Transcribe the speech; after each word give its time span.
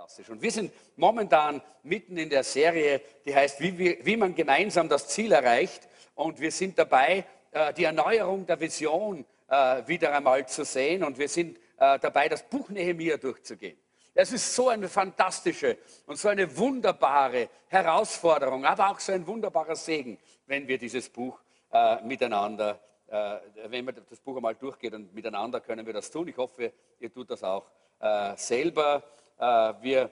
fantastisch. 0.00 0.30
Und 0.30 0.40
wir 0.40 0.50
sind 0.50 0.72
momentan 0.96 1.60
mitten 1.82 2.16
in 2.16 2.30
der 2.30 2.42
Serie, 2.42 3.00
die 3.24 3.34
heißt, 3.34 3.60
wie, 3.60 3.78
wie, 3.78 3.98
wie 4.02 4.16
man 4.16 4.34
gemeinsam 4.34 4.88
das 4.88 5.08
Ziel 5.08 5.32
erreicht. 5.32 5.88
Und 6.14 6.40
wir 6.40 6.50
sind 6.50 6.78
dabei, 6.78 7.24
äh, 7.52 7.72
die 7.74 7.84
Erneuerung 7.84 8.46
der 8.46 8.58
Vision 8.58 9.24
äh, 9.48 9.86
wieder 9.86 10.14
einmal 10.14 10.46
zu 10.48 10.64
sehen. 10.64 11.04
Und 11.04 11.18
wir 11.18 11.28
sind 11.28 11.58
äh, 11.78 11.98
dabei, 11.98 12.28
das 12.28 12.42
Buch 12.42 12.70
Nehemiah 12.70 13.18
durchzugehen. 13.18 13.76
Es 14.14 14.32
ist 14.32 14.54
so 14.54 14.68
eine 14.68 14.88
fantastische 14.88 15.78
und 16.06 16.18
so 16.18 16.28
eine 16.28 16.56
wunderbare 16.56 17.48
Herausforderung, 17.68 18.64
aber 18.64 18.90
auch 18.90 19.00
so 19.00 19.12
ein 19.12 19.26
wunderbarer 19.26 19.76
Segen, 19.76 20.18
wenn 20.46 20.66
wir 20.66 20.78
dieses 20.78 21.08
Buch 21.08 21.38
äh, 21.72 22.02
miteinander, 22.02 22.80
äh, 23.06 23.36
wenn 23.68 23.84
man 23.84 23.94
das 23.94 24.18
Buch 24.18 24.36
einmal 24.36 24.56
durchgeht 24.56 24.94
und 24.94 25.14
miteinander 25.14 25.60
können 25.60 25.86
wir 25.86 25.92
das 25.92 26.10
tun. 26.10 26.26
Ich 26.26 26.36
hoffe, 26.36 26.72
ihr 26.98 27.12
tut 27.12 27.30
das 27.30 27.44
auch 27.44 27.66
äh, 28.00 28.36
selber. 28.36 29.02
Äh, 29.40 29.74
wir, 29.80 30.10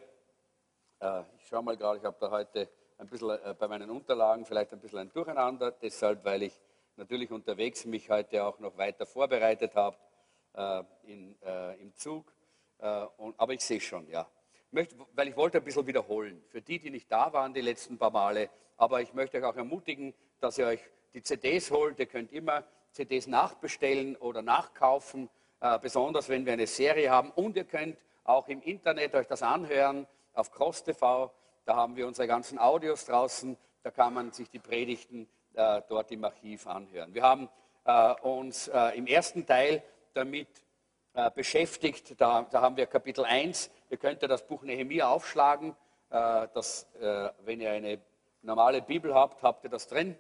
äh, 1.01 1.21
ich 1.37 1.47
schaue 1.49 1.63
mal 1.63 1.77
gerade, 1.77 1.99
ich 1.99 2.05
habe 2.05 2.17
da 2.19 2.31
heute 2.31 2.67
ein 2.97 3.07
bisschen 3.09 3.29
äh, 3.29 3.55
bei 3.59 3.69
meinen 3.69 3.91
Unterlagen 3.91 4.47
vielleicht 4.47 4.73
ein 4.73 4.81
bisschen 4.81 5.01
ein 5.01 5.13
Durcheinander, 5.13 5.71
deshalb, 5.71 6.25
weil 6.25 6.45
ich 6.45 6.59
natürlich 6.97 7.31
unterwegs 7.31 7.85
mich 7.85 8.09
heute 8.09 8.43
auch 8.43 8.59
noch 8.59 8.79
weiter 8.79 9.05
vorbereitet 9.05 9.75
habe 9.75 9.97
in, 11.05 11.37
im 11.79 11.95
Zug. 11.95 12.33
Und, 13.19 13.39
aber 13.39 13.53
ich 13.53 13.61
sehe 13.61 13.81
schon, 13.81 14.09
ja. 14.09 14.27
Möchte, 14.73 14.97
weil 15.13 15.29
ich 15.29 15.37
wollte 15.37 15.59
ein 15.59 15.65
bisschen 15.65 15.87
wiederholen. 15.87 16.43
Für 16.49 16.61
die, 16.61 16.81
die 16.81 16.91
nicht 16.91 17.13
da 17.13 17.33
waren 17.33 17.55
die 17.55 17.61
letzten 17.61 17.99
paar 17.99 18.11
Male, 18.11 18.51
aber 18.77 19.01
ich 19.01 19.15
möchte 19.15 19.39
euch 19.39 19.45
auch 19.45 19.55
ermutigen, 19.55 20.13
dass 20.41 20.59
ihr 20.59 20.67
euch 20.67 20.81
die 21.15 21.23
CDs 21.23 21.71
holt. 21.71 22.01
Ihr 22.01 22.07
könnt 22.07 22.33
immer 22.33 22.65
CDs 22.91 23.29
nachbestellen 23.29 24.17
oder 24.17 24.43
nachkaufen 24.43 25.31
äh, 25.61 25.79
besonders 25.81 26.29
wenn 26.29 26.47
wir 26.47 26.53
eine 26.53 26.67
Serie 26.67 27.11
haben. 27.11 27.31
Und 27.33 27.57
ihr 27.57 27.65
könnt 27.65 27.97
auch 28.29 28.49
im 28.49 28.61
Internet 28.63 29.15
euch 29.15 29.27
das 29.27 29.43
anhören 29.43 30.07
auf 30.35 30.53
Cross 30.53 30.85
TV. 30.85 31.33
Da 31.65 31.77
haben 31.77 31.97
wir 31.97 32.07
unsere 32.07 32.29
ganzen 32.29 32.59
Audios 32.59 33.07
draußen. 33.07 33.57
Da 33.83 33.91
kann 33.91 34.13
man 34.13 34.33
sich 34.33 34.51
die 34.51 34.59
Predigten 34.59 35.29
äh, 35.55 35.81
dort 35.89 36.11
im 36.13 36.25
Archiv 36.25 36.67
anhören. 36.67 37.15
Wir 37.15 37.23
haben 37.23 37.49
äh, 37.85 38.13
uns 38.21 38.69
äh, 38.69 38.99
im 38.99 39.07
ersten 39.07 39.47
Teil 39.47 39.83
damit 40.13 40.49
äh, 41.15 41.31
beschäftigt. 41.31 42.21
Da, 42.21 42.47
da, 42.51 42.61
haben 42.61 42.77
wir 42.77 42.87
Kapitel 42.87 43.25
1. 43.25 43.71
Ihr 43.89 43.97
könnt 43.97 44.23
das 44.23 44.47
Buch 44.47 44.63
Nehemiah 44.63 45.09
aufschlagen. 45.09 45.75
Äh, 46.11 46.49
das, 46.53 46.87
wenn 47.45 47.61
ihr 47.61 47.71
eine 47.71 47.99
normale 48.43 48.83
Bibel 48.83 49.15
habt, 49.15 49.43
habt 49.43 49.65
ihr 49.65 49.71
das 49.71 49.89
drin. 49.89 50.17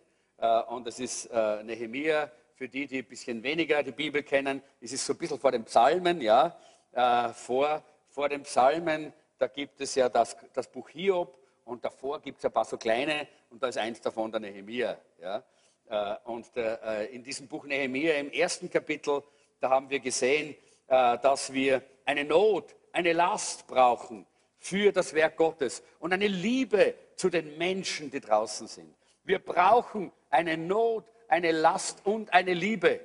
und 0.68 0.86
es 0.86 0.98
ist 0.98 1.30
Nehemiah 1.32 2.30
für 2.54 2.68
die, 2.68 2.86
die 2.86 2.98
ein 2.98 3.04
bisschen 3.04 3.42
weniger 3.42 3.82
die 3.82 3.92
Bibel 3.92 4.22
kennen, 4.22 4.62
ist 4.80 4.92
es 4.92 5.06
so 5.06 5.12
ein 5.12 5.18
bisschen 5.18 5.38
vor 5.38 5.52
den 5.52 5.64
Psalmen, 5.64 6.20
ja, 6.20 6.56
äh, 6.92 7.28
vor, 7.32 7.82
vor 8.19 8.28
den 8.28 8.42
Psalmen, 8.42 9.12
da 9.38 9.47
gibt 9.47 9.80
es 9.80 9.94
ja 9.94 10.08
das, 10.08 10.36
das 10.52 10.66
Buch 10.66 10.88
Hiob 10.88 11.38
und 11.64 11.84
davor 11.84 12.20
gibt 12.20 12.38
es 12.38 12.44
ein 12.44 12.50
paar 12.50 12.64
so 12.64 12.77
kleine 12.77 13.28
und 13.48 13.62
da 13.62 13.69
ist 13.69 13.78
eins 13.78 14.00
davon 14.00 14.33
der 14.33 14.41
Nehemiah. 14.41 14.98
Ja. 15.22 15.44
Äh, 15.88 16.16
und 16.25 16.48
äh, 16.56 17.05
in 17.12 17.22
diesem 17.22 17.47
Buch 17.47 17.64
Nehemiah 17.64 18.14
im 18.14 18.33
ersten 18.33 18.69
Kapitel, 18.69 19.22
da 19.60 19.70
haben 19.70 19.88
wir 19.88 20.00
gesehen, 20.00 20.56
äh, 20.88 21.19
dass 21.19 21.52
wir 21.52 21.80
eine 22.06 22.25
Not, 22.25 22.75
eine 22.91 23.12
Last 23.12 23.69
brauchen 23.69 24.26
für 24.59 24.91
das 24.91 25.15
Werk 25.15 25.37
Gottes 25.37 25.84
und 26.00 26.12
eine 26.12 26.26
Liebe 26.26 26.97
zu 27.15 27.31
den 27.31 27.56
Menschen, 27.56 28.10
die 28.10 28.19
draußen 28.19 28.66
sind. 28.66 28.92
Wir 29.22 29.38
brauchen 29.38 30.10
eine 30.28 30.56
Not, 30.56 31.04
eine 31.28 31.53
Last 31.53 32.04
und 32.04 32.32
eine 32.34 32.54
Liebe 32.54 32.98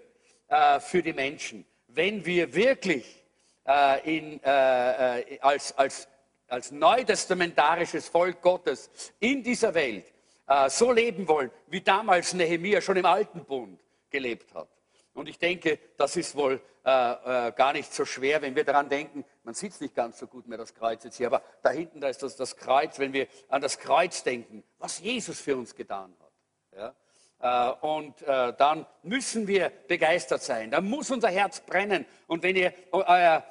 für 0.80 1.04
die 1.04 1.14
Menschen. 1.14 1.66
Wenn 1.88 2.26
wir 2.26 2.56
wirklich 2.56 3.23
äh, 3.68 4.18
in, 4.18 4.44
äh, 4.44 5.22
äh, 5.22 5.40
als, 5.40 5.78
als, 5.78 6.08
als 6.48 6.72
neutestamentarisches 6.72 8.08
Volk 8.08 8.42
Gottes 8.42 8.90
in 9.20 9.44
dieser 9.44 9.74
Welt 9.74 10.12
äh, 10.48 10.70
so 10.70 10.92
leben 10.92 11.28
wollen, 11.28 11.52
wie 11.68 11.82
damals 11.82 12.34
Nehemiah 12.34 12.82
schon 12.82 12.98
im 12.98 13.06
Alten 13.06 13.46
Bund 13.46 13.80
gelebt 14.10 14.54
hat. 14.54 14.68
Und 15.14 15.30
ich 15.30 15.38
denke, 15.38 15.80
das 15.98 16.16
ist 16.16 16.36
wohl 16.36 16.60
äh, 16.86 17.48
äh, 17.48 17.52
gar 17.54 17.72
nicht 17.74 17.94
so 17.94 18.04
schwer, 18.04 18.42
wenn 18.42 18.56
wir 18.56 18.64
daran 18.64 18.90
denken, 18.90 19.24
man 19.44 19.54
sieht 19.54 19.72
es 19.72 19.80
nicht 19.80 19.96
ganz 19.96 20.20
so 20.20 20.28
gut 20.28 20.48
mehr, 20.48 20.58
das 20.58 20.74
Kreuz 20.74 21.04
jetzt 21.04 21.18
hier, 21.18 21.28
aber 21.28 21.42
da 21.62 21.70
hinten, 21.70 22.02
da 22.02 22.10
ist 22.10 22.24
das, 22.24 22.36
das 22.36 22.58
Kreuz, 22.58 23.00
wenn 23.00 23.14
wir 23.14 23.28
an 23.48 23.62
das 23.62 23.78
Kreuz 23.78 24.24
denken, 24.24 24.64
was 24.80 25.00
Jesus 25.00 25.40
für 25.40 25.56
uns 25.56 25.76
getan 25.76 26.14
hat. 26.20 26.32
Ja? 26.78 26.96
Äh, 27.44 27.72
und 27.82 28.22
äh, 28.22 28.54
dann 28.54 28.86
müssen 29.02 29.48
wir 29.48 29.70
begeistert 29.90 30.42
sein. 30.42 30.72
Da 30.72 30.80
muss 30.80 31.12
unser 31.12 31.28
Herz 31.28 31.60
brennen. 31.60 32.06
Und 32.28 32.42
wenn 32.42 32.56
ihr, 32.56 32.74
euer, 32.94 33.44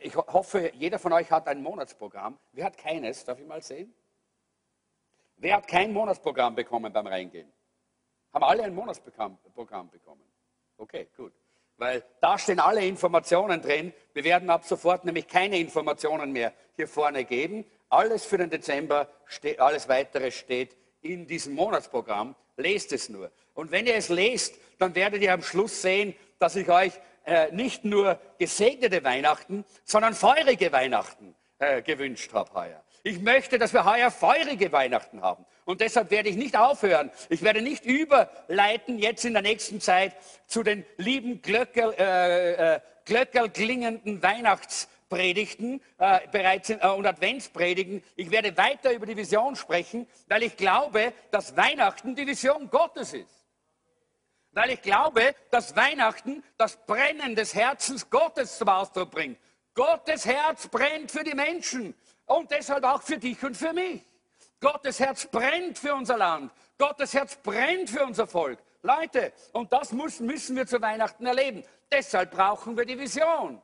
ich 0.00 0.14
hoffe, 0.14 0.70
jeder 0.74 0.98
von 0.98 1.14
euch 1.14 1.30
hat 1.30 1.48
ein 1.48 1.62
Monatsprogramm. 1.62 2.38
Wer 2.52 2.66
hat 2.66 2.76
keines? 2.76 3.24
Darf 3.24 3.38
ich 3.40 3.46
mal 3.46 3.62
sehen? 3.62 3.94
Wer 5.36 5.56
hat 5.56 5.66
kein 5.66 5.90
Monatsprogramm 5.90 6.54
bekommen 6.54 6.92
beim 6.92 7.06
Reingehen? 7.06 7.50
Haben 8.34 8.44
alle 8.44 8.64
ein 8.64 8.74
Monatsprogramm 8.74 9.38
bekommen? 9.90 10.22
Okay, 10.76 11.08
gut. 11.16 11.32
Weil 11.78 12.04
da 12.20 12.36
stehen 12.36 12.60
alle 12.60 12.84
Informationen 12.84 13.62
drin. 13.62 13.94
Wir 14.12 14.24
werden 14.24 14.50
ab 14.50 14.66
sofort 14.66 15.06
nämlich 15.06 15.26
keine 15.26 15.58
Informationen 15.58 16.30
mehr 16.30 16.52
hier 16.76 16.86
vorne 16.86 17.24
geben. 17.24 17.64
Alles 17.88 18.26
für 18.26 18.36
den 18.36 18.50
Dezember, 18.50 19.08
alles 19.56 19.88
weitere 19.88 20.30
steht 20.30 20.76
in 21.02 21.26
diesem 21.26 21.54
Monatsprogramm. 21.54 22.34
Lest 22.56 22.92
es 22.92 23.08
nur. 23.08 23.30
Und 23.54 23.70
wenn 23.70 23.86
ihr 23.86 23.94
es 23.94 24.08
lest, 24.08 24.54
dann 24.78 24.94
werdet 24.94 25.22
ihr 25.22 25.32
am 25.32 25.42
Schluss 25.42 25.82
sehen, 25.82 26.14
dass 26.38 26.56
ich 26.56 26.68
euch 26.68 26.92
äh, 27.24 27.50
nicht 27.52 27.84
nur 27.84 28.18
gesegnete 28.38 29.02
Weihnachten, 29.04 29.64
sondern 29.84 30.14
feurige 30.14 30.72
Weihnachten 30.72 31.34
äh, 31.58 31.82
gewünscht 31.82 32.32
habe 32.32 32.52
heuer. 32.54 32.82
Ich 33.02 33.20
möchte, 33.20 33.58
dass 33.58 33.72
wir 33.72 33.84
heuer 33.84 34.10
feurige 34.10 34.72
Weihnachten 34.72 35.22
haben. 35.22 35.46
Und 35.64 35.80
deshalb 35.80 36.10
werde 36.10 36.28
ich 36.28 36.36
nicht 36.36 36.56
aufhören. 36.56 37.10
Ich 37.28 37.42
werde 37.42 37.62
nicht 37.62 37.84
überleiten 37.84 38.98
jetzt 38.98 39.24
in 39.24 39.32
der 39.32 39.42
nächsten 39.42 39.80
Zeit 39.80 40.16
zu 40.46 40.62
den 40.62 40.84
lieben 40.96 41.40
Glöckel, 41.42 41.94
äh, 41.98 42.74
äh, 42.74 42.80
Glöckel 43.04 43.48
klingenden 43.50 44.22
Weihnachts 44.22 44.88
Predigten 45.10 45.82
äh, 45.98 46.20
bereits 46.28 46.68
sind, 46.68 46.82
äh, 46.82 46.88
und 46.88 47.04
Adventspredigen. 47.04 48.02
Ich 48.16 48.30
werde 48.30 48.56
weiter 48.56 48.92
über 48.92 49.04
die 49.04 49.16
Vision 49.16 49.56
sprechen, 49.56 50.06
weil 50.28 50.44
ich 50.44 50.56
glaube, 50.56 51.12
dass 51.30 51.54
Weihnachten 51.56 52.14
die 52.14 52.26
Vision 52.26 52.70
Gottes 52.70 53.12
ist. 53.12 53.46
Weil 54.52 54.70
ich 54.70 54.82
glaube, 54.82 55.34
dass 55.50 55.76
Weihnachten 55.76 56.42
das 56.56 56.76
Brennen 56.86 57.34
des 57.34 57.54
Herzens 57.54 58.08
Gottes 58.08 58.56
zum 58.56 58.68
Ausdruck 58.68 59.10
bringt. 59.10 59.38
Gottes 59.74 60.24
Herz 60.24 60.66
brennt 60.68 61.10
für 61.10 61.22
die 61.22 61.34
Menschen 61.34 61.94
und 62.26 62.50
deshalb 62.50 62.84
auch 62.84 63.02
für 63.02 63.18
dich 63.18 63.42
und 63.44 63.56
für 63.56 63.72
mich. 63.72 64.02
Gottes 64.60 65.00
Herz 65.00 65.26
brennt 65.26 65.78
für 65.78 65.94
unser 65.94 66.16
Land. 66.16 66.52
Gottes 66.78 67.14
Herz 67.14 67.36
brennt 67.36 67.90
für 67.90 68.04
unser 68.04 68.26
Volk. 68.26 68.58
Leute, 68.82 69.32
und 69.52 69.72
das 69.72 69.92
müssen, 69.92 70.26
müssen 70.26 70.56
wir 70.56 70.66
zu 70.66 70.80
Weihnachten 70.80 71.26
erleben. 71.26 71.62
Deshalb 71.92 72.30
brauchen 72.30 72.76
wir 72.76 72.84
die 72.84 72.98
Vision. 72.98 73.60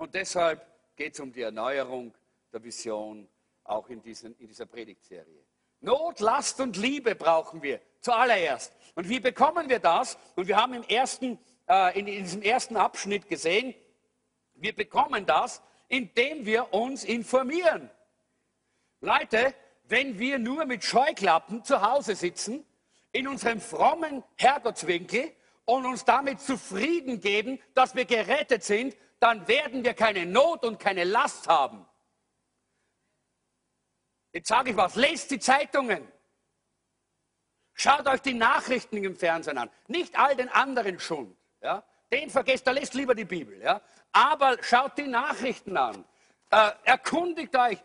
Und 0.00 0.14
deshalb 0.14 0.66
geht 0.96 1.12
es 1.12 1.20
um 1.20 1.30
die 1.30 1.42
Erneuerung 1.42 2.14
der 2.54 2.64
Vision 2.64 3.28
auch 3.64 3.86
in, 3.90 4.00
diesen, 4.00 4.34
in 4.38 4.48
dieser 4.48 4.64
Predigtserie. 4.64 5.44
Not, 5.82 6.20
Last 6.20 6.58
und 6.58 6.78
Liebe 6.78 7.14
brauchen 7.14 7.62
wir 7.62 7.82
zuallererst. 8.00 8.72
Und 8.94 9.10
wie 9.10 9.20
bekommen 9.20 9.68
wir 9.68 9.78
das? 9.78 10.16
Und 10.36 10.48
wir 10.48 10.56
haben 10.56 10.72
im 10.72 10.84
ersten, 10.84 11.38
äh, 11.68 11.98
in, 11.98 12.06
in 12.06 12.22
diesem 12.24 12.40
ersten 12.40 12.78
Abschnitt 12.78 13.28
gesehen, 13.28 13.74
wir 14.54 14.74
bekommen 14.74 15.26
das, 15.26 15.60
indem 15.88 16.46
wir 16.46 16.72
uns 16.72 17.04
informieren. 17.04 17.90
Leute, 19.02 19.54
wenn 19.84 20.18
wir 20.18 20.38
nur 20.38 20.64
mit 20.64 20.82
Scheuklappen 20.82 21.62
zu 21.62 21.82
Hause 21.82 22.14
sitzen, 22.14 22.64
in 23.12 23.28
unserem 23.28 23.60
frommen 23.60 24.24
Herrgottswinkel 24.38 25.30
und 25.66 25.84
uns 25.84 26.06
damit 26.06 26.40
zufrieden 26.40 27.20
geben, 27.20 27.60
dass 27.74 27.94
wir 27.94 28.06
gerettet 28.06 28.64
sind, 28.64 28.96
dann 29.20 29.46
werden 29.46 29.84
wir 29.84 29.94
keine 29.94 30.26
Not 30.26 30.64
und 30.64 30.78
keine 30.78 31.04
Last 31.04 31.46
haben. 31.46 31.86
Jetzt 34.32 34.48
sage 34.48 34.70
ich 34.70 34.76
was, 34.76 34.96
lest 34.96 35.30
die 35.30 35.38
Zeitungen. 35.38 36.10
Schaut 37.74 38.06
euch 38.06 38.20
die 38.20 38.34
Nachrichten 38.34 38.96
im 38.96 39.16
Fernsehen 39.16 39.58
an. 39.58 39.70
Nicht 39.86 40.18
all 40.18 40.36
den 40.36 40.48
anderen 40.48 40.98
Schund. 40.98 41.36
Ja? 41.62 41.84
Den 42.12 42.30
vergesst, 42.30 42.66
da 42.66 42.72
lest 42.72 42.94
lieber 42.94 43.14
die 43.14 43.24
Bibel. 43.24 43.60
Ja? 43.62 43.80
Aber 44.12 44.62
schaut 44.62 44.96
die 44.98 45.06
Nachrichten 45.06 45.76
an. 45.76 46.04
Äh, 46.50 46.72
erkundigt 46.84 47.56
euch, 47.56 47.78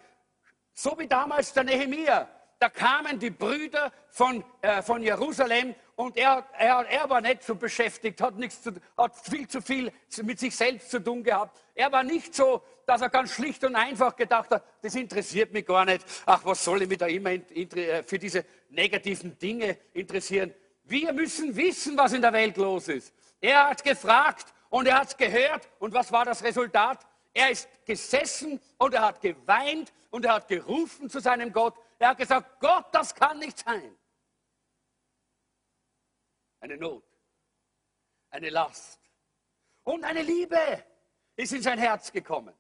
so 0.73 0.97
wie 0.97 1.07
damals 1.07 1.53
der 1.53 1.63
Nehemiah. 1.63 2.27
Da 2.59 2.69
kamen 2.69 3.19
die 3.19 3.31
Brüder 3.31 3.91
von, 4.09 4.43
äh, 4.61 4.81
von 4.81 5.01
Jerusalem 5.01 5.75
und 5.95 6.17
er, 6.17 6.45
er, 6.57 6.85
er 6.89 7.09
war 7.09 7.21
nicht 7.21 7.43
so 7.43 7.55
beschäftigt, 7.55 8.21
hat, 8.21 8.37
nichts 8.37 8.61
zu, 8.61 8.71
hat 8.97 9.15
viel 9.17 9.47
zu 9.47 9.61
viel 9.61 9.91
mit 10.23 10.39
sich 10.39 10.55
selbst 10.55 10.89
zu 10.89 10.99
tun 10.99 11.23
gehabt. 11.23 11.57
Er 11.73 11.91
war 11.91 12.03
nicht 12.03 12.33
so, 12.33 12.61
dass 12.85 13.01
er 13.01 13.09
ganz 13.09 13.31
schlicht 13.31 13.63
und 13.63 13.75
einfach 13.75 14.15
gedacht 14.15 14.51
hat, 14.51 14.63
das 14.81 14.95
interessiert 14.95 15.51
mich 15.51 15.65
gar 15.65 15.85
nicht. 15.85 16.05
Ach, 16.25 16.43
was 16.45 16.63
soll 16.63 16.83
ich 16.83 16.89
mich 16.89 16.97
da 16.97 17.07
immer 17.07 17.31
äh, 17.31 18.03
für 18.03 18.19
diese 18.19 18.45
negativen 18.69 19.37
Dinge 19.37 19.77
interessieren? 19.93 20.53
Wir 20.85 21.11
müssen 21.13 21.55
wissen, 21.55 21.97
was 21.97 22.13
in 22.13 22.21
der 22.21 22.33
Welt 22.33 22.57
los 22.57 22.87
ist. 22.87 23.13
Er 23.41 23.69
hat 23.69 23.83
gefragt 23.83 24.53
und 24.69 24.87
er 24.87 24.99
hat 24.99 25.17
gehört. 25.17 25.67
Und 25.79 25.93
was 25.93 26.11
war 26.11 26.25
das 26.25 26.43
Resultat? 26.43 26.99
Er 27.33 27.51
ist 27.51 27.67
gesessen 27.85 28.61
und 28.77 28.93
er 28.93 29.01
hat 29.01 29.21
geweint 29.21 29.91
und 30.15 30.23
er 30.23 30.35
hat 30.35 30.47
gerufen 30.47 31.09
zu 31.09 31.19
seinem 31.19 31.51
Gott. 31.51 31.75
Er 31.99 32.09
hat 32.09 32.17
gesagt, 32.17 32.61
Gott, 32.61 32.85
das 32.93 33.13
kann 33.13 33.37
nicht 33.37 33.59
sein. 33.59 33.97
Eine 36.61 36.77
Not, 36.77 37.03
eine 38.29 38.49
Last 38.49 39.01
und 39.83 40.05
eine 40.05 40.21
Liebe 40.21 40.57
ist 41.35 41.51
in 41.51 41.61
sein 41.61 41.77
Herz 41.77 42.13
gekommen. 42.13 42.53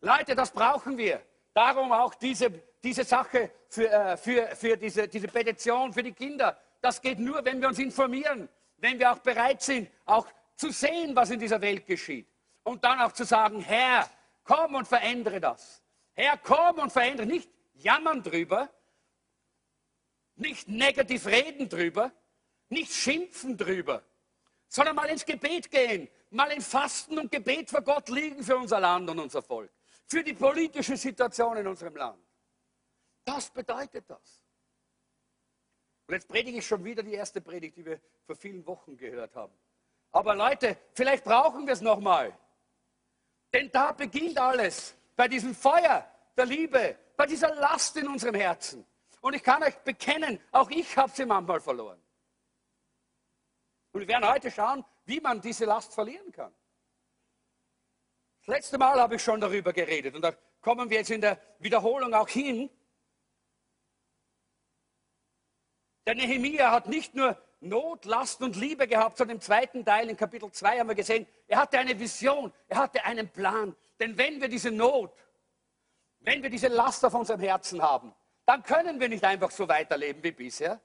Leute, 0.00 0.34
das 0.34 0.50
brauchen 0.50 0.96
wir. 0.96 1.22
Darum 1.52 1.92
auch 1.92 2.14
diese, 2.14 2.50
diese 2.82 3.04
Sache 3.04 3.50
für, 3.68 3.90
äh, 3.90 4.16
für, 4.16 4.56
für 4.56 4.78
diese, 4.78 5.06
diese 5.08 5.28
Petition 5.28 5.92
für 5.92 6.02
die 6.02 6.12
Kinder. 6.12 6.58
Das 6.80 7.02
geht 7.02 7.18
nur, 7.18 7.44
wenn 7.44 7.60
wir 7.60 7.68
uns 7.68 7.78
informieren, 7.78 8.48
wenn 8.78 8.98
wir 8.98 9.12
auch 9.12 9.18
bereit 9.18 9.60
sind, 9.60 9.90
auch 10.06 10.26
zu 10.54 10.70
sehen, 10.70 11.14
was 11.14 11.30
in 11.30 11.38
dieser 11.38 11.60
Welt 11.60 11.84
geschieht. 11.84 12.26
Und 12.62 12.82
dann 12.82 12.98
auch 13.00 13.12
zu 13.12 13.24
sagen, 13.24 13.60
Herr, 13.60 14.08
komm 14.42 14.74
und 14.74 14.88
verändere 14.88 15.38
das. 15.38 15.82
Herr, 16.16 16.38
komm 16.38 16.78
und 16.78 16.90
verändere. 16.90 17.26
Nicht 17.26 17.50
jammern 17.74 18.22
drüber, 18.22 18.70
nicht 20.34 20.66
negativ 20.66 21.26
reden 21.26 21.68
drüber, 21.68 22.10
nicht 22.68 22.92
schimpfen 22.92 23.56
drüber, 23.56 24.02
sondern 24.66 24.96
mal 24.96 25.08
ins 25.08 25.24
Gebet 25.24 25.70
gehen, 25.70 26.08
mal 26.30 26.50
in 26.52 26.62
Fasten 26.62 27.18
und 27.18 27.30
Gebet 27.30 27.70
vor 27.70 27.82
Gott 27.82 28.08
liegen 28.08 28.42
für 28.42 28.56
unser 28.56 28.80
Land 28.80 29.08
und 29.10 29.18
unser 29.18 29.42
Volk, 29.42 29.70
für 30.06 30.24
die 30.24 30.32
politische 30.32 30.96
Situation 30.96 31.58
in 31.58 31.66
unserem 31.66 31.94
Land. 31.96 32.22
Das 33.24 33.50
bedeutet 33.50 34.08
das. 34.08 34.42
Und 36.06 36.14
jetzt 36.14 36.28
predige 36.28 36.58
ich 36.58 36.66
schon 36.66 36.84
wieder 36.84 37.02
die 37.02 37.14
erste 37.14 37.40
Predigt, 37.40 37.76
die 37.76 37.84
wir 37.84 38.00
vor 38.24 38.36
vielen 38.36 38.64
Wochen 38.66 38.96
gehört 38.96 39.34
haben. 39.34 39.52
Aber 40.12 40.34
Leute, 40.34 40.78
vielleicht 40.94 41.24
brauchen 41.24 41.66
wir 41.66 41.74
es 41.74 41.80
nochmal. 41.80 42.32
Denn 43.52 43.70
da 43.70 43.92
beginnt 43.92 44.38
alles. 44.38 44.94
Bei 45.16 45.28
diesem 45.28 45.54
Feuer 45.54 46.08
der 46.36 46.46
Liebe, 46.46 46.98
bei 47.16 47.26
dieser 47.26 47.54
Last 47.54 47.96
in 47.96 48.06
unserem 48.06 48.34
Herzen. 48.34 48.86
Und 49.22 49.34
ich 49.34 49.42
kann 49.42 49.62
euch 49.62 49.76
bekennen, 49.78 50.38
auch 50.52 50.70
ich 50.70 50.96
habe 50.96 51.10
sie 51.12 51.24
manchmal 51.24 51.60
verloren. 51.60 52.00
Und 53.92 54.00
wir 54.00 54.08
werden 54.08 54.28
heute 54.28 54.50
schauen, 54.50 54.84
wie 55.06 55.20
man 55.20 55.40
diese 55.40 55.64
Last 55.64 55.94
verlieren 55.94 56.30
kann. 56.30 56.54
Das 58.40 58.48
letzte 58.48 58.78
Mal 58.78 59.00
habe 59.00 59.16
ich 59.16 59.22
schon 59.22 59.40
darüber 59.40 59.72
geredet 59.72 60.14
und 60.14 60.22
da 60.22 60.32
kommen 60.60 60.90
wir 60.90 60.98
jetzt 60.98 61.10
in 61.10 61.20
der 61.20 61.40
Wiederholung 61.58 62.14
auch 62.14 62.28
hin. 62.28 62.70
Der 66.06 66.14
Nehemiah 66.14 66.70
hat 66.70 66.86
nicht 66.86 67.14
nur 67.14 67.36
Not, 67.60 68.04
Last 68.04 68.42
und 68.42 68.54
Liebe 68.54 68.86
gehabt, 68.86 69.16
sondern 69.16 69.38
im 69.38 69.40
zweiten 69.40 69.84
Teil, 69.84 70.08
in 70.08 70.16
Kapitel 70.16 70.52
2 70.52 70.78
haben 70.78 70.88
wir 70.88 70.94
gesehen, 70.94 71.26
er 71.48 71.58
hatte 71.58 71.78
eine 71.78 71.98
Vision, 71.98 72.52
er 72.68 72.78
hatte 72.78 73.04
einen 73.04 73.28
Plan. 73.28 73.74
Denn 74.00 74.16
wenn 74.18 74.40
wir 74.40 74.48
diese 74.48 74.70
Not, 74.70 75.12
wenn 76.20 76.42
wir 76.42 76.50
diese 76.50 76.68
Last 76.68 77.04
auf 77.04 77.14
unserem 77.14 77.40
Herzen 77.40 77.80
haben, 77.80 78.14
dann 78.44 78.62
können 78.62 79.00
wir 79.00 79.08
nicht 79.08 79.24
einfach 79.24 79.50
so 79.50 79.68
weiterleben 79.68 80.22
wie 80.22 80.32
bisher. 80.32 80.80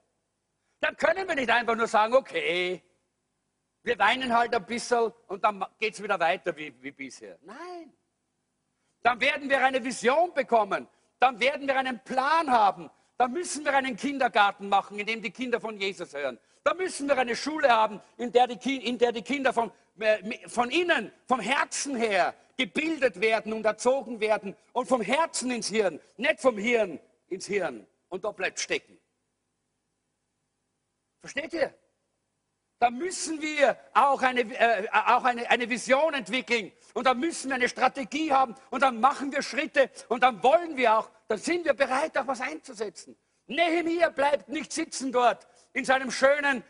Dann 0.79 0.97
können 0.97 1.27
wir 1.27 1.35
nicht 1.35 1.49
einfach 1.49 1.75
nur 1.75 1.87
sagen, 1.87 2.13
okay, 2.13 2.81
wir 3.83 3.97
weinen 3.99 4.35
halt 4.35 4.55
ein 4.55 4.65
bisschen 4.65 5.11
und 5.27 5.43
dann 5.43 5.63
geht 5.79 5.93
es 5.93 6.03
wieder 6.03 6.19
weiter 6.19 6.55
wie, 6.55 6.73
wie 6.81 6.91
bisher. 6.91 7.37
Nein. 7.43 7.93
Dann 9.03 9.19
werden 9.19 9.49
wir 9.49 9.63
eine 9.63 9.83
Vision 9.83 10.33
bekommen. 10.33 10.87
Dann 11.19 11.39
werden 11.39 11.67
wir 11.67 11.77
einen 11.77 11.99
Plan 12.03 12.49
haben. 12.49 12.89
Dann 13.17 13.31
müssen 13.31 13.63
wir 13.63 13.73
einen 13.73 13.95
Kindergarten 13.95 14.69
machen, 14.69 14.97
in 14.97 15.05
dem 15.05 15.21
die 15.21 15.31
Kinder 15.31 15.59
von 15.59 15.77
Jesus 15.79 16.13
hören. 16.13 16.39
Da 16.63 16.73
müssen 16.73 17.07
wir 17.07 17.17
eine 17.17 17.35
Schule 17.35 17.69
haben, 17.69 18.01
in 18.17 18.31
der 18.31 18.47
die, 18.47 18.87
in 18.87 18.97
der 18.97 19.11
die 19.11 19.23
Kinder 19.23 19.53
von, 19.53 19.71
äh, 19.99 20.47
von 20.47 20.69
innen, 20.69 21.11
vom 21.27 21.39
Herzen 21.39 21.95
her 21.95 22.35
gebildet 22.61 23.19
werden 23.21 23.53
und 23.53 23.65
erzogen 23.65 24.19
werden 24.19 24.55
und 24.71 24.87
vom 24.87 25.01
Herzen 25.01 25.49
ins 25.49 25.67
Hirn, 25.67 25.99
nicht 26.17 26.39
vom 26.39 26.57
Hirn 26.59 26.99
ins 27.27 27.47
Hirn. 27.47 27.87
Und 28.09 28.23
da 28.23 28.31
bleibt 28.31 28.59
stecken. 28.59 28.99
Versteht 31.21 31.53
ihr? 31.53 31.73
Da 32.77 32.91
müssen 32.91 33.41
wir 33.41 33.77
auch, 33.93 34.21
eine, 34.21 34.41
äh, 34.41 34.87
auch 34.91 35.23
eine, 35.23 35.49
eine 35.49 35.69
Vision 35.69 36.13
entwickeln 36.13 36.71
und 36.93 37.05
da 37.05 37.13
müssen 37.13 37.49
wir 37.49 37.55
eine 37.55 37.69
Strategie 37.69 38.31
haben 38.31 38.55
und 38.69 38.81
dann 38.81 38.99
machen 38.99 39.31
wir 39.31 39.41
Schritte 39.41 39.89
und 40.07 40.21
dann 40.21 40.43
wollen 40.43 40.77
wir 40.77 40.97
auch, 40.97 41.09
dann 41.27 41.37
sind 41.39 41.65
wir 41.65 41.73
bereit, 41.73 42.17
auch 42.17 42.27
was 42.27 42.41
einzusetzen. 42.41 43.15
Nehemiah 43.47 44.09
bleibt 44.09 44.49
nicht 44.49 44.71
sitzen 44.71 45.11
dort 45.11 45.47
in 45.73 45.85
seinem 45.85 46.11
schönen, 46.11 46.63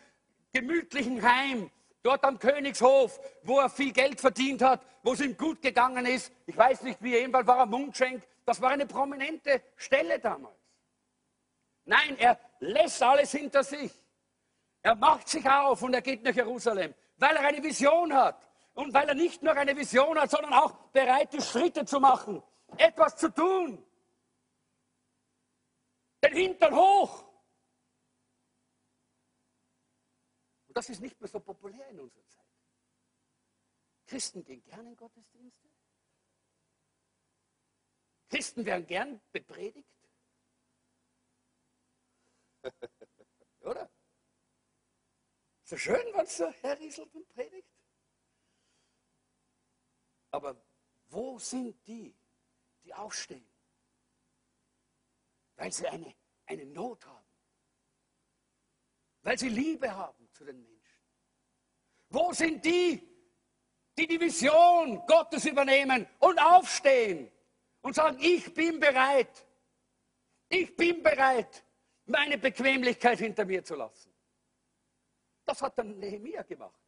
gemütlichen 0.54 1.22
Heim, 1.22 1.70
dort 2.04 2.24
am 2.24 2.40
Königshof, 2.40 3.20
wo 3.44 3.60
er 3.60 3.70
viel 3.70 3.92
Geld 3.92 4.20
verdient 4.20 4.62
hat, 4.62 4.82
wo 5.04 5.14
es 5.14 5.22
ihm 5.22 5.38
gut 5.38 5.62
gegangen 5.62 6.06
ist. 6.06 6.32
Ich 6.46 6.58
weiß 6.58 6.82
nicht 6.84 7.02
wie, 7.02 7.12
jedenfalls 7.12 7.48
war 7.48 7.60
er 7.60 7.66
Mundschenk. 7.66 8.24
Das 8.46 8.62
war 8.62 8.72
eine 8.72 8.86
prominente 8.86 9.62
Stelle 9.76 10.20
damals. 10.20 10.56
Nein, 11.86 12.18
er 12.18 12.40
lässt 12.60 13.02
alles 13.02 13.32
hinter 13.32 13.64
sich. 13.64 13.92
Er 14.82 14.96
macht 14.96 15.28
sich 15.28 15.48
auf 15.48 15.82
und 15.84 15.94
er 15.94 16.02
geht 16.02 16.24
nach 16.24 16.34
Jerusalem, 16.34 16.94
weil 17.18 17.36
er 17.36 17.48
eine 17.48 17.64
Vision 17.64 18.14
hat. 18.14 18.48
Und 18.74 18.94
weil 18.94 19.08
er 19.10 19.16
nicht 19.16 19.44
nur 19.44 19.56
eine 19.56 19.76
Vision 19.76 20.18
hat, 20.20 20.32
sondern 20.32 20.54
auch 20.54 20.74
bereit 20.94 21.34
ist, 21.34 21.50
Schritte 21.50 21.86
zu 21.86 22.00
machen, 22.00 22.42
etwas 22.78 23.18
zu 23.18 23.30
tun. 23.30 23.84
Den 26.24 26.34
Hintern 26.34 26.76
hoch. 26.76 27.26
Und 30.72 30.78
das 30.78 30.88
ist 30.88 31.02
nicht 31.02 31.20
mehr 31.20 31.28
so 31.28 31.42
populär 31.42 31.86
in 31.90 32.00
unserer 32.00 32.26
Zeit. 32.30 32.48
Christen 34.08 34.42
gehen 34.42 34.64
gerne 34.64 34.88
in 34.88 34.96
Gottesdienste. 34.96 35.68
Christen 38.30 38.64
werden 38.64 38.88
gern 38.88 39.20
bepredigt. 39.34 39.92
Oder? 43.60 43.92
So 45.66 45.76
schön, 45.76 46.06
wenn 46.14 46.24
es 46.26 46.38
so 46.38 46.50
herrieselt 46.50 47.14
und 47.16 47.28
predigt. 47.28 47.68
Aber 50.30 50.56
wo 51.08 51.38
sind 51.38 51.86
die, 51.86 52.16
die 52.86 52.94
aufstehen? 52.94 53.52
Weil 55.58 55.74
sie 55.74 55.90
eine, 55.90 56.16
eine 56.46 56.66
Not 56.66 57.06
haben. 57.06 57.21
Weil 59.24 59.38
sie 59.38 59.50
Liebe 59.50 59.94
haben 59.94 60.30
zu 60.32 60.44
den 60.44 60.62
Menschen. 60.62 61.00
Wo 62.10 62.34
sind 62.34 62.66
die, 62.66 63.08
die 63.98 64.08
die 64.08 64.20
Vision 64.20 65.06
Gottes 65.06 65.46
übernehmen 65.46 66.08
und 66.20 66.40
aufstehen 66.40 67.32
und 67.82 67.96
sagen, 67.96 68.18
ich 68.20 68.54
bin 68.54 68.80
bereit, 68.80 69.46
ich 70.50 70.76
bin 70.76 71.02
bereit, 71.02 71.64
meine 72.06 72.38
Bequemlichkeit 72.38 73.20
hinter 73.20 73.46
mir 73.46 73.64
zu 73.64 73.76
lassen. 73.76 74.14
Das 75.46 75.62
hat 75.62 75.78
dann 75.78 75.98
Nehemiah 76.00 76.44
gemacht. 76.44 76.80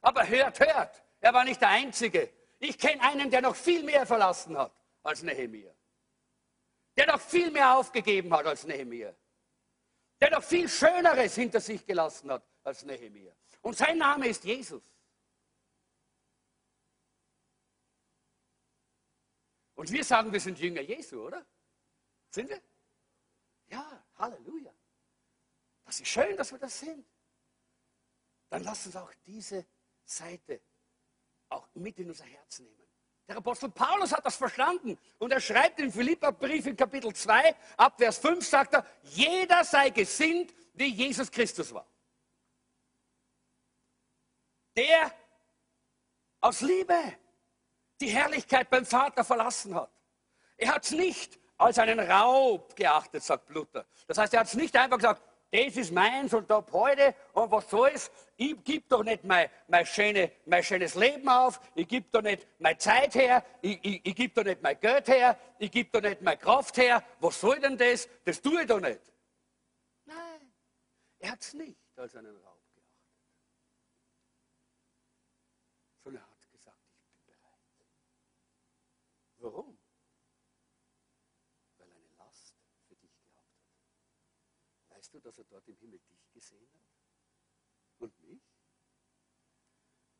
Aber 0.00 0.26
hört, 0.26 0.58
hört, 0.60 1.02
er 1.20 1.32
war 1.32 1.44
nicht 1.44 1.60
der 1.60 1.68
Einzige. 1.68 2.30
Ich 2.58 2.78
kenne 2.78 3.02
einen, 3.02 3.30
der 3.30 3.42
noch 3.42 3.56
viel 3.56 3.82
mehr 3.82 4.06
verlassen 4.06 4.56
hat 4.56 4.72
als 5.02 5.22
Nehemiah. 5.22 5.74
Der 6.96 7.06
noch 7.06 7.20
viel 7.20 7.50
mehr 7.50 7.76
aufgegeben 7.76 8.32
hat 8.34 8.46
als 8.46 8.64
Nehemiah. 8.64 9.14
Der 10.22 10.30
noch 10.30 10.42
viel 10.42 10.68
Schöneres 10.68 11.34
hinter 11.34 11.60
sich 11.60 11.84
gelassen 11.84 12.30
hat 12.30 12.42
als 12.62 12.84
Nehemiah. 12.84 13.34
Und 13.60 13.76
sein 13.76 13.98
Name 13.98 14.28
ist 14.28 14.44
Jesus. 14.44 14.82
Und 19.74 19.90
wir 19.90 20.04
sagen, 20.04 20.32
wir 20.32 20.40
sind 20.40 20.58
Jünger 20.58 20.80
Jesu, 20.80 21.26
oder? 21.26 21.44
Sind 22.30 22.48
wir? 22.48 22.62
Ja, 23.66 24.04
Halleluja. 24.14 24.72
Das 25.84 26.00
ist 26.00 26.08
schön, 26.08 26.36
dass 26.36 26.52
wir 26.52 26.58
das 26.58 26.78
sind 26.78 27.04
dann 28.52 28.64
lass 28.64 28.84
uns 28.84 28.96
auch 28.96 29.14
diese 29.24 29.66
Seite 30.04 30.60
auch 31.48 31.66
mit 31.72 31.98
in 31.98 32.10
unser 32.10 32.26
Herz 32.26 32.58
nehmen. 32.58 32.81
Der 33.32 33.38
Apostel 33.38 33.70
Paulus 33.70 34.12
hat 34.12 34.26
das 34.26 34.36
verstanden 34.36 34.98
und 35.18 35.32
er 35.32 35.40
schreibt 35.40 35.80
im 35.80 35.90
Philipperbrief 35.90 36.66
in 36.66 36.76
Kapitel 36.76 37.14
2, 37.14 37.56
ab 37.78 37.94
Vers 37.96 38.18
5 38.18 38.46
sagt 38.46 38.74
er, 38.74 38.84
jeder 39.04 39.64
sei 39.64 39.88
gesinnt, 39.88 40.52
wie 40.74 40.88
Jesus 40.88 41.30
Christus 41.30 41.72
war. 41.72 41.86
Der 44.76 45.10
aus 46.42 46.60
Liebe 46.60 46.94
die 48.02 48.10
Herrlichkeit 48.10 48.68
beim 48.68 48.84
Vater 48.84 49.24
verlassen 49.24 49.74
hat. 49.74 49.90
Er 50.58 50.74
hat 50.74 50.84
es 50.84 50.90
nicht 50.90 51.40
als 51.56 51.78
einen 51.78 52.00
Raub 52.00 52.76
geachtet, 52.76 53.22
sagt 53.22 53.48
Luther. 53.48 53.86
Das 54.08 54.18
heißt, 54.18 54.34
er 54.34 54.40
hat 54.40 54.48
es 54.48 54.54
nicht 54.54 54.76
einfach 54.76 54.98
gesagt, 54.98 55.22
das 55.52 55.76
ist 55.76 55.92
meins 55.92 56.32
und 56.32 56.50
ab 56.50 56.70
heute 56.72 57.14
und 57.34 57.50
was 57.50 57.68
soll's, 57.68 58.10
ich 58.38 58.64
gebe 58.64 58.86
doch 58.88 59.04
nicht 59.04 59.22
mein, 59.22 59.50
mein, 59.68 59.84
schöne, 59.84 60.32
mein 60.46 60.62
schönes 60.62 60.94
Leben 60.94 61.28
auf, 61.28 61.60
ich 61.74 61.86
gebe 61.86 62.06
doch 62.10 62.22
nicht 62.22 62.46
meine 62.58 62.78
Zeit 62.78 63.14
her, 63.14 63.44
ich, 63.60 63.78
ich, 63.84 64.00
ich 64.06 64.14
gebe 64.14 64.32
doch 64.32 64.44
nicht 64.44 64.62
mein 64.62 64.80
Geld 64.80 65.08
her, 65.08 65.38
ich 65.58 65.70
gebe 65.70 65.90
doch 65.90 66.00
nicht 66.08 66.22
meine 66.22 66.38
Kraft 66.38 66.78
her, 66.78 67.04
was 67.20 67.38
soll 67.38 67.60
denn 67.60 67.76
das? 67.76 68.08
Das 68.24 68.40
tue 68.40 68.62
ich 68.62 68.66
doch 68.66 68.80
nicht. 68.80 69.12
Nein, 70.06 70.52
er 71.18 71.32
hat 71.32 71.40
es 71.42 71.52
nicht 71.52 71.78
als 71.96 72.16
einen 72.16 72.34
Raub 72.34 72.62
geachtet, 72.74 73.12
sondern 76.02 76.22
er 76.22 76.30
hat 76.30 76.50
gesagt, 76.50 76.78
ich 76.88 77.02
bin 77.10 77.26
bereit. 77.26 77.86
Warum? 79.36 79.71
Du, 85.12 85.20
dass 85.20 85.36
er 85.36 85.44
dort 85.44 85.68
im 85.68 85.76
Himmel 85.76 86.00
dich 86.00 86.32
gesehen 86.32 86.72
hat? 86.72 86.88
Und 87.98 88.18
mich? 88.22 88.40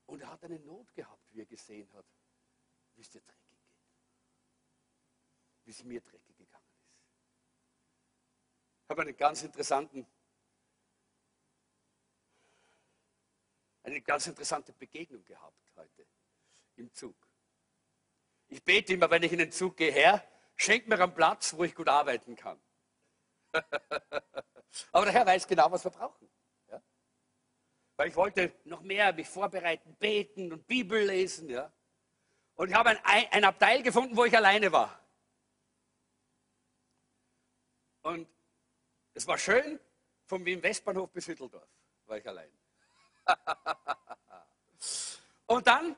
Und 0.04 0.20
er 0.20 0.30
hat 0.30 0.44
eine 0.44 0.60
Not 0.60 0.92
gehabt, 0.92 1.24
wie 1.32 1.40
er 1.40 1.46
gesehen 1.46 1.90
hat, 1.94 2.04
wie 2.94 3.00
es 3.00 3.08
dir 3.08 3.22
dreckig 3.22 3.48
geht. 3.48 3.80
Wie 5.64 5.70
es 5.70 5.82
mir 5.82 6.02
dreckig 6.02 6.36
gegangen 6.36 6.66
ist. 6.66 6.82
Ich 8.84 8.90
habe 8.90 9.02
einen 9.02 9.16
ganz 9.16 9.42
interessanten, 9.42 10.06
eine 13.84 14.02
ganz 14.02 14.26
interessante 14.26 14.74
Begegnung 14.74 15.24
gehabt 15.24 15.72
heute 15.74 16.06
im 16.76 16.92
Zug. 16.92 17.16
Ich 18.48 18.62
bete 18.62 18.92
immer, 18.92 19.10
wenn 19.10 19.22
ich 19.22 19.32
in 19.32 19.38
den 19.38 19.52
Zug 19.52 19.78
gehe, 19.78 19.90
Herr, 19.90 20.22
schenk 20.56 20.86
mir 20.86 21.00
einen 21.02 21.14
Platz, 21.14 21.54
wo 21.56 21.64
ich 21.64 21.74
gut 21.74 21.88
arbeiten 21.88 22.36
kann. 22.36 22.60
Aber 24.90 25.04
der 25.04 25.14
Herr 25.14 25.26
weiß 25.26 25.46
genau, 25.46 25.70
was 25.70 25.84
wir 25.84 25.90
brauchen. 25.90 26.28
Ja? 26.68 26.82
Weil 27.96 28.08
ich 28.08 28.16
wollte 28.16 28.52
noch 28.64 28.82
mehr 28.82 29.12
mich 29.12 29.28
vorbereiten, 29.28 29.94
beten 29.96 30.52
und 30.52 30.66
Bibel 30.66 31.04
lesen. 31.04 31.48
Ja? 31.48 31.72
Und 32.54 32.68
ich 32.68 32.74
habe 32.74 32.90
ein, 32.90 32.98
ein 33.04 33.44
Abteil 33.44 33.82
gefunden, 33.82 34.16
wo 34.16 34.24
ich 34.24 34.36
alleine 34.36 34.72
war. 34.72 34.98
Und 38.02 38.28
es 39.14 39.26
war 39.26 39.38
schön, 39.38 39.78
vom 40.26 40.44
Wien 40.44 40.62
Westbahnhof 40.62 41.10
bis 41.10 41.28
Hütteldorf 41.28 41.68
war 42.06 42.18
ich 42.18 42.26
allein. 42.26 42.50
und 45.46 45.66
dann 45.66 45.96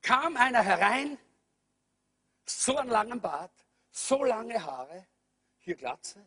kam 0.00 0.36
einer 0.36 0.62
herein, 0.62 1.18
so 2.44 2.76
einen 2.76 2.90
langen 2.90 3.20
Bart, 3.20 3.52
so 3.90 4.24
lange 4.24 4.62
Haare, 4.62 5.06
hier 5.58 5.76
Glatze, 5.76 6.26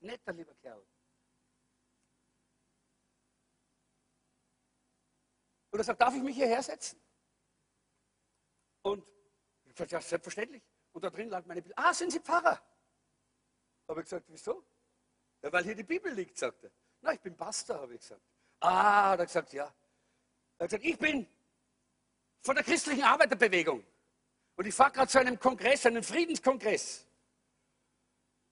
netter 0.00 0.32
lieber 0.32 0.54
Kerl. 0.54 0.84
Und 5.70 5.78
er 5.78 5.84
sagt, 5.84 6.00
darf 6.00 6.14
ich 6.14 6.22
mich 6.22 6.36
hierher 6.36 6.62
setzen? 6.62 7.00
Und 8.82 9.06
ich 9.64 9.74
gesagt, 9.74 9.92
ja, 9.92 10.00
selbstverständlich. 10.00 10.62
Und 10.92 11.04
da 11.04 11.10
drin 11.10 11.28
lag 11.28 11.44
meine 11.46 11.62
Bibel. 11.62 11.74
Ah, 11.76 11.94
sind 11.94 12.10
Sie 12.10 12.20
Pfarrer? 12.20 12.60
Habe 13.88 14.00
ich 14.00 14.06
gesagt, 14.06 14.26
wieso? 14.28 14.64
Ja, 15.42 15.52
weil 15.52 15.64
hier 15.64 15.74
die 15.74 15.84
Bibel 15.84 16.12
liegt, 16.12 16.38
sagt 16.38 16.64
er. 16.64 16.70
Na, 17.00 17.12
ich 17.12 17.20
bin 17.20 17.36
Pastor, 17.36 17.80
habe 17.80 17.94
ich 17.94 18.00
gesagt. 18.00 18.22
Ah, 18.60 19.10
hat 19.10 19.20
er 19.20 19.26
gesagt, 19.26 19.52
ja. 19.52 19.64
Er 20.58 20.64
hat 20.64 20.70
gesagt, 20.70 20.84
ich 20.84 20.98
bin 20.98 21.26
von 22.42 22.54
der 22.54 22.64
christlichen 22.64 23.02
Arbeiterbewegung. 23.02 23.84
Und 24.56 24.66
ich 24.66 24.74
fahre 24.74 24.92
gerade 24.92 25.10
zu 25.10 25.18
einem 25.18 25.38
Kongress, 25.38 25.86
einem 25.86 26.02
Friedenskongress. 26.02 27.06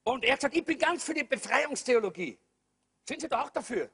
Und 0.04 0.24
er 0.24 0.32
hat 0.32 0.40
gesagt, 0.40 0.56
ich 0.56 0.64
bin 0.64 0.78
ganz 0.78 1.04
für 1.04 1.12
die 1.12 1.24
Befreiungstheologie. 1.24 2.38
Sind 3.06 3.20
Sie 3.20 3.28
da 3.28 3.42
auch 3.42 3.50
dafür? 3.50 3.90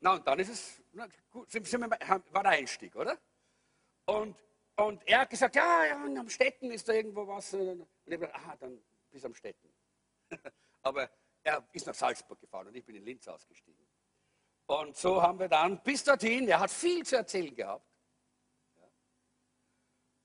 Na, 0.00 0.14
und 0.14 0.26
dann 0.26 0.38
ist 0.40 0.48
es, 0.48 0.82
gut, 1.30 1.50
sind, 1.50 1.66
sind 1.66 1.80
wir, 1.80 1.90
war 1.90 2.42
der 2.42 2.52
Einstieg, 2.52 2.94
oder? 2.96 3.18
Und, 4.06 4.36
und 4.76 5.06
er 5.06 5.20
hat 5.20 5.30
gesagt, 5.30 5.56
ja, 5.56 5.84
ja, 5.84 5.96
am 5.96 6.28
Städten 6.28 6.70
ist 6.70 6.88
da 6.88 6.92
irgendwo 6.92 7.26
was. 7.26 7.52
Und 7.54 7.86
ich 8.04 8.12
habe 8.12 8.26
gesagt, 8.26 8.34
aha, 8.34 8.56
dann 8.56 8.78
bis 9.10 9.24
am 9.24 9.34
Städten. 9.34 9.72
Aber 10.82 11.10
er 11.42 11.66
ist 11.72 11.86
nach 11.86 11.94
Salzburg 11.94 12.40
gefahren 12.40 12.68
und 12.68 12.76
ich 12.76 12.84
bin 12.84 12.96
in 12.96 13.04
Linz 13.04 13.26
ausgestiegen. 13.28 13.86
Und 14.66 14.96
so 14.96 15.22
haben 15.22 15.38
wir 15.38 15.48
dann 15.48 15.82
bis 15.82 16.02
dorthin, 16.02 16.48
er 16.48 16.60
hat 16.60 16.70
viel 16.70 17.04
zu 17.04 17.16
erzählen 17.16 17.54
gehabt. 17.54 17.86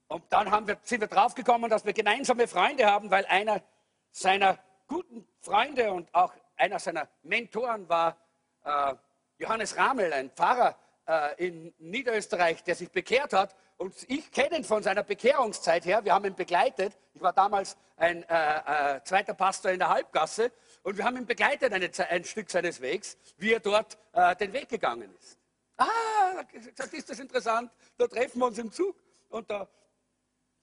Und 0.08 0.24
dann 0.34 0.68
wir, 0.68 0.78
sind 0.84 1.00
wir 1.00 1.08
draufgekommen, 1.08 1.70
dass 1.70 1.86
wir 1.86 1.94
gemeinsame 1.94 2.48
Freunde 2.48 2.86
haben, 2.86 3.10
weil 3.10 3.26
einer 3.28 3.64
seiner 4.12 4.60
guten 4.88 5.26
Freunde 5.40 5.92
und 5.94 6.14
auch 6.14 6.34
einer 6.58 6.80
seiner 6.80 7.08
Mentoren 7.24 7.88
war 7.88 8.18
äh, 8.64 8.96
Johannes 9.42 9.76
Ramel, 9.76 10.14
ein 10.14 10.30
Pfarrer 10.30 10.78
äh, 11.08 11.48
in 11.48 11.74
Niederösterreich, 11.80 12.64
der 12.64 12.76
sich 12.76 12.92
bekehrt 12.92 13.34
hat. 13.34 13.56
Und 13.78 13.96
ich 14.08 14.32
kenne 14.32 14.58
ihn 14.58 14.64
von 14.64 14.84
seiner 14.84 15.04
Bekehrungszeit 15.04 15.84
her. 15.86 16.06
Wir 16.06 16.14
haben 16.14 16.26
ihn 16.26 16.36
begleitet. 16.36 16.96
Ich 17.16 17.22
war 17.22 17.34
damals 17.34 17.76
ein 17.98 18.24
äh, 18.30 18.98
äh, 18.98 19.04
zweiter 19.04 19.34
Pastor 19.34 19.72
in 19.72 19.80
der 19.80 19.90
Halbgasse. 19.90 20.52
Und 20.84 20.98
wir 20.98 21.06
haben 21.06 21.18
ihn 21.18 21.26
begleitet 21.26 21.74
eine, 21.74 21.90
ein 22.10 22.24
Stück 22.24 22.52
seines 22.52 22.82
Wegs, 22.82 23.18
wie 23.38 23.54
er 23.54 23.60
dort 23.60 23.98
äh, 24.14 24.36
den 24.36 24.54
Weg 24.54 24.70
gegangen 24.70 25.12
ist. 25.20 25.40
Ah, 25.78 26.44
gesagt, 26.52 26.94
ist 26.94 27.10
das 27.10 27.20
interessant. 27.20 27.72
Da 27.98 28.08
treffen 28.08 28.40
wir 28.40 28.46
uns 28.46 28.60
im 28.60 28.72
Zug 28.72 28.96
und 29.30 29.50
da 29.50 29.68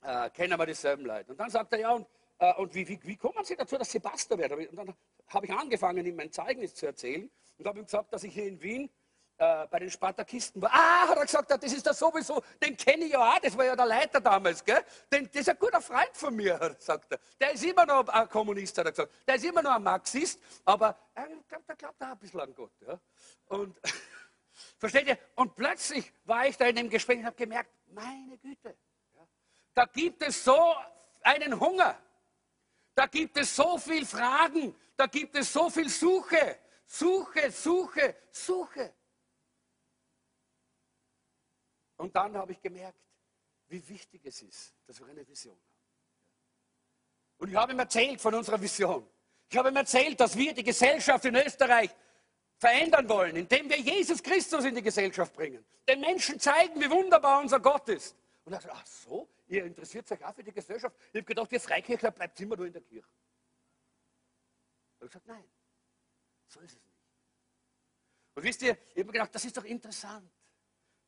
äh, 0.02 0.30
kennen 0.30 0.56
wir 0.56 0.66
dieselben 0.66 1.04
Leute. 1.04 1.32
Und 1.32 1.40
dann 1.40 1.50
sagt 1.50 1.72
er, 1.72 1.80
ja, 1.80 1.90
und, 1.90 2.06
äh, 2.38 2.54
und 2.54 2.72
wie, 2.72 2.86
wie, 2.86 3.00
wie 3.02 3.16
kommen 3.16 3.44
Sie 3.44 3.56
dazu, 3.56 3.76
dass 3.76 3.90
Sie 3.90 3.98
Pastor 3.98 4.38
werden? 4.38 4.68
Und 4.68 4.76
dann 4.76 4.94
habe 5.26 5.46
ich 5.46 5.52
angefangen, 5.52 6.06
ihm 6.06 6.14
mein 6.14 6.30
Zeugnis 6.30 6.76
zu 6.76 6.86
erzählen 6.86 7.28
und 7.58 7.66
habe 7.66 7.80
ihm 7.80 7.84
gesagt, 7.84 8.12
dass 8.12 8.22
ich 8.24 8.32
hier 8.32 8.46
in 8.46 8.60
Wien 8.62 8.90
äh, 9.38 9.66
bei 9.68 9.78
den 9.78 9.90
Spartakisten 9.90 10.62
war. 10.62 10.70
Ah, 10.72 11.08
hat 11.08 11.16
er 11.16 11.24
gesagt, 11.24 11.50
das 11.50 11.72
ist 11.72 11.86
das 11.86 11.98
sowieso, 11.98 12.42
den 12.62 12.76
kenne 12.76 13.04
ich 13.04 13.12
ja 13.12 13.20
auch, 13.20 13.38
das 13.38 13.56
war 13.56 13.64
ja 13.64 13.76
der 13.76 13.86
Leiter 13.86 14.20
damals, 14.20 14.64
gell? 14.64 14.84
Den, 15.12 15.26
das 15.26 15.42
ist 15.42 15.48
ein 15.48 15.58
guter 15.58 15.80
Freund 15.80 16.10
von 16.12 16.34
mir, 16.34 16.76
sagt 16.80 17.12
er. 17.12 17.20
Der 17.40 17.52
ist 17.52 17.64
immer 17.64 17.86
noch 17.86 18.08
ein 18.08 18.28
Kommunist, 18.28 18.76
hat 18.78 18.86
er 18.86 18.92
gesagt. 18.92 19.12
Der 19.26 19.36
ist 19.36 19.44
immer 19.44 19.62
noch 19.62 19.72
ein 19.72 19.82
Marxist, 19.82 20.40
aber 20.64 20.96
äh, 21.14 21.22
glaub, 21.48 21.66
der 21.66 21.76
glaubt 21.76 22.02
auch 22.02 22.06
ein 22.08 22.18
bisschen 22.18 22.40
an 22.40 22.54
Gott. 22.54 22.72
Ja? 22.80 22.98
Und, 23.46 23.78
versteht 24.78 25.06
ihr? 25.06 25.18
Und 25.34 25.54
plötzlich 25.54 26.12
war 26.24 26.46
ich 26.46 26.56
da 26.56 26.66
in 26.66 26.76
dem 26.76 26.90
Gespräch 26.90 27.18
und 27.18 27.26
habe 27.26 27.36
gemerkt, 27.36 27.70
meine 27.86 28.38
Güte, 28.38 28.76
ja? 29.14 29.26
da 29.74 29.84
gibt 29.86 30.22
es 30.22 30.44
so 30.44 30.74
einen 31.22 31.58
Hunger. 31.58 31.96
Da 32.94 33.06
gibt 33.06 33.36
es 33.36 33.54
so 33.54 33.78
viele 33.78 34.04
Fragen, 34.04 34.74
da 34.96 35.06
gibt 35.06 35.36
es 35.36 35.52
so 35.52 35.70
viel 35.70 35.88
Suche, 35.88 36.58
Suche, 36.90 37.50
Suche, 37.50 38.16
Suche. 38.30 38.94
Und 41.98 42.16
dann 42.16 42.34
habe 42.34 42.52
ich 42.52 42.60
gemerkt, 42.60 42.98
wie 43.68 43.86
wichtig 43.88 44.24
es 44.24 44.40
ist, 44.40 44.74
dass 44.86 44.98
wir 44.98 45.06
eine 45.06 45.26
Vision 45.28 45.54
haben. 45.54 45.62
Und 47.36 47.50
ich 47.50 47.56
habe 47.56 47.72
ihm 47.72 47.78
erzählt 47.78 48.20
von 48.20 48.34
unserer 48.34 48.60
Vision. 48.60 49.06
Ich 49.50 49.56
habe 49.56 49.68
ihm 49.68 49.76
erzählt, 49.76 50.18
dass 50.18 50.34
wir 50.34 50.54
die 50.54 50.64
Gesellschaft 50.64 51.26
in 51.26 51.36
Österreich 51.36 51.94
verändern 52.56 53.06
wollen, 53.08 53.36
indem 53.36 53.68
wir 53.68 53.78
Jesus 53.78 54.22
Christus 54.22 54.64
in 54.64 54.74
die 54.74 54.82
Gesellschaft 54.82 55.34
bringen. 55.34 55.64
Den 55.86 56.00
Menschen 56.00 56.40
zeigen, 56.40 56.80
wie 56.80 56.90
wunderbar 56.90 57.40
unser 57.40 57.60
Gott 57.60 57.88
ist. 57.90 58.16
Und 58.44 58.54
er 58.54 58.62
sagt, 58.62 58.74
ach 58.74 58.86
so, 58.86 59.28
ihr 59.46 59.66
interessiert 59.66 60.10
euch 60.10 60.24
auch 60.24 60.34
für 60.34 60.42
die 60.42 60.52
Gesellschaft? 60.52 60.96
Ich 61.12 61.18
habe 61.18 61.24
gedacht, 61.24 61.52
ihr 61.52 61.60
Freikirchler 61.60 62.12
bleibt 62.12 62.40
immer 62.40 62.56
nur 62.56 62.66
in 62.66 62.72
der 62.72 62.82
Kirche. 62.82 63.08
Ich 64.94 65.00
habe 65.00 65.08
gesagt, 65.08 65.26
nein, 65.26 65.44
so 66.48 66.60
ist 66.60 66.76
es 66.76 66.84
nicht. 66.84 66.98
Und 68.34 68.42
wisst 68.42 68.62
ihr, 68.62 68.72
ich 68.72 68.98
habe 68.98 69.04
mir 69.04 69.12
gedacht, 69.12 69.34
das 69.34 69.44
ist 69.44 69.56
doch 69.56 69.64
interessant 69.64 70.30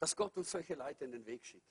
dass 0.00 0.16
Gott 0.16 0.37
uns 0.37 0.50
solche 0.50 0.75
Leute 0.75 1.04
in 1.04 1.12
den 1.12 1.26
Weg 1.26 1.44
schickt. 1.44 1.70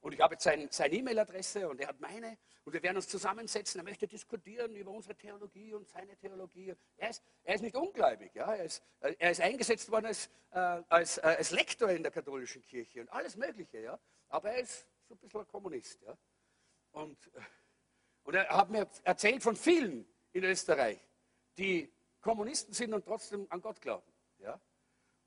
Und 0.00 0.12
ich 0.12 0.20
habe 0.20 0.34
jetzt 0.34 0.44
sein, 0.44 0.68
seine 0.70 0.94
E-Mail-Adresse 0.94 1.68
und 1.68 1.80
er 1.80 1.88
hat 1.88 1.98
meine 1.98 2.38
und 2.64 2.72
wir 2.72 2.82
werden 2.82 2.96
uns 2.96 3.08
zusammensetzen. 3.08 3.80
Er 3.80 3.84
möchte 3.84 4.06
diskutieren 4.06 4.76
über 4.76 4.92
unsere 4.92 5.16
Theologie 5.16 5.72
und 5.72 5.88
seine 5.88 6.16
Theologie. 6.16 6.74
Er 6.98 7.10
ist, 7.10 7.22
er 7.42 7.54
ist 7.56 7.62
nicht 7.62 7.74
ungläubig. 7.74 8.32
Ja? 8.34 8.54
Er, 8.54 8.64
ist, 8.64 8.82
er 9.00 9.30
ist 9.30 9.40
eingesetzt 9.40 9.90
worden 9.90 10.06
als, 10.06 10.28
äh, 10.52 10.58
als, 10.58 11.18
äh, 11.18 11.22
als 11.22 11.50
Lektor 11.50 11.90
in 11.90 12.02
der 12.02 12.12
katholischen 12.12 12.62
Kirche 12.62 13.00
und 13.00 13.08
alles 13.08 13.36
Mögliche. 13.36 13.80
Ja? 13.80 13.98
Aber 14.28 14.52
er 14.52 14.60
ist 14.60 14.86
so 15.08 15.14
ein 15.14 15.18
bisschen 15.18 15.40
ein 15.40 15.48
Kommunist. 15.48 16.00
Ja? 16.02 16.16
Und, 16.92 17.18
und 18.22 18.34
er 18.34 18.48
hat 18.50 18.70
mir 18.70 18.86
erzählt 19.02 19.42
von 19.42 19.56
vielen 19.56 20.06
in 20.32 20.44
Österreich, 20.44 21.00
die 21.56 21.92
Kommunisten 22.20 22.74
sind 22.74 22.92
und 22.94 23.04
trotzdem 23.04 23.46
an 23.50 23.60
Gott 23.60 23.80
glauben. 23.80 24.10
Ja? 24.38 24.60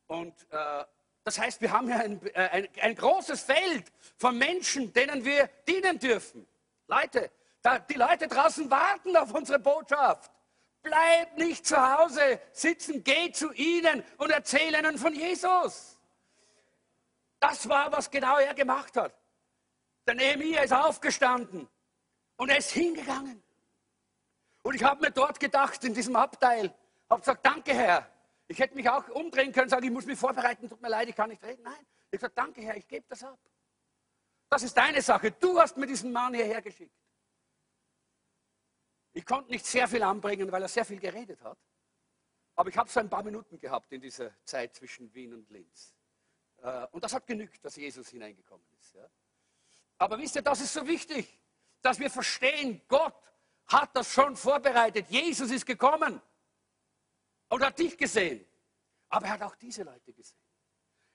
Und 0.07 0.35
äh, 0.51 0.85
das 1.23 1.39
heißt, 1.39 1.61
wir 1.61 1.71
haben 1.71 1.87
hier 1.87 1.99
ein, 1.99 2.25
äh, 2.27 2.49
ein, 2.49 2.67
ein 2.81 2.95
großes 2.95 3.43
Feld 3.43 3.91
von 4.17 4.37
Menschen, 4.37 4.91
denen 4.93 5.23
wir 5.23 5.47
dienen 5.67 5.99
dürfen. 5.99 6.47
Leute, 6.87 7.31
da, 7.61 7.79
die 7.79 7.93
Leute 7.93 8.27
draußen 8.27 8.69
warten 8.69 9.15
auf 9.15 9.33
unsere 9.33 9.59
Botschaft. 9.59 10.31
Bleib 10.81 11.37
nicht 11.37 11.65
zu 11.65 11.77
Hause 11.77 12.41
sitzen, 12.51 13.03
geh 13.03 13.31
zu 13.31 13.51
ihnen 13.53 14.03
und 14.17 14.31
erzähl 14.31 14.73
ihnen 14.73 14.97
von 14.97 15.13
Jesus. 15.13 15.99
Das 17.39 17.69
war, 17.69 17.91
was 17.91 18.09
genau 18.09 18.37
er 18.39 18.53
gemacht 18.55 18.97
hat. 18.97 19.15
Der 20.07 20.15
Nehemiah 20.15 20.63
ist 20.63 20.73
aufgestanden 20.73 21.69
und 22.37 22.49
er 22.49 22.57
ist 22.57 22.71
hingegangen. 22.71 23.43
Und 24.63 24.75
ich 24.75 24.83
habe 24.83 25.01
mir 25.01 25.11
dort 25.11 25.39
gedacht, 25.39 25.83
in 25.83 25.93
diesem 25.93 26.15
Abteil, 26.15 26.73
habe 27.11 27.19
gesagt, 27.21 27.45
danke 27.45 27.73
Herr, 27.73 28.09
ich 28.47 28.57
hätte 28.57 28.75
mich 28.75 28.89
auch 28.89 29.07
umdrehen 29.09 29.51
können 29.51 29.69
sagen, 29.69 29.85
ich 29.85 29.91
muss 29.91 30.05
mich 30.05 30.17
vorbereiten, 30.17 30.67
tut 30.67 30.81
mir 30.81 30.89
leid, 30.89 31.09
ich 31.09 31.15
kann 31.15 31.29
nicht 31.29 31.43
reden. 31.43 31.61
Nein, 31.63 31.73
ich 31.75 32.05
habe 32.05 32.17
gesagt, 32.17 32.37
danke 32.37 32.61
Herr, 32.61 32.77
ich 32.77 32.87
gebe 32.87 33.05
das 33.07 33.23
ab. 33.23 33.39
Das 34.49 34.63
ist 34.63 34.75
deine 34.75 35.01
Sache. 35.01 35.31
Du 35.31 35.59
hast 35.59 35.77
mir 35.77 35.87
diesen 35.87 36.11
Mann 36.11 36.33
hierher 36.33 36.61
geschickt. 36.61 36.95
Ich 39.13 39.25
konnte 39.25 39.51
nicht 39.51 39.65
sehr 39.65 39.87
viel 39.87 40.03
anbringen, 40.03 40.51
weil 40.51 40.61
er 40.61 40.67
sehr 40.67 40.85
viel 40.85 40.99
geredet 40.99 41.41
hat. 41.41 41.57
Aber 42.55 42.69
ich 42.69 42.77
habe 42.77 42.89
so 42.89 42.99
ein 42.99 43.09
paar 43.09 43.23
Minuten 43.23 43.57
gehabt 43.59 43.91
in 43.91 44.01
dieser 44.01 44.31
Zeit 44.43 44.75
zwischen 44.75 45.13
Wien 45.13 45.33
und 45.33 45.49
Linz. 45.49 45.93
Äh, 46.61 46.87
und 46.91 47.03
das 47.03 47.13
hat 47.13 47.25
genügt, 47.27 47.63
dass 47.63 47.75
Jesus 47.75 48.09
hineingekommen 48.09 48.65
ist. 48.79 48.97
Aber 49.97 50.17
wisst 50.17 50.35
ihr, 50.35 50.41
das 50.41 50.61
ist 50.61 50.73
so 50.73 50.85
wichtig, 50.87 51.39
dass 51.81 51.99
wir 51.99 52.09
verstehen, 52.09 52.81
Gott 52.87 53.15
hat 53.67 53.95
das 53.95 54.11
schon 54.11 54.35
vorbereitet. 54.35 55.07
Jesus 55.09 55.51
ist 55.51 55.65
gekommen 55.65 56.21
und 57.51 57.61
hat 57.61 57.77
dich 57.77 57.97
gesehen. 57.97 58.45
Aber 59.09 59.25
er 59.25 59.33
hat 59.33 59.41
auch 59.43 59.55
diese 59.55 59.83
Leute 59.83 60.13
gesehen. 60.13 60.39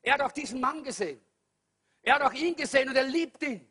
Er 0.02 0.14
hat 0.14 0.20
auch 0.20 0.32
diesen 0.32 0.60
Mann 0.60 0.84
gesehen. 0.84 1.24
Er 2.02 2.14
hat 2.16 2.22
auch 2.22 2.32
ihn 2.32 2.54
gesehen 2.54 2.88
und 2.88 2.96
er 2.96 3.04
liebt 3.04 3.42
ihn. 3.42 3.66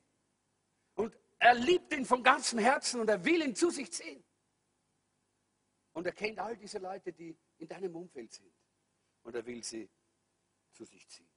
Und 0.96 1.16
er 1.38 1.54
liebt 1.54 1.94
ihn 1.94 2.06
von 2.06 2.24
ganzem 2.24 2.60
Herzen 2.60 3.00
und 3.02 3.10
er 3.10 3.24
will 3.24 3.42
ihn 3.44 3.56
zu 3.56 3.70
sich 3.70 3.92
ziehen. 3.92 4.24
Und 5.94 6.08
er 6.08 6.12
kennt 6.12 6.40
all 6.40 6.58
diese 6.58 6.80
Leute, 6.80 7.14
die 7.14 7.38
in 7.60 7.68
deinem 7.68 7.96
Umfeld 7.96 8.34
sind. 8.34 8.52
Und 9.22 9.36
er 9.36 9.46
will 9.46 9.64
sie 9.64 9.90
zu 10.72 10.86
sich 10.86 11.08
ziehen. 11.08 11.30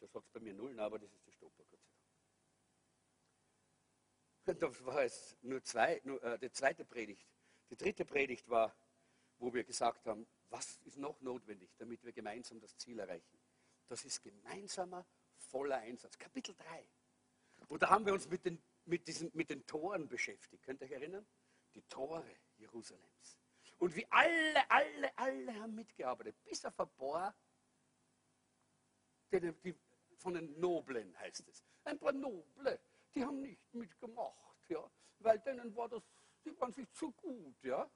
Das 0.00 0.10
sagt 0.10 0.32
bei 0.32 0.40
mir 0.40 0.54
null, 0.54 0.78
aber 0.80 0.98
das 0.98 1.12
ist 1.12 1.26
der 1.26 1.32
Stopper, 1.32 1.62
Gott 1.64 1.80
sei 1.80 1.94
Dank. 4.46 4.60
Da 4.60 4.86
war 4.86 5.04
es 5.04 5.36
nur 5.42 5.62
zwei, 5.62 6.00
nur, 6.04 6.22
äh, 6.22 6.38
die 6.38 6.50
zweite 6.50 6.84
Predigt. 6.84 7.28
Die 7.70 7.76
dritte 7.76 8.04
Predigt 8.04 8.48
war, 8.48 8.74
wo 9.38 9.52
wir 9.52 9.64
gesagt 9.64 10.06
haben, 10.06 10.26
was 10.54 10.76
ist 10.84 10.98
noch 10.98 11.20
notwendig, 11.20 11.74
damit 11.78 12.04
wir 12.04 12.12
gemeinsam 12.12 12.60
das 12.60 12.76
Ziel 12.76 13.00
erreichen. 13.00 13.38
Das 13.88 14.04
ist 14.04 14.22
gemeinsamer, 14.22 15.04
voller 15.36 15.78
Einsatz. 15.78 16.16
Kapitel 16.16 16.54
3. 16.54 16.88
Und 17.66 17.82
da 17.82 17.90
haben 17.90 18.06
wir 18.06 18.12
uns 18.12 18.28
mit 18.28 18.44
den, 18.44 18.62
mit, 18.84 19.08
diesen, 19.08 19.32
mit 19.34 19.50
den 19.50 19.66
Toren 19.66 20.08
beschäftigt. 20.08 20.62
Könnt 20.62 20.80
ihr 20.80 20.86
euch 20.86 20.92
erinnern? 20.92 21.26
Die 21.74 21.82
Tore 21.82 22.24
Jerusalems. 22.56 23.36
Und 23.78 23.96
wie 23.96 24.06
alle, 24.10 24.70
alle, 24.70 25.18
alle 25.18 25.54
haben 25.60 25.74
mitgearbeitet, 25.74 26.36
bis 26.44 26.64
auf 26.64 26.78
ein 26.78 26.88
paar, 26.90 27.34
die, 29.32 29.52
die, 29.64 29.74
von 30.18 30.34
den 30.34 30.60
Noblen 30.60 31.18
heißt 31.18 31.48
es. 31.48 31.64
Ein 31.82 31.98
paar 31.98 32.12
Noble, 32.12 32.78
die 33.12 33.24
haben 33.24 33.40
nicht 33.40 33.74
mitgemacht, 33.74 34.68
ja, 34.68 34.88
weil 35.18 35.40
denen 35.40 35.74
war 35.74 35.88
das, 35.88 36.04
die 36.44 36.56
waren 36.60 36.72
sich 36.72 36.88
zu 36.92 37.10
gut, 37.10 37.60
ja. 37.64 37.90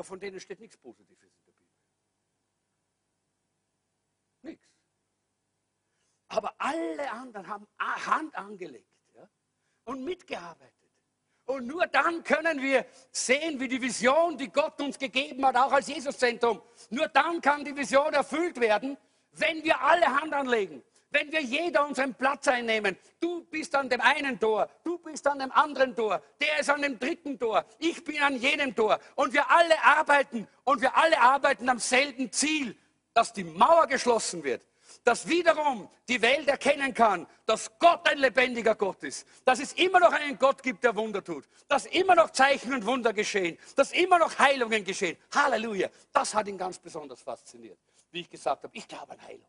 Aber 0.00 0.06
von 0.06 0.18
denen 0.18 0.40
steht 0.40 0.60
nichts 0.60 0.78
Positives 0.78 1.22
in 1.22 1.44
der 1.44 1.52
Bibel. 1.52 1.66
Nichts. 4.40 4.66
Aber 6.28 6.54
alle 6.56 7.10
anderen 7.10 7.46
haben 7.46 7.68
Hand 7.78 8.34
angelegt 8.34 8.88
ja, 9.12 9.28
und 9.84 10.02
mitgearbeitet. 10.02 10.72
Und 11.44 11.66
nur 11.66 11.86
dann 11.86 12.24
können 12.24 12.62
wir 12.62 12.86
sehen, 13.12 13.60
wie 13.60 13.68
die 13.68 13.82
Vision, 13.82 14.38
die 14.38 14.50
Gott 14.50 14.80
uns 14.80 14.98
gegeben 14.98 15.44
hat, 15.44 15.56
auch 15.56 15.72
als 15.72 15.88
Jesuszentrum, 15.88 16.62
nur 16.88 17.08
dann 17.08 17.38
kann 17.42 17.62
die 17.62 17.76
Vision 17.76 18.14
erfüllt 18.14 18.58
werden, 18.58 18.96
wenn 19.32 19.62
wir 19.62 19.78
alle 19.82 20.06
Hand 20.06 20.32
anlegen. 20.32 20.82
Wenn 21.10 21.30
wir 21.30 21.42
jeder 21.42 21.86
unseren 21.86 22.14
Platz 22.14 22.48
einnehmen, 22.48 22.96
du 23.18 23.44
bist 23.44 23.74
an 23.74 23.90
dem 23.90 24.00
einen 24.00 24.40
Tor, 24.40 24.66
bist 25.12 25.26
an 25.26 25.38
dem 25.38 25.52
anderen 25.52 25.94
Tor, 25.94 26.22
der 26.40 26.60
ist 26.60 26.70
an 26.70 26.82
dem 26.82 26.98
dritten 26.98 27.38
Tor, 27.38 27.64
ich 27.78 28.02
bin 28.04 28.20
an 28.22 28.36
jenem 28.36 28.74
Tor 28.74 28.98
und 29.14 29.32
wir 29.32 29.50
alle 29.50 29.82
arbeiten 29.82 30.46
und 30.64 30.80
wir 30.80 30.96
alle 30.96 31.20
arbeiten 31.20 31.68
am 31.68 31.78
selben 31.78 32.32
Ziel, 32.32 32.76
dass 33.14 33.32
die 33.32 33.44
Mauer 33.44 33.86
geschlossen 33.86 34.42
wird, 34.44 34.62
dass 35.04 35.28
wiederum 35.28 35.88
die 36.08 36.20
Welt 36.22 36.48
erkennen 36.48 36.94
kann, 36.94 37.26
dass 37.46 37.70
Gott 37.78 38.08
ein 38.08 38.18
lebendiger 38.18 38.74
Gott 38.74 39.02
ist, 39.02 39.26
dass 39.44 39.60
es 39.60 39.72
immer 39.74 40.00
noch 40.00 40.12
einen 40.12 40.38
Gott 40.38 40.62
gibt, 40.62 40.84
der 40.84 40.94
Wunder 40.96 41.22
tut, 41.22 41.44
dass 41.68 41.86
immer 41.86 42.14
noch 42.14 42.30
Zeichen 42.30 42.72
und 42.74 42.86
Wunder 42.86 43.12
geschehen, 43.12 43.58
dass 43.76 43.92
immer 43.92 44.18
noch 44.18 44.38
Heilungen 44.38 44.84
geschehen. 44.84 45.16
Halleluja. 45.34 45.88
Das 46.12 46.34
hat 46.34 46.48
ihn 46.48 46.58
ganz 46.58 46.78
besonders 46.78 47.22
fasziniert, 47.22 47.78
wie 48.10 48.20
ich 48.20 48.30
gesagt 48.30 48.62
habe, 48.64 48.76
ich 48.76 48.86
glaube 48.86 49.12
an 49.12 49.22
Heilung. 49.22 49.48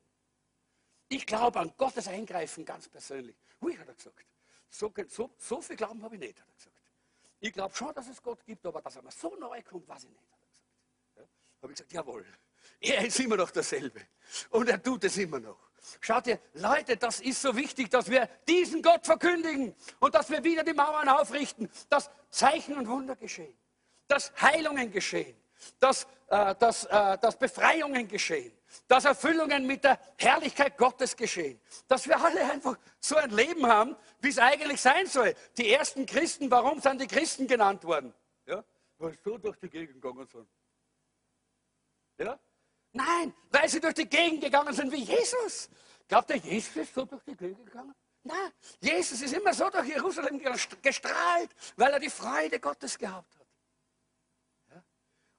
Ich 1.10 1.26
glaube 1.26 1.60
an 1.60 1.74
Gottes 1.78 2.08
Eingreifen 2.08 2.64
ganz 2.64 2.88
persönlich. 2.88 3.36
Ui, 3.62 3.76
hat 3.78 3.88
er 3.88 3.94
gesagt. 3.94 4.31
So, 4.72 4.92
so, 5.10 5.30
so 5.38 5.62
viel 5.62 5.76
Glauben 5.76 6.02
habe 6.02 6.16
ich 6.16 6.22
nicht, 6.22 6.40
hat 6.40 6.48
er 6.48 6.56
gesagt. 6.56 6.76
Ich 7.42 7.52
glaube 7.52 7.76
schon, 7.76 7.94
dass 7.94 8.08
es 8.08 8.22
Gott 8.24 8.44
gibt, 8.46 8.66
aber 8.66 8.82
dass 8.82 8.96
er 8.96 9.02
mir 9.02 9.12
so 9.12 9.36
neu 9.36 9.62
kommt, 9.64 9.88
weiß 9.88 10.06
ich 10.06 10.10
nicht, 10.10 10.22
hat 10.32 10.40
er 10.40 10.48
gesagt. 10.48 10.70
Ja? 11.18 11.24
Habe 11.62 11.74
ich 11.74 11.78
gesagt, 11.78 11.94
jawohl. 11.94 12.26
Er 12.80 13.06
ist 13.06 13.20
immer 13.20 13.36
noch 13.36 13.52
derselbe. 13.52 14.02
Und 14.52 14.70
er 14.70 14.82
tut 14.82 15.04
es 15.04 15.18
immer 15.18 15.40
noch. 15.40 15.58
Schaut 16.00 16.28
ihr, 16.28 16.40
Leute, 16.54 16.96
das 16.96 17.20
ist 17.20 17.42
so 17.42 17.56
wichtig, 17.56 17.90
dass 17.90 18.10
wir 18.10 18.30
diesen 18.48 18.82
Gott 18.82 19.06
verkündigen 19.06 19.76
und 20.00 20.16
dass 20.16 20.30
wir 20.30 20.44
wieder 20.44 20.64
die 20.64 20.74
Mauern 20.74 21.10
aufrichten, 21.10 21.70
dass 21.90 22.10
Zeichen 22.30 22.78
und 22.78 22.88
Wunder 22.88 23.16
geschehen, 23.16 23.58
dass 24.08 24.32
Heilungen 24.40 24.92
geschehen, 24.92 25.36
dass, 25.80 26.08
äh, 26.28 26.56
dass, 26.56 26.86
äh, 26.86 27.18
dass 27.18 27.38
Befreiungen 27.38 28.08
geschehen, 28.08 28.54
dass 28.88 29.06
Erfüllungen 29.06 29.66
mit 29.66 29.84
der 29.84 30.00
Herrlichkeit 30.18 30.78
Gottes 30.78 31.16
geschehen, 31.16 31.60
dass 31.88 32.08
wir 32.08 32.20
alle 32.20 32.52
einfach 32.52 32.78
so 33.00 33.16
ein 33.16 33.30
Leben 33.32 33.66
haben, 33.66 33.96
wie 34.20 34.30
es 34.30 34.38
eigentlich 34.38 34.82
sein 34.82 35.08
soll. 35.08 35.34
Die 35.58 35.72
ersten 35.72 36.06
Christen, 36.06 36.50
warum 36.52 36.80
sind 36.80 37.02
die 37.02 37.08
Christen 37.08 37.48
genannt 37.48 37.84
worden? 37.84 38.14
Ja, 38.46 38.64
weil 38.98 39.12
sie 39.12 39.20
so 39.24 39.38
durch 39.38 39.58
die 39.58 39.70
Gegend 39.70 40.02
gegangen 40.02 40.28
sind. 40.28 40.48
Ja? 42.18 42.40
Nein, 42.94 43.34
weil 43.50 43.70
sie 43.70 43.80
durch 43.80 43.94
die 43.94 44.08
Gegend 44.08 44.42
gegangen 44.42 44.74
sind 44.74 44.92
wie 44.92 45.04
Jesus. 45.04 45.70
Glaubt 46.08 46.30
ihr, 46.30 46.38
Jesus 46.38 46.76
ist 46.76 46.94
so 46.94 47.06
durch 47.06 47.24
die 47.24 47.36
Gegend 47.36 47.66
gegangen? 47.66 47.96
Nein, 48.24 48.52
Jesus 48.80 49.22
ist 49.22 49.34
immer 49.34 49.54
so 49.54 49.70
durch 49.70 49.88
Jerusalem 49.88 50.40
gestrahlt, 50.82 51.50
weil 51.76 51.94
er 51.94 52.00
die 52.00 52.10
Freude 52.10 52.60
Gottes 52.60 52.98
gehabt 52.98 53.36
hat. 53.40 53.48
Ja? 54.70 54.84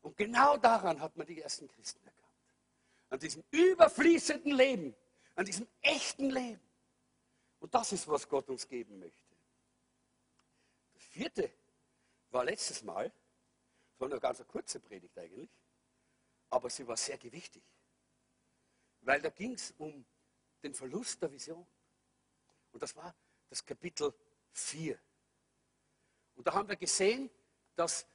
Und 0.00 0.16
genau 0.16 0.56
daran 0.56 1.00
hat 1.00 1.16
man 1.16 1.26
die 1.26 1.40
ersten 1.40 1.68
Christen 1.68 2.04
erkannt 2.04 2.21
an 3.12 3.18
diesem 3.18 3.44
überfließenden 3.50 4.52
Leben, 4.52 4.96
an 5.34 5.44
diesem 5.44 5.68
echten 5.82 6.30
Leben. 6.30 6.62
Und 7.60 7.74
das 7.74 7.92
ist, 7.92 8.08
was 8.08 8.26
Gott 8.26 8.48
uns 8.48 8.66
geben 8.66 8.98
möchte. 8.98 9.36
Das 10.94 11.02
vierte 11.02 11.52
war 12.30 12.42
letztes 12.42 12.82
Mal, 12.82 13.04
das 13.04 14.00
war 14.00 14.08
nur 14.08 14.16
eine 14.16 14.20
ganz 14.20 14.42
kurze 14.48 14.80
Predigt 14.80 15.16
eigentlich, 15.18 15.50
aber 16.48 16.70
sie 16.70 16.86
war 16.86 16.96
sehr 16.96 17.18
gewichtig, 17.18 17.62
weil 19.02 19.20
da 19.20 19.28
ging 19.28 19.52
es 19.52 19.74
um 19.76 20.06
den 20.62 20.72
Verlust 20.72 21.20
der 21.20 21.30
Vision. 21.30 21.66
Und 22.72 22.82
das 22.82 22.96
war 22.96 23.14
das 23.50 23.62
Kapitel 23.62 24.14
4. 24.52 24.98
Und 26.36 26.46
da 26.46 26.54
haben 26.54 26.68
wir 26.68 26.76
gesehen, 26.76 27.28
dass 27.76 28.06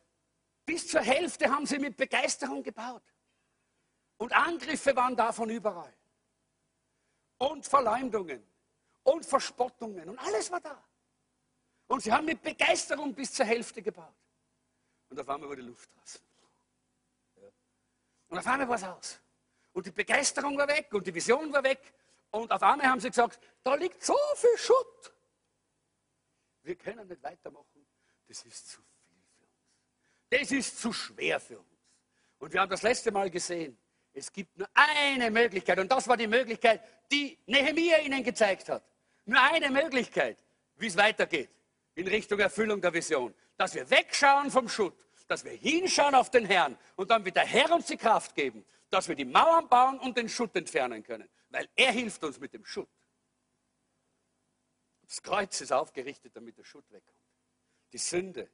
bis 0.65 0.87
zur 0.87 1.01
Hälfte 1.01 1.51
haben 1.51 1.67
sie 1.67 1.77
mit 1.77 1.95
Begeisterung 1.95 2.63
gebaut. 2.63 3.03
Und 4.17 4.33
Angriffe 4.33 4.95
waren 4.95 5.15
da 5.15 5.31
von 5.31 5.49
überall. 5.49 5.93
Und 7.37 7.65
Verleumdungen 7.65 8.43
und 9.03 9.25
Verspottungen 9.25 10.09
und 10.09 10.19
alles 10.19 10.51
war 10.51 10.59
da. 10.59 10.83
Und 11.87 12.01
sie 12.01 12.11
haben 12.11 12.25
mit 12.25 12.41
Begeisterung 12.41 13.13
bis 13.13 13.33
zur 13.33 13.45
Hälfte 13.45 13.81
gebaut. 13.81 14.13
Und 15.09 15.19
auf 15.19 15.29
einmal 15.29 15.49
war 15.49 15.55
die 15.55 15.61
Luft 15.61 15.89
raus. 15.97 16.21
Und 18.29 18.37
auf 18.37 18.47
einmal 18.47 18.67
war 18.67 18.75
es 18.75 18.83
aus. 18.83 19.19
Und 19.71 19.85
die 19.85 19.91
Begeisterung 19.91 20.57
war 20.57 20.67
weg 20.67 20.91
und 20.91 21.05
die 21.05 21.13
Vision 21.13 21.53
war 21.53 21.63
weg. 21.63 21.93
Und 22.31 22.51
auf 22.51 22.61
einmal 22.61 22.87
haben 22.87 22.99
sie 22.99 23.09
gesagt, 23.09 23.39
da 23.63 23.75
liegt 23.75 24.03
so 24.03 24.17
viel 24.35 24.57
Schutt. 24.57 25.13
Wir 26.63 26.75
können 26.75 27.07
nicht 27.07 27.23
weitermachen. 27.23 27.87
Das 28.27 28.43
ist 28.43 28.69
zu 28.69 28.81
viel 28.81 29.21
für 29.37 29.45
uns. 29.45 30.41
Das 30.41 30.51
ist 30.51 30.79
zu 30.79 30.91
schwer 30.91 31.39
für 31.39 31.59
uns. 31.59 31.67
Und 32.39 32.51
wir 32.51 32.59
haben 32.59 32.69
das 32.69 32.81
letzte 32.81 33.11
Mal 33.11 33.29
gesehen, 33.29 33.77
es 34.17 34.33
gibt 34.33 34.57
nur 34.57 34.67
eine 34.73 35.29
Möglichkeit 35.29 35.77
und 35.77 35.91
das 35.91 36.07
war 36.07 36.17
die 36.17 36.27
Möglichkeit, 36.27 36.81
die 37.11 37.37
Nehemiah 37.45 37.99
ihnen 37.99 38.23
gezeigt 38.23 38.67
hat. 38.67 38.83
Nur 39.25 39.39
eine 39.39 39.69
Möglichkeit, 39.69 40.43
wie 40.77 40.87
es 40.87 40.97
weitergeht 40.97 41.49
in 41.93 42.07
Richtung 42.07 42.39
Erfüllung 42.39 42.81
der 42.81 42.93
Vision. 42.93 43.33
Dass 43.57 43.75
wir 43.75 43.87
wegschauen 43.89 44.49
vom 44.49 44.67
Schutt, 44.67 45.05
dass 45.27 45.45
wir 45.45 45.51
hinschauen 45.51 46.15
auf 46.15 46.31
den 46.31 46.45
Herrn 46.45 46.77
und 46.95 47.11
dann 47.11 47.25
wird 47.25 47.35
der 47.35 47.45
Herr 47.45 47.71
uns 47.71 47.85
die 47.85 47.97
Kraft 47.97 48.33
geben, 48.33 48.65
dass 48.89 49.07
wir 49.07 49.15
die 49.15 49.25
Mauern 49.25 49.69
bauen 49.69 49.99
und 49.99 50.17
den 50.17 50.29
Schutt 50.29 50.55
entfernen 50.55 51.03
können, 51.03 51.29
weil 51.49 51.67
er 51.75 51.91
hilft 51.91 52.23
uns 52.23 52.39
mit 52.39 52.53
dem 52.53 52.65
Schutt. 52.65 52.89
Das 55.03 55.21
Kreuz 55.21 55.61
ist 55.61 55.71
aufgerichtet, 55.71 56.35
damit 56.35 56.57
der 56.57 56.63
Schutt 56.63 56.85
wegkommt. 56.91 57.17
Die 57.93 57.97
Sünde 57.97 58.49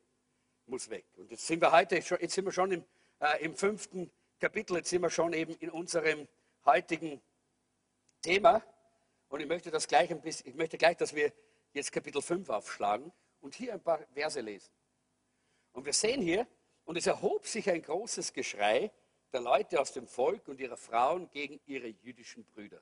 muss 0.65 0.89
weg. 0.89 1.05
Und 1.15 1.31
jetzt 1.31 1.47
sind 1.47 1.61
wir 1.61 1.71
heute, 1.71 1.95
jetzt 1.95 2.33
sind 2.33 2.45
wir 2.45 2.51
schon 2.51 2.71
im, 2.71 2.85
äh, 3.19 3.43
im 3.43 3.55
fünften 3.55 4.11
Kapitel, 4.43 4.75
jetzt 4.75 4.89
sind 4.89 5.01
wir 5.01 5.09
schon 5.09 5.31
eben 5.31 5.55
in 5.55 5.69
unserem 5.69 6.27
heutigen 6.65 7.21
Thema. 8.21 8.61
Und 9.29 9.39
ich 9.39 9.47
möchte 9.47 9.71
das 9.71 9.87
gleich 9.87 10.11
ein 10.11 10.19
bisschen, 10.19 10.49
ich 10.49 10.55
möchte 10.55 10.77
gleich, 10.77 10.97
dass 10.97 11.15
wir 11.15 11.31
jetzt 11.71 11.93
Kapitel 11.93 12.21
5 12.21 12.49
aufschlagen 12.49 13.13
und 13.39 13.55
hier 13.55 13.71
ein 13.71 13.79
paar 13.81 14.05
Verse 14.13 14.41
lesen. 14.41 14.69
Und 15.71 15.85
wir 15.85 15.93
sehen 15.93 16.21
hier, 16.21 16.45
und 16.83 16.97
es 16.97 17.07
erhob 17.07 17.47
sich 17.47 17.69
ein 17.69 17.81
großes 17.81 18.33
Geschrei 18.33 18.91
der 19.31 19.39
Leute 19.39 19.79
aus 19.79 19.93
dem 19.93 20.07
Volk 20.07 20.45
und 20.49 20.59
ihrer 20.59 20.75
Frauen 20.75 21.31
gegen 21.31 21.61
ihre 21.65 21.87
jüdischen 21.87 22.43
Brüder. 22.43 22.81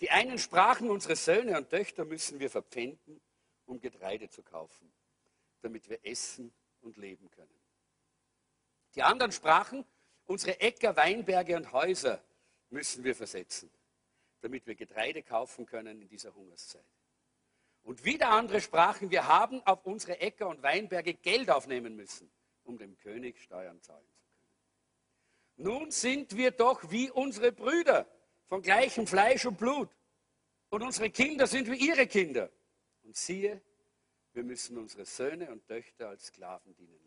Die 0.00 0.08
einen 0.08 0.38
sprachen, 0.38 0.88
unsere 0.88 1.16
Söhne 1.16 1.58
und 1.58 1.68
Töchter 1.68 2.06
müssen 2.06 2.40
wir 2.40 2.48
verpfänden, 2.48 3.20
um 3.66 3.78
Getreide 3.78 4.30
zu 4.30 4.42
kaufen, 4.42 4.90
damit 5.60 5.90
wir 5.90 6.02
essen 6.02 6.50
und 6.80 6.96
leben 6.96 7.30
können. 7.30 7.60
Die 8.94 9.02
anderen 9.02 9.32
sprachen, 9.32 9.84
Unsere 10.26 10.60
Äcker, 10.60 10.96
Weinberge 10.96 11.56
und 11.56 11.72
Häuser 11.72 12.22
müssen 12.70 13.04
wir 13.04 13.14
versetzen, 13.14 13.70
damit 14.40 14.66
wir 14.66 14.74
Getreide 14.74 15.22
kaufen 15.22 15.66
können 15.66 16.02
in 16.02 16.08
dieser 16.08 16.34
Hungerszeit. 16.34 16.84
Und 17.84 18.04
wieder 18.04 18.30
andere 18.30 18.60
sprachen, 18.60 19.10
wir 19.10 19.28
haben 19.28 19.62
auf 19.64 19.86
unsere 19.86 20.18
Äcker 20.20 20.48
und 20.48 20.62
Weinberge 20.62 21.14
Geld 21.14 21.48
aufnehmen 21.50 21.94
müssen, 21.94 22.28
um 22.64 22.76
dem 22.76 22.98
König 22.98 23.40
Steuern 23.40 23.80
zahlen 23.80 24.04
zu 24.08 24.20
können. 25.54 25.68
Nun 25.68 25.90
sind 25.92 26.36
wir 26.36 26.50
doch 26.50 26.90
wie 26.90 27.10
unsere 27.10 27.52
Brüder 27.52 28.06
von 28.46 28.62
gleichem 28.62 29.06
Fleisch 29.06 29.46
und 29.46 29.56
Blut. 29.58 29.88
Und 30.68 30.82
unsere 30.82 31.10
Kinder 31.10 31.46
sind 31.46 31.70
wie 31.70 31.76
ihre 31.76 32.08
Kinder. 32.08 32.50
Und 33.04 33.16
siehe, 33.16 33.62
wir 34.32 34.42
müssen 34.42 34.76
unsere 34.76 35.04
Söhne 35.04 35.50
und 35.52 35.64
Töchter 35.66 36.08
als 36.08 36.26
Sklaven 36.26 36.74
dienen. 36.74 37.05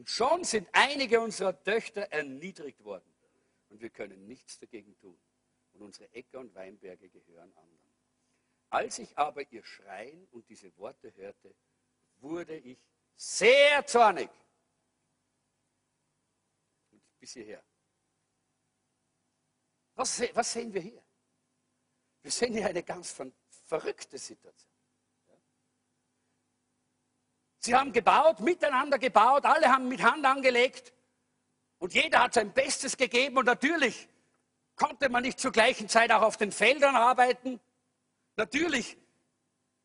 Und 0.00 0.08
schon 0.08 0.44
sind 0.44 0.66
einige 0.72 1.20
unserer 1.20 1.62
Töchter 1.62 2.00
erniedrigt 2.10 2.82
worden. 2.84 3.14
Und 3.68 3.82
wir 3.82 3.90
können 3.90 4.26
nichts 4.26 4.58
dagegen 4.58 4.96
tun. 4.98 5.20
Und 5.74 5.82
unsere 5.82 6.10
Äcker 6.14 6.38
und 6.38 6.54
Weinberge 6.54 7.10
gehören 7.10 7.54
anderen. 7.54 7.94
Als 8.70 8.98
ich 8.98 9.18
aber 9.18 9.42
ihr 9.52 9.62
Schreien 9.62 10.26
und 10.30 10.48
diese 10.48 10.74
Worte 10.78 11.14
hörte, 11.16 11.54
wurde 12.16 12.56
ich 12.56 12.78
sehr 13.14 13.84
zornig. 13.84 14.30
Und 16.92 17.02
bis 17.18 17.34
hierher. 17.34 17.62
Was, 19.96 20.22
was 20.32 20.50
sehen 20.50 20.72
wir 20.72 20.80
hier? 20.80 21.04
Wir 22.22 22.30
sehen 22.30 22.54
hier 22.54 22.68
eine 22.68 22.82
ganz 22.82 23.14
verrückte 23.66 24.16
Situation. 24.16 24.69
Sie 27.60 27.74
haben 27.74 27.92
gebaut, 27.92 28.40
miteinander 28.40 28.98
gebaut, 28.98 29.44
alle 29.44 29.70
haben 29.70 29.88
mit 29.88 30.02
Hand 30.02 30.24
angelegt 30.24 30.94
und 31.78 31.92
jeder 31.92 32.22
hat 32.24 32.34
sein 32.34 32.52
Bestes 32.52 32.96
gegeben 32.96 33.36
und 33.36 33.44
natürlich 33.44 34.08
konnte 34.76 35.10
man 35.10 35.22
nicht 35.22 35.38
zur 35.38 35.52
gleichen 35.52 35.86
Zeit 35.86 36.10
auch 36.10 36.22
auf 36.22 36.38
den 36.38 36.52
Feldern 36.52 36.96
arbeiten. 36.96 37.60
Natürlich 38.36 38.96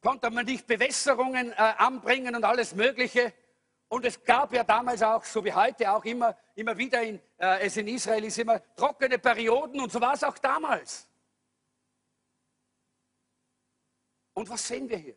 konnte 0.02 0.30
man 0.30 0.46
nicht 0.46 0.66
Bewässerungen 0.66 1.52
äh, 1.52 1.56
anbringen 1.56 2.34
und 2.34 2.46
alles 2.46 2.76
Mögliche. 2.76 3.34
Und 3.90 4.06
es 4.06 4.24
gab 4.24 4.54
ja 4.54 4.64
damals 4.64 5.04
auch, 5.04 5.26
so 5.26 5.44
wie 5.44 5.54
heute 5.54 5.92
auch 5.92 6.06
immer, 6.06 6.38
immer 6.56 6.78
wieder 6.78 7.02
in, 7.02 7.20
äh, 7.38 7.66
es 7.66 7.76
in 7.76 7.90
Israel 7.90 8.24
ist 8.24 8.38
immer 8.38 8.62
trockene 8.76 9.20
Perioden 9.20 9.82
und 9.82 9.92
so 9.92 10.00
war 10.00 10.14
es 10.14 10.24
auch 10.24 10.38
damals. 10.38 11.10
Und 14.34 14.50
was 14.50 14.66
sehen 14.66 14.88
wir 14.88 14.98
hier? 14.98 15.16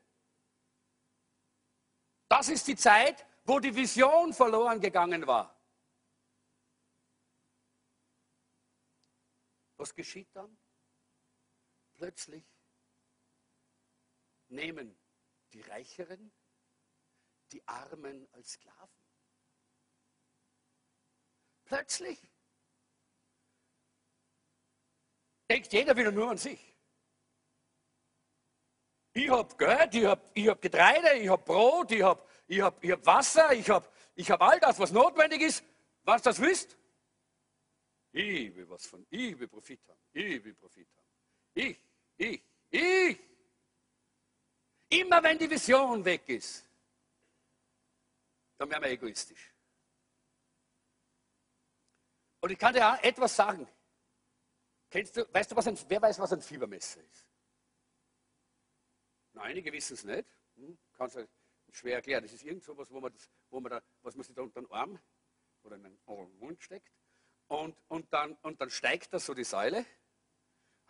Das 2.28 2.48
ist 2.48 2.66
die 2.66 2.76
Zeit, 2.76 3.26
wo 3.44 3.58
die 3.58 3.74
Vision 3.74 4.32
verloren 4.32 4.80
gegangen 4.80 5.26
war. 5.26 5.58
Was 9.76 9.94
geschieht 9.94 10.28
dann? 10.34 10.58
Plötzlich 11.94 12.44
nehmen 14.48 14.98
die 15.52 15.60
Reicheren 15.62 16.32
die 17.52 17.66
Armen 17.66 18.28
als 18.32 18.52
Sklaven. 18.52 18.98
Plötzlich 21.64 22.20
denkt 25.50 25.72
jeder 25.72 25.96
wieder 25.96 26.12
nur 26.12 26.30
an 26.30 26.38
sich. 26.38 26.67
Ich 29.18 29.28
habe 29.30 29.56
Geld, 29.56 29.94
ich 29.96 30.04
habe 30.04 30.22
ich 30.32 30.48
hab 30.48 30.62
Getreide, 30.62 31.14
ich 31.14 31.28
habe 31.28 31.42
Brot, 31.42 31.90
ich 31.90 32.02
habe 32.02 32.22
ich 32.46 32.60
hab, 32.60 32.84
ich 32.84 32.92
hab 32.92 33.04
Wasser, 33.04 33.52
ich 33.52 33.68
habe 33.68 33.84
ich 34.14 34.30
hab 34.30 34.40
all 34.40 34.60
das, 34.60 34.78
was 34.78 34.92
notwendig 34.92 35.42
ist. 35.42 35.64
Was 36.04 36.22
das 36.22 36.40
wisst? 36.40 36.76
Ich 38.12 38.54
will 38.54 38.68
was 38.70 38.86
von, 38.86 39.04
ich 39.10 39.36
will 39.36 39.48
Profit 39.48 39.80
haben. 39.88 39.98
Ich 40.12 40.44
will 40.44 40.54
Profit 40.54 40.88
haben. 40.96 41.06
Ich, 41.52 41.80
ich, 42.16 42.42
ich. 42.70 43.18
Immer 44.90 45.20
wenn 45.20 45.36
die 45.36 45.50
Vision 45.50 46.04
weg 46.04 46.28
ist, 46.28 46.64
dann 48.56 48.70
werden 48.70 48.84
wir 48.84 48.90
egoistisch. 48.90 49.52
Und 52.40 52.50
ich 52.52 52.58
kann 52.58 52.72
dir 52.72 52.88
auch 52.88 53.02
etwas 53.02 53.34
sagen. 53.34 53.66
Kennst 54.88 55.16
du, 55.16 55.26
weißt 55.34 55.50
du, 55.50 55.56
was 55.56 55.66
ein, 55.66 55.78
wer 55.88 56.00
weiß, 56.00 56.20
was 56.20 56.32
ein 56.32 56.40
Fiebermesser 56.40 57.00
ist? 57.02 57.27
Na, 59.38 59.44
einige 59.44 59.72
wissen 59.72 59.94
es 59.94 60.04
nicht. 60.04 60.28
Hm, 60.56 60.76
Kann 60.94 61.06
es 61.06 61.16
schwer 61.70 61.96
erklären. 61.96 62.22
Das 62.22 62.32
ist 62.32 62.42
irgend 62.42 62.64
so 62.64 62.76
was, 62.76 62.90
wo 62.90 63.00
man, 63.00 63.12
das, 63.12 63.30
wo 63.50 63.60
man 63.60 63.70
da, 63.70 63.82
was 64.02 64.16
man 64.16 64.24
sich 64.24 64.34
da 64.34 64.42
unter 64.42 64.60
den 64.60 64.70
Arm 64.72 64.98
oder 65.62 65.76
in 65.76 65.84
den 65.84 66.38
Mund 66.38 66.60
steckt. 66.62 66.92
Und, 67.46 67.76
und, 67.88 68.12
dann, 68.12 68.34
und 68.42 68.60
dann 68.60 68.68
steigt 68.68 69.12
da 69.12 69.20
so 69.20 69.34
die 69.34 69.44
Säule. 69.44 69.86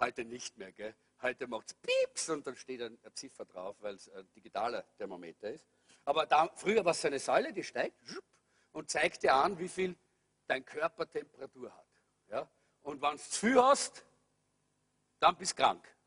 Heute 0.00 0.24
nicht 0.24 0.56
mehr, 0.56 0.72
gell? 0.72 0.94
Heute 1.20 1.46
macht 1.46 1.68
es 1.68 1.74
Pieps 1.74 2.30
und 2.30 2.46
dann 2.46 2.56
steht 2.56 2.80
eine 2.80 2.96
Ziffer 3.12 3.44
drauf, 3.44 3.76
weil 3.80 3.96
es 3.96 4.08
ein 4.08 4.30
digitaler 4.32 4.86
Thermometer 4.96 5.50
ist. 5.50 5.66
Aber 6.04 6.24
da, 6.24 6.48
früher 6.54 6.84
war 6.84 6.92
es 6.92 7.02
so 7.02 7.08
eine 7.08 7.18
Säule, 7.18 7.52
die 7.52 7.64
steigt 7.64 7.98
und 8.72 8.88
zeigt 8.88 9.24
dir 9.24 9.34
an, 9.34 9.58
wie 9.58 9.68
viel 9.68 9.96
dein 10.46 10.64
Körper 10.64 11.08
Temperatur 11.08 11.76
hat. 11.76 11.88
Ja? 12.28 12.50
Und 12.82 13.02
wenn 13.02 13.12
du 13.12 13.18
zu 13.18 13.46
viel 13.46 13.62
hast, 13.62 14.04
dann 15.18 15.36
bist 15.36 15.58
du 15.58 15.62
krank. 15.62 15.97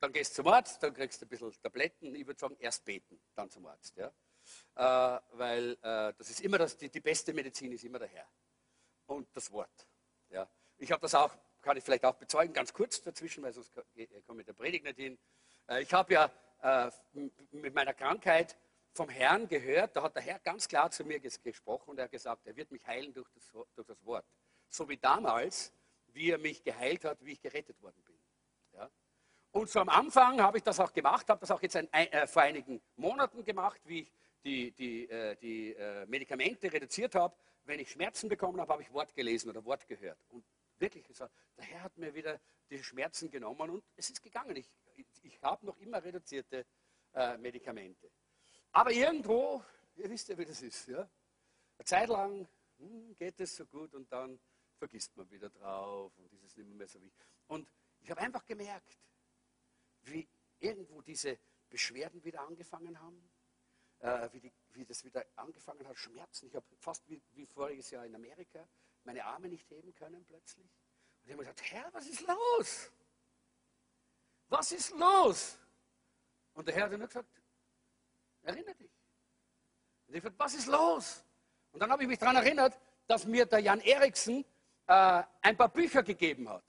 Dann 0.00 0.12
gehst 0.12 0.32
du 0.32 0.42
zum 0.42 0.52
Arzt, 0.52 0.82
dann 0.82 0.94
kriegst 0.94 1.20
du 1.20 1.26
ein 1.26 1.28
bisschen 1.28 1.52
Tabletten. 1.62 2.14
Ich 2.14 2.26
würde 2.26 2.40
sagen, 2.40 2.56
erst 2.58 2.84
beten, 2.84 3.20
dann 3.34 3.50
zum 3.50 3.66
Arzt. 3.66 3.96
Ja? 3.96 4.12
Äh, 4.74 5.20
weil 5.32 5.72
äh, 5.82 6.14
das 6.16 6.30
ist 6.30 6.40
immer 6.40 6.58
das, 6.58 6.76
die, 6.76 6.88
die 6.88 7.00
beste 7.00 7.34
Medizin 7.34 7.70
ist 7.72 7.84
immer 7.84 7.98
der 7.98 8.08
Herr 8.08 8.26
und 9.06 9.28
das 9.36 9.50
Wort. 9.52 9.86
Ja. 10.30 10.48
Ich 10.78 10.90
habe 10.90 11.02
das 11.02 11.14
auch, 11.14 11.36
kann 11.60 11.76
ich 11.76 11.84
vielleicht 11.84 12.04
auch 12.04 12.14
bezeugen, 12.14 12.54
ganz 12.54 12.72
kurz 12.72 13.02
dazwischen, 13.02 13.42
weil 13.42 13.52
sonst 13.52 13.72
komme 13.72 14.38
mit 14.38 14.48
der 14.48 14.54
Predigt 14.54 14.84
nicht 14.84 14.96
hin. 14.96 15.18
Äh, 15.68 15.82
ich 15.82 15.92
habe 15.92 16.14
ja 16.14 16.32
äh, 16.62 16.90
mit 17.52 17.74
meiner 17.74 17.92
Krankheit 17.92 18.56
vom 18.92 19.08
Herrn 19.08 19.48
gehört, 19.48 19.96
da 19.96 20.02
hat 20.02 20.16
der 20.16 20.22
Herr 20.22 20.38
ganz 20.40 20.66
klar 20.66 20.90
zu 20.90 21.04
mir 21.04 21.20
gesprochen 21.20 21.90
und 21.90 21.98
er 21.98 22.04
hat 22.04 22.10
gesagt, 22.10 22.46
er 22.46 22.56
wird 22.56 22.70
mich 22.70 22.86
heilen 22.86 23.12
durch 23.12 23.28
das, 23.30 23.48
durch 23.74 23.86
das 23.86 24.04
Wort. 24.04 24.24
So 24.68 24.88
wie 24.88 24.96
damals, 24.96 25.72
wie 26.06 26.30
er 26.30 26.38
mich 26.38 26.62
geheilt 26.62 27.04
hat, 27.04 27.24
wie 27.24 27.32
ich 27.32 27.40
gerettet 27.40 27.80
worden 27.82 28.02
bin. 28.04 28.18
Ja. 28.72 28.90
Und 29.60 29.68
so 29.68 29.80
am 29.80 29.90
Anfang 29.90 30.40
habe 30.40 30.56
ich 30.56 30.62
das 30.62 30.80
auch 30.80 30.90
gemacht, 30.90 31.28
habe 31.28 31.38
das 31.38 31.50
auch 31.50 31.60
jetzt 31.60 31.76
ein, 31.76 31.86
äh, 31.92 32.26
vor 32.26 32.40
einigen 32.40 32.80
Monaten 32.96 33.44
gemacht, 33.44 33.78
wie 33.84 34.00
ich 34.00 34.12
die, 34.42 34.70
die, 34.70 35.10
äh, 35.10 35.36
die 35.36 35.74
äh, 35.74 36.06
Medikamente 36.06 36.72
reduziert 36.72 37.14
habe 37.14 37.34
wenn 37.64 37.78
ich 37.78 37.90
Schmerzen 37.90 38.30
bekommen 38.30 38.58
habe, 38.58 38.72
habe 38.72 38.82
ich 38.82 38.90
Wort 38.90 39.14
gelesen 39.14 39.50
oder 39.50 39.62
Wort 39.66 39.86
gehört. 39.86 40.18
Und 40.30 40.46
wirklich 40.78 41.04
gesagt, 41.04 41.34
der 41.58 41.66
Herr 41.66 41.82
hat 41.82 41.98
mir 41.98 42.14
wieder 42.14 42.40
diese 42.70 42.82
Schmerzen 42.82 43.30
genommen 43.30 43.68
und 43.68 43.84
es 43.96 44.08
ist 44.08 44.22
gegangen. 44.22 44.56
Ich, 44.56 44.66
ich, 44.96 45.06
ich 45.22 45.42
habe 45.42 45.66
noch 45.66 45.76
immer 45.76 46.02
reduzierte 46.02 46.64
äh, 47.12 47.36
Medikamente. 47.36 48.10
Aber 48.72 48.90
irgendwo, 48.90 49.62
ihr 49.96 50.08
wisst 50.08 50.30
ja, 50.30 50.38
wie 50.38 50.46
das 50.46 50.62
ist, 50.62 50.88
ja? 50.88 51.00
eine 51.76 51.84
Zeit 51.84 52.08
lang 52.08 52.48
hm, 52.78 53.14
geht 53.14 53.38
es 53.38 53.56
so 53.56 53.66
gut 53.66 53.94
und 53.94 54.10
dann 54.10 54.40
vergisst 54.78 55.14
man 55.18 55.30
wieder 55.30 55.50
drauf 55.50 56.16
und 56.16 56.32
ist 56.32 56.44
es 56.44 56.56
nicht 56.56 56.78
mehr 56.78 56.88
so 56.88 56.98
wichtig. 57.02 57.26
Und 57.46 57.70
ich 58.00 58.10
habe 58.10 58.22
einfach 58.22 58.46
gemerkt, 58.46 58.98
wie 60.02 60.28
irgendwo 60.58 61.02
diese 61.02 61.38
Beschwerden 61.68 62.22
wieder 62.24 62.40
angefangen 62.40 62.98
haben 63.00 63.30
äh, 64.00 64.28
wie, 64.32 64.40
die, 64.40 64.52
wie, 64.72 64.84
das 64.84 65.04
wieder 65.04 65.24
angefangen 65.36 65.86
hat, 65.86 65.96
Schmerzen. 65.96 66.46
Ich 66.46 66.54
habe 66.54 66.66
fast 66.78 67.08
wie, 67.08 67.22
wie, 67.32 67.46
voriges 67.46 67.90
Jahr 67.90 68.04
in 68.06 68.14
Amerika 68.14 68.66
meine 69.04 69.24
Arme 69.24 69.48
nicht 69.48 69.68
heben 69.70 69.94
können 69.94 70.24
plötzlich. 70.24 70.66
Und 70.66 71.24
ich 71.24 71.32
habe 71.32 71.42
mir 71.42 71.50
gesagt, 71.50 71.62
Herr, 71.70 71.92
was 71.92 72.06
ist 72.06 72.26
los? 72.26 72.90
Was 74.48 74.72
ist 74.72 74.90
los? 74.90 75.58
Und 76.54 76.66
der 76.66 76.74
Herr 76.74 76.84
hat 76.84 76.92
nur 76.92 77.06
gesagt, 77.06 77.28
erinnere 78.42 78.74
dich. 78.74 78.90
Und 80.06 80.14
ich 80.14 80.22
habe 80.24 80.30
gesagt, 80.30 80.38
was 80.38 80.54
ist 80.54 80.66
los? 80.66 81.24
Und 81.72 81.80
dann 81.80 81.90
habe 81.90 82.02
ich 82.02 82.08
mich 82.08 82.18
daran 82.18 82.36
erinnert, 82.36 82.78
dass 83.06 83.26
mir 83.26 83.46
der 83.46 83.60
Jan 83.60 83.80
Eriksen 83.80 84.44
äh, 84.86 85.22
ein 85.40 85.56
paar 85.56 85.68
Bücher 85.68 86.02
gegeben 86.02 86.48
hat, 86.48 86.64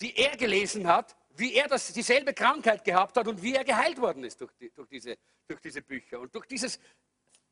die 0.00 0.16
er 0.16 0.36
gelesen 0.36 0.86
hat, 0.86 1.16
wie 1.38 1.54
er 1.54 1.68
das, 1.68 1.92
dieselbe 1.92 2.34
Krankheit 2.34 2.84
gehabt 2.84 3.16
hat 3.16 3.28
und 3.28 3.42
wie 3.42 3.54
er 3.54 3.64
geheilt 3.64 4.00
worden 4.00 4.24
ist 4.24 4.40
durch, 4.40 4.52
die, 4.54 4.70
durch, 4.70 4.88
diese, 4.88 5.16
durch 5.46 5.60
diese 5.60 5.82
Bücher 5.82 6.20
und 6.20 6.34
durch 6.34 6.46
dieses, 6.46 6.78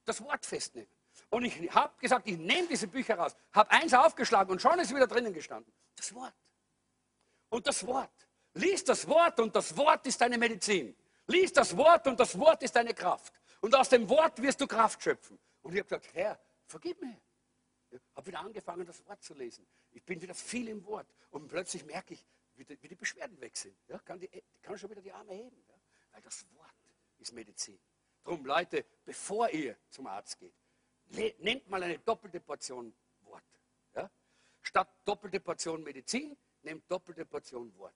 das 0.04 0.22
Wort 0.22 0.44
festnehmen. 0.44 0.90
Und 1.30 1.44
ich 1.44 1.72
habe 1.72 1.92
gesagt, 1.98 2.26
ich 2.28 2.36
nehme 2.36 2.68
diese 2.68 2.88
Bücher 2.88 3.16
raus, 3.16 3.36
habe 3.52 3.70
eins 3.70 3.94
aufgeschlagen 3.94 4.52
und 4.52 4.60
schon 4.60 4.78
ist 4.78 4.94
wieder 4.94 5.06
drinnen 5.06 5.32
gestanden. 5.32 5.72
Das 5.96 6.14
Wort. 6.14 6.34
Und 7.48 7.66
das 7.66 7.86
Wort. 7.86 8.10
Lies 8.54 8.84
das 8.84 9.06
Wort 9.06 9.38
und 9.40 9.54
das 9.54 9.76
Wort 9.76 10.06
ist 10.06 10.20
deine 10.20 10.38
Medizin. 10.38 10.96
Lies 11.26 11.52
das 11.52 11.76
Wort 11.76 12.06
und 12.06 12.18
das 12.18 12.38
Wort 12.38 12.62
ist 12.62 12.74
deine 12.74 12.94
Kraft. 12.94 13.32
Und 13.60 13.74
aus 13.74 13.88
dem 13.88 14.08
Wort 14.08 14.40
wirst 14.40 14.60
du 14.60 14.66
Kraft 14.66 15.02
schöpfen. 15.02 15.38
Und 15.62 15.72
ich 15.72 15.80
habe 15.80 15.88
gesagt, 15.88 16.14
Herr, 16.14 16.38
vergib 16.66 17.00
mir. 17.00 17.20
Ich 17.90 18.00
habe 18.14 18.26
wieder 18.26 18.40
angefangen, 18.40 18.86
das 18.86 19.04
Wort 19.06 19.22
zu 19.22 19.34
lesen. 19.34 19.66
Ich 19.92 20.02
bin 20.02 20.20
wieder 20.20 20.34
viel 20.34 20.68
im 20.68 20.84
Wort. 20.86 21.06
Und 21.30 21.48
plötzlich 21.48 21.84
merke 21.84 22.14
ich, 22.14 22.24
wie 22.56 22.64
die, 22.64 22.94
Beschwerden 22.94 23.40
weg 23.40 23.56
sind. 23.56 23.76
Ja, 23.88 23.98
kann, 23.98 24.18
die, 24.18 24.28
kann 24.62 24.78
schon 24.78 24.90
wieder 24.90 25.02
die 25.02 25.12
Arme 25.12 25.32
heben. 25.32 25.62
Ja, 25.68 25.74
weil 26.12 26.22
das 26.22 26.46
Wort 26.54 26.74
ist 27.18 27.32
Medizin. 27.32 27.78
Drum, 28.24 28.44
Leute, 28.44 28.84
bevor 29.04 29.48
ihr 29.50 29.76
zum 29.88 30.06
Arzt 30.06 30.38
geht, 30.38 30.54
nehmt 31.38 31.68
mal 31.68 31.82
eine 31.82 31.98
doppelte 31.98 32.40
Portion 32.40 32.92
Wort. 33.22 33.44
Ja? 33.94 34.10
Statt 34.62 34.88
doppelte 35.04 35.40
Portion 35.40 35.82
Medizin, 35.82 36.36
nehmt 36.62 36.90
doppelte 36.90 37.24
Portion 37.24 37.72
Wort. 37.78 37.94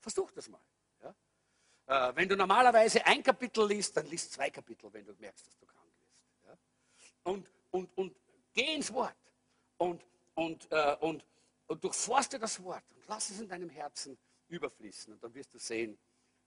Versucht 0.00 0.36
das 0.36 0.48
mal. 0.48 0.60
Ja? 1.02 2.10
Äh, 2.10 2.16
wenn 2.16 2.28
du 2.28 2.36
normalerweise 2.36 3.04
ein 3.06 3.22
Kapitel 3.22 3.66
liest, 3.68 3.96
dann 3.96 4.06
liest 4.06 4.32
zwei 4.32 4.50
Kapitel, 4.50 4.92
wenn 4.92 5.04
du 5.04 5.14
merkst, 5.14 5.46
dass 5.46 5.56
du 5.58 5.66
krank 5.66 5.92
wirst. 6.00 6.16
Ja? 6.46 6.58
Und, 7.22 7.48
und, 7.70 7.96
und 7.96 8.16
Geh 8.52 8.74
ins 8.74 8.92
Wort 8.92 9.16
und, 9.78 10.04
und, 10.34 10.70
äh, 10.70 10.96
und, 11.00 11.24
und 11.66 11.82
durchforste 11.82 12.38
das 12.38 12.62
Wort 12.62 12.84
und 12.94 13.06
lass 13.06 13.30
es 13.30 13.40
in 13.40 13.48
deinem 13.48 13.70
Herzen 13.70 14.18
überfließen. 14.48 15.12
Und 15.12 15.22
dann 15.22 15.34
wirst 15.34 15.52
du 15.54 15.58
sehen, 15.58 15.98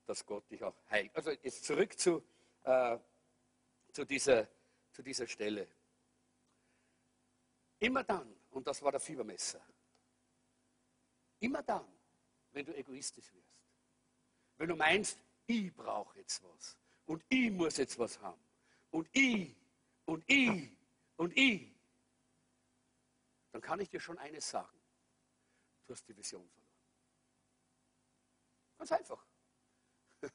dass 0.05 0.25
Gott 0.25 0.49
dich 0.49 0.63
auch 0.63 0.75
heilt. 0.89 1.15
Also 1.15 1.31
jetzt 1.31 1.63
zurück 1.63 1.97
zu, 1.97 2.23
äh, 2.63 2.97
zu, 3.91 4.05
dieser, 4.05 4.47
zu 4.91 5.01
dieser 5.01 5.27
Stelle. 5.27 5.67
Immer 7.79 8.03
dann, 8.03 8.35
und 8.51 8.65
das 8.67 8.81
war 8.81 8.91
der 8.91 8.99
Fiebermesser, 8.99 9.61
immer 11.39 11.61
dann, 11.63 11.85
wenn 12.51 12.65
du 12.65 12.75
egoistisch 12.75 13.33
wirst, 13.33 13.61
wenn 14.57 14.69
du 14.69 14.75
meinst, 14.75 15.19
ich 15.47 15.73
brauche 15.75 16.17
jetzt 16.17 16.41
was 16.43 16.77
und 17.05 17.23
ich 17.29 17.51
muss 17.51 17.77
jetzt 17.77 17.99
was 17.99 18.19
haben 18.21 18.41
und 18.91 19.07
ich 19.11 19.55
und 20.05 20.23
ich 20.27 20.69
und 21.17 21.35
ich, 21.37 21.71
dann 23.51 23.61
kann 23.61 23.79
ich 23.79 23.89
dir 23.89 23.99
schon 23.99 24.17
eines 24.17 24.49
sagen. 24.49 24.74
Du 25.85 25.93
hast 25.93 26.07
die 26.07 26.15
Vision 26.15 26.47
verloren. 26.49 26.75
Ganz 28.77 28.91
einfach. 28.91 29.25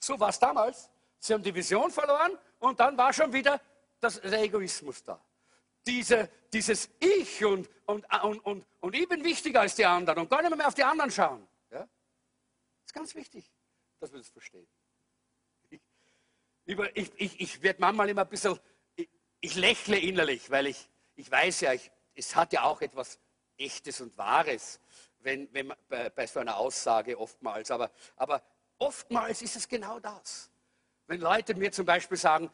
So 0.00 0.18
war 0.20 0.28
es 0.28 0.38
damals. 0.38 0.88
Sie 1.18 1.34
haben 1.34 1.42
die 1.42 1.52
Vision 1.52 1.90
verloren 1.90 2.38
und 2.60 2.78
dann 2.78 2.96
war 2.96 3.12
schon 3.12 3.32
wieder 3.32 3.60
das, 3.98 4.20
der 4.20 4.40
Egoismus 4.42 5.02
da. 5.02 5.20
Diese, 5.84 6.30
dieses 6.52 6.88
Ich 7.00 7.44
und, 7.44 7.68
und, 7.86 8.06
und, 8.22 8.38
und, 8.40 8.66
und 8.80 8.94
ich 8.94 9.08
bin 9.08 9.24
wichtiger 9.24 9.62
als 9.62 9.74
die 9.74 9.84
anderen 9.84 10.20
und 10.20 10.30
gar 10.30 10.40
nicht 10.40 10.56
mehr 10.56 10.68
auf 10.68 10.74
die 10.74 10.84
anderen 10.84 11.10
schauen. 11.10 11.48
Ja? 11.70 11.88
Ist 12.84 12.94
ganz 12.94 13.14
wichtig, 13.14 13.50
dass 13.98 14.12
wir 14.12 14.18
das 14.18 14.28
verstehen. 14.28 14.68
Ich, 15.70 16.78
ich, 16.94 17.12
ich, 17.16 17.40
ich 17.40 17.62
werde 17.62 17.80
manchmal 17.80 18.08
immer 18.08 18.22
ein 18.22 18.28
bisschen, 18.28 18.58
ich, 18.94 19.08
ich 19.40 19.54
lächle 19.56 19.98
innerlich, 19.98 20.50
weil 20.50 20.68
ich, 20.68 20.88
ich 21.16 21.30
weiß 21.30 21.62
ja, 21.62 21.72
ich, 21.72 21.90
es 22.14 22.36
hat 22.36 22.52
ja 22.52 22.62
auch 22.64 22.82
etwas 22.82 23.18
Echtes 23.56 24.00
und 24.00 24.16
Wahres 24.16 24.80
wenn, 25.20 25.52
wenn 25.52 25.72
bei, 25.88 26.10
bei, 26.10 26.26
so 26.26 26.40
einer 26.40 26.56
Aussage 26.56 27.18
oftmals. 27.18 27.70
Aber, 27.70 27.90
aber 28.16 28.42
oftmals 28.78 29.42
ist 29.42 29.56
es 29.56 29.68
genau 29.68 29.98
das. 30.00 30.50
Wenn 31.06 31.20
Leute 31.20 31.54
mir 31.54 31.72
zum 31.72 31.86
Beispiel 31.86 32.18
sagen, 32.18 32.50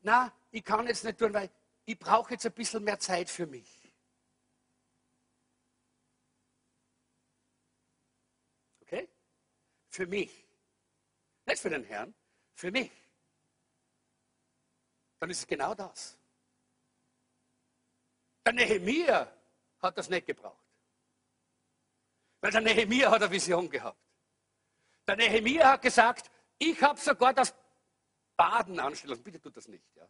na, 0.00 0.32
ich 0.50 0.64
kann 0.64 0.86
jetzt 0.86 1.04
nicht 1.04 1.18
tun, 1.18 1.32
weil 1.32 1.50
ich 1.86 1.98
brauche 1.98 2.32
jetzt 2.32 2.46
ein 2.46 2.52
bisschen 2.52 2.84
mehr 2.84 2.98
Zeit 2.98 3.28
für 3.30 3.46
mich. 3.46 3.92
Okay? 8.82 9.08
Für 9.88 10.06
mich. 10.06 10.46
Nicht 11.46 11.60
für 11.60 11.70
den 11.70 11.84
Herrn, 11.84 12.14
für 12.54 12.70
mich. 12.70 12.90
Dann 15.18 15.30
ist 15.30 15.38
es 15.38 15.46
genau 15.46 15.74
das. 15.74 16.18
Der 18.44 18.52
Nehemiah 18.52 19.32
hat 19.80 19.96
das 19.96 20.08
nicht 20.10 20.26
gebraucht. 20.26 20.63
Weil 22.44 22.50
der 22.50 22.60
Nehemiah 22.60 23.10
hat 23.10 23.22
eine 23.22 23.30
Vision 23.30 23.70
gehabt. 23.70 23.98
Der 25.08 25.16
Nehemiah 25.16 25.72
hat 25.72 25.80
gesagt, 25.80 26.30
ich 26.58 26.82
habe 26.82 27.00
sogar 27.00 27.32
das 27.32 27.54
Baden 28.36 28.78
anstellen 28.78 29.12
lassen. 29.12 29.22
Bitte 29.22 29.40
tut 29.40 29.56
das 29.56 29.66
nicht. 29.66 29.82
Ja. 29.96 30.06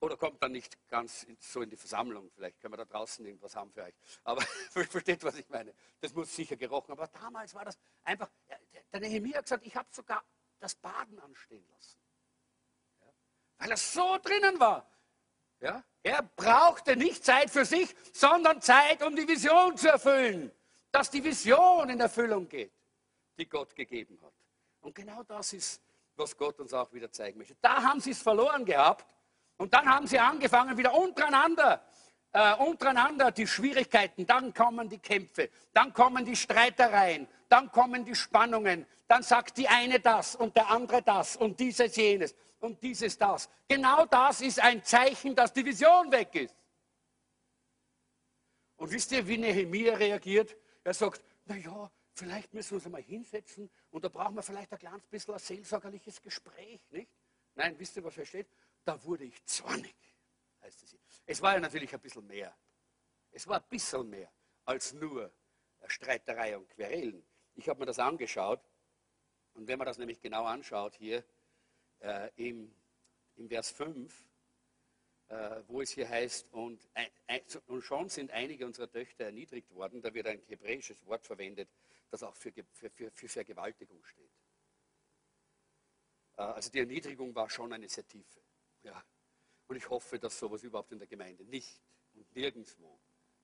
Oder 0.00 0.16
kommt 0.16 0.42
dann 0.42 0.52
nicht 0.52 0.78
ganz 0.88 1.26
so 1.38 1.60
in 1.60 1.68
die 1.68 1.76
Versammlung. 1.76 2.30
Vielleicht 2.30 2.58
können 2.58 2.72
wir 2.72 2.78
da 2.78 2.86
draußen 2.86 3.22
irgendwas 3.22 3.54
haben 3.54 3.70
für 3.70 3.82
euch. 3.82 3.92
Aber 4.24 4.40
versteht, 4.70 5.22
was 5.24 5.36
ich 5.36 5.46
meine. 5.50 5.74
Das 6.00 6.14
muss 6.14 6.34
sicher 6.34 6.56
gerochen. 6.56 6.92
Aber 6.92 7.06
damals 7.08 7.54
war 7.54 7.66
das 7.66 7.78
einfach, 8.02 8.30
der 8.90 9.00
Nehemiah 9.00 9.36
hat 9.36 9.44
gesagt, 9.44 9.66
ich 9.66 9.76
habe 9.76 9.88
sogar 9.92 10.24
das 10.60 10.74
Baden 10.74 11.18
anstehen 11.18 11.68
lassen. 11.68 11.98
Ja. 13.02 13.12
Weil 13.58 13.70
er 13.72 13.76
so 13.76 14.16
drinnen 14.22 14.58
war. 14.58 14.90
Ja. 15.60 15.84
Er 16.02 16.22
brauchte 16.22 16.96
nicht 16.96 17.26
Zeit 17.26 17.50
für 17.50 17.66
sich, 17.66 17.94
sondern 18.14 18.62
Zeit, 18.62 19.02
um 19.02 19.14
die 19.14 19.28
Vision 19.28 19.76
zu 19.76 19.88
erfüllen 19.88 20.50
dass 20.90 21.10
die 21.10 21.22
Vision 21.22 21.90
in 21.90 22.00
Erfüllung 22.00 22.48
geht, 22.48 22.72
die 23.36 23.48
Gott 23.48 23.74
gegeben 23.74 24.18
hat. 24.22 24.32
Und 24.80 24.94
genau 24.94 25.22
das 25.22 25.52
ist, 25.52 25.82
was 26.16 26.36
Gott 26.36 26.58
uns 26.60 26.72
auch 26.72 26.92
wieder 26.92 27.10
zeigen 27.10 27.38
möchte. 27.38 27.56
Da 27.60 27.82
haben 27.82 28.00
sie 28.00 28.10
es 28.10 28.22
verloren 28.22 28.64
gehabt 28.64 29.14
und 29.56 29.72
dann 29.72 29.88
haben 29.88 30.06
sie 30.06 30.18
angefangen, 30.18 30.76
wieder 30.76 30.94
untereinander, 30.94 31.84
äh, 32.32 32.54
untereinander 32.56 33.30
die 33.30 33.46
Schwierigkeiten, 33.46 34.26
dann 34.26 34.52
kommen 34.52 34.88
die 34.88 34.98
Kämpfe, 34.98 35.50
dann 35.72 35.92
kommen 35.92 36.24
die 36.24 36.36
Streitereien, 36.36 37.28
dann 37.48 37.70
kommen 37.70 38.04
die 38.04 38.14
Spannungen, 38.14 38.86
dann 39.06 39.22
sagt 39.22 39.56
die 39.56 39.68
eine 39.68 40.00
das 40.00 40.36
und 40.36 40.56
der 40.56 40.68
andere 40.70 41.02
das 41.02 41.36
und 41.36 41.58
dieses 41.58 41.96
jenes 41.96 42.34
und 42.60 42.82
dieses 42.82 43.16
das. 43.16 43.48
Genau 43.68 44.06
das 44.06 44.40
ist 44.40 44.60
ein 44.60 44.84
Zeichen, 44.84 45.34
dass 45.34 45.52
die 45.52 45.64
Vision 45.64 46.10
weg 46.12 46.34
ist. 46.34 46.54
Und 48.76 48.92
wisst 48.92 49.10
ihr, 49.12 49.26
wie 49.26 49.38
Nehemiah 49.38 49.96
reagiert? 49.96 50.56
Er 50.88 50.94
sagt, 50.94 51.22
naja, 51.44 51.92
vielleicht 52.14 52.54
müssen 52.54 52.70
wir 52.70 52.76
uns 52.76 52.86
einmal 52.86 53.02
hinsetzen 53.02 53.70
und 53.90 54.04
da 54.04 54.08
brauchen 54.08 54.36
wir 54.36 54.42
vielleicht 54.42 54.72
ein 54.72 54.78
kleines 54.78 55.06
bisschen 55.06 55.34
ein 55.34 55.38
seelsorgerliches 55.38 56.22
Gespräch, 56.22 56.80
nicht? 56.88 57.12
Nein, 57.56 57.78
wisst 57.78 57.96
ihr, 57.96 58.04
was 58.04 58.16
er 58.16 58.24
steht? 58.24 58.48
Da 58.86 59.04
wurde 59.04 59.24
ich 59.24 59.44
zornig, 59.44 59.94
heißt 60.62 60.82
es 60.84 60.90
hier. 60.92 61.00
Es 61.26 61.42
war 61.42 61.52
ja 61.52 61.60
natürlich 61.60 61.92
ein 61.92 62.00
bisschen 62.00 62.26
mehr. 62.26 62.56
Es 63.30 63.46
war 63.46 63.58
ein 63.58 63.68
bisschen 63.68 64.08
mehr 64.08 64.32
als 64.64 64.94
nur 64.94 65.30
Streiterei 65.88 66.56
und 66.56 66.66
Querelen. 66.70 67.22
Ich 67.54 67.68
habe 67.68 67.80
mir 67.80 67.86
das 67.86 67.98
angeschaut 67.98 68.62
und 69.52 69.68
wenn 69.68 69.76
man 69.76 69.84
das 69.84 69.98
nämlich 69.98 70.22
genau 70.22 70.46
anschaut 70.46 70.94
hier 70.94 71.22
äh, 72.00 72.30
im, 72.36 72.74
im 73.36 73.46
Vers 73.46 73.72
5, 73.72 74.10
äh, 74.10 74.27
wo 75.66 75.82
es 75.82 75.90
hier 75.90 76.08
heißt, 76.08 76.52
und, 76.52 76.80
und, 77.66 77.82
schon 77.82 78.08
sind 78.08 78.30
einige 78.30 78.64
unserer 78.64 78.90
Töchter 78.90 79.24
erniedrigt 79.24 79.74
worden. 79.74 80.00
Da 80.00 80.14
wird 80.14 80.26
ein 80.26 80.40
hebräisches 80.48 81.04
Wort 81.06 81.26
verwendet, 81.26 81.68
das 82.10 82.22
auch 82.22 82.34
für, 82.34 82.52
für, 82.72 82.90
für, 82.90 83.10
für 83.10 83.28
Vergewaltigung 83.28 84.02
steht. 84.04 84.30
Äh, 86.38 86.42
also 86.42 86.70
die 86.70 86.78
Erniedrigung 86.78 87.34
war 87.34 87.50
schon 87.50 87.72
eine 87.72 87.88
sehr 87.88 88.06
tiefe. 88.06 88.40
Ja. 88.82 89.04
Und 89.66 89.76
ich 89.76 89.90
hoffe, 89.90 90.18
dass 90.18 90.38
sowas 90.38 90.62
überhaupt 90.62 90.92
in 90.92 90.98
der 90.98 91.08
Gemeinde 91.08 91.44
nicht 91.44 91.82
und 92.14 92.34
nirgendwo 92.34 92.98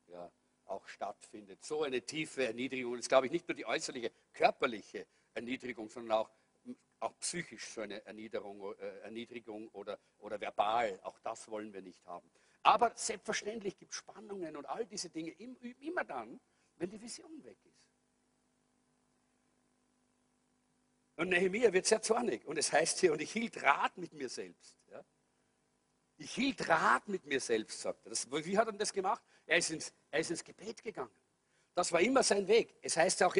ja, 0.06 0.32
auch 0.64 0.86
stattfindet. 0.88 1.62
So 1.62 1.82
eine 1.82 2.00
tiefe 2.00 2.46
Erniedrigung. 2.46 2.92
Das 2.92 3.00
ist, 3.00 3.08
glaube 3.08 3.26
ich, 3.26 3.32
nicht 3.32 3.46
nur 3.46 3.54
die 3.54 3.66
äußerliche, 3.66 4.10
körperliche 4.32 5.06
Erniedrigung, 5.34 5.90
sondern 5.90 6.18
auch 6.18 6.30
auch 7.04 7.18
psychisch 7.18 7.66
so 7.68 7.82
eine 7.82 8.04
Erniedrigung, 8.04 8.74
äh, 8.78 8.98
Erniedrigung 9.00 9.68
oder, 9.68 9.98
oder 10.18 10.40
verbal. 10.40 10.98
Auch 11.02 11.18
das 11.20 11.48
wollen 11.48 11.72
wir 11.72 11.82
nicht 11.82 12.04
haben. 12.06 12.28
Aber 12.62 12.92
selbstverständlich 12.96 13.76
gibt 13.76 13.92
es 13.92 13.98
Spannungen 13.98 14.56
und 14.56 14.66
all 14.66 14.86
diese 14.86 15.10
Dinge 15.10 15.30
immer 15.32 16.04
dann, 16.04 16.40
wenn 16.76 16.90
die 16.90 17.00
Vision 17.00 17.44
weg 17.44 17.58
ist. 17.64 17.84
Und 21.16 21.28
Nehemiah 21.28 21.72
wird 21.72 21.86
sehr 21.86 22.02
zornig. 22.02 22.44
Und 22.46 22.58
es 22.58 22.72
heißt 22.72 22.98
hier, 23.00 23.12
und 23.12 23.22
ich 23.22 23.30
hielt 23.30 23.62
Rat 23.62 23.96
mit 23.98 24.12
mir 24.14 24.28
selbst. 24.28 24.76
Ja? 24.90 25.04
Ich 26.16 26.32
hielt 26.32 26.68
Rat 26.68 27.06
mit 27.06 27.24
mir 27.26 27.38
selbst, 27.38 27.82
sagt 27.82 28.04
er. 28.06 28.10
Das, 28.10 28.28
wie 28.30 28.58
hat 28.58 28.66
er 28.66 28.72
das 28.72 28.92
gemacht? 28.92 29.22
Er 29.46 29.58
ist, 29.58 29.70
ins, 29.70 29.92
er 30.10 30.20
ist 30.20 30.30
ins 30.30 30.42
Gebet 30.42 30.82
gegangen. 30.82 31.14
Das 31.74 31.92
war 31.92 32.00
immer 32.00 32.22
sein 32.22 32.48
Weg. 32.48 32.74
Es 32.82 32.96
heißt 32.96 33.22
auch, 33.22 33.36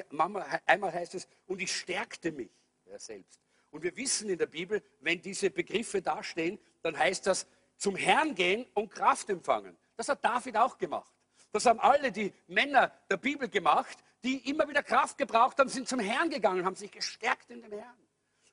einmal 0.67 0.93
heißt 0.93 1.15
es, 1.15 1.27
und 1.47 1.61
ich 1.61 1.75
stärkte 1.75 2.31
mich 2.31 2.51
er 2.95 2.99
selbst. 2.99 3.41
Und 3.75 3.83
wir 3.83 3.97
wissen 3.97 4.31
in 4.31 4.39
der 4.39 4.47
Bibel, 4.47 4.81
wenn 5.01 5.21
diese 5.21 5.51
Begriffe 5.51 6.01
dastehen, 6.01 6.61
dann 6.83 6.97
heißt 6.97 7.27
das 7.27 7.45
zum 7.77 7.97
Herrn 7.97 8.37
gehen 8.37 8.65
und 8.73 8.89
Kraft 8.89 9.29
empfangen. 9.31 9.77
Das 9.97 10.09
hat 10.09 10.25
David 10.25 10.57
auch 10.57 10.79
gemacht. 10.79 11.13
Das 11.51 11.67
haben 11.67 11.81
alle 11.81 12.13
die 12.13 12.33
Männer 12.47 12.93
der 13.11 13.17
Bibel 13.17 13.49
gemacht, 13.49 13.99
die 14.23 14.49
immer 14.49 14.69
wieder 14.69 14.85
Kraft 14.85 15.19
gebraucht 15.19 15.59
haben, 15.59 15.69
sind 15.69 15.89
zum 15.89 15.99
Herrn 15.99 16.31
gegangen, 16.31 16.65
haben 16.65 16.77
sich 16.77 16.93
gestärkt 16.93 17.51
in 17.51 17.63
dem 17.63 17.73
Herrn. 17.73 17.99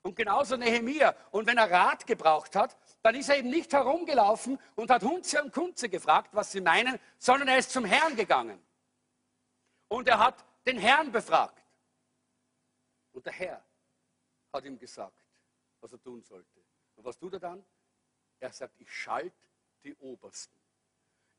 Und 0.01 0.15
genauso 0.15 0.57
Nehemia. 0.57 1.15
Und 1.29 1.45
wenn 1.45 1.59
er 1.59 1.69
Rat 1.69 2.07
gebraucht 2.07 2.55
hat, 2.55 2.75
dann 3.03 3.13
ist 3.13 3.29
er 3.29 3.37
eben 3.37 3.51
nicht 3.51 3.71
herumgelaufen 3.73 4.57
und 4.73 4.89
hat 4.89 5.03
Hunze 5.03 5.43
und 5.43 5.53
Kunze 5.53 5.87
gefragt, 5.87 6.31
was 6.33 6.51
sie 6.51 6.61
meinen, 6.61 6.97
sondern 7.19 7.47
er 7.47 7.59
ist 7.59 7.69
zum 7.69 7.85
Herrn 7.85 8.15
gegangen. 8.15 8.59
Und 9.87 10.07
er 10.07 10.17
hat 10.17 10.43
den 10.65 10.79
Herrn 10.79 11.11
befragt. 11.11 11.63
Und 13.11 13.23
der 13.27 13.33
Herr 13.33 13.63
hat 14.53 14.65
ihm 14.65 14.77
gesagt, 14.77 15.23
was 15.79 15.91
er 15.91 16.01
tun 16.01 16.21
sollte. 16.21 16.61
Und 16.95 17.05
was 17.05 17.17
tut 17.17 17.33
er 17.33 17.39
dann? 17.39 17.63
Er 18.39 18.51
sagt, 18.51 18.79
ich 18.79 18.91
schalt 18.91 19.33
die 19.83 19.95
Obersten. 19.95 20.55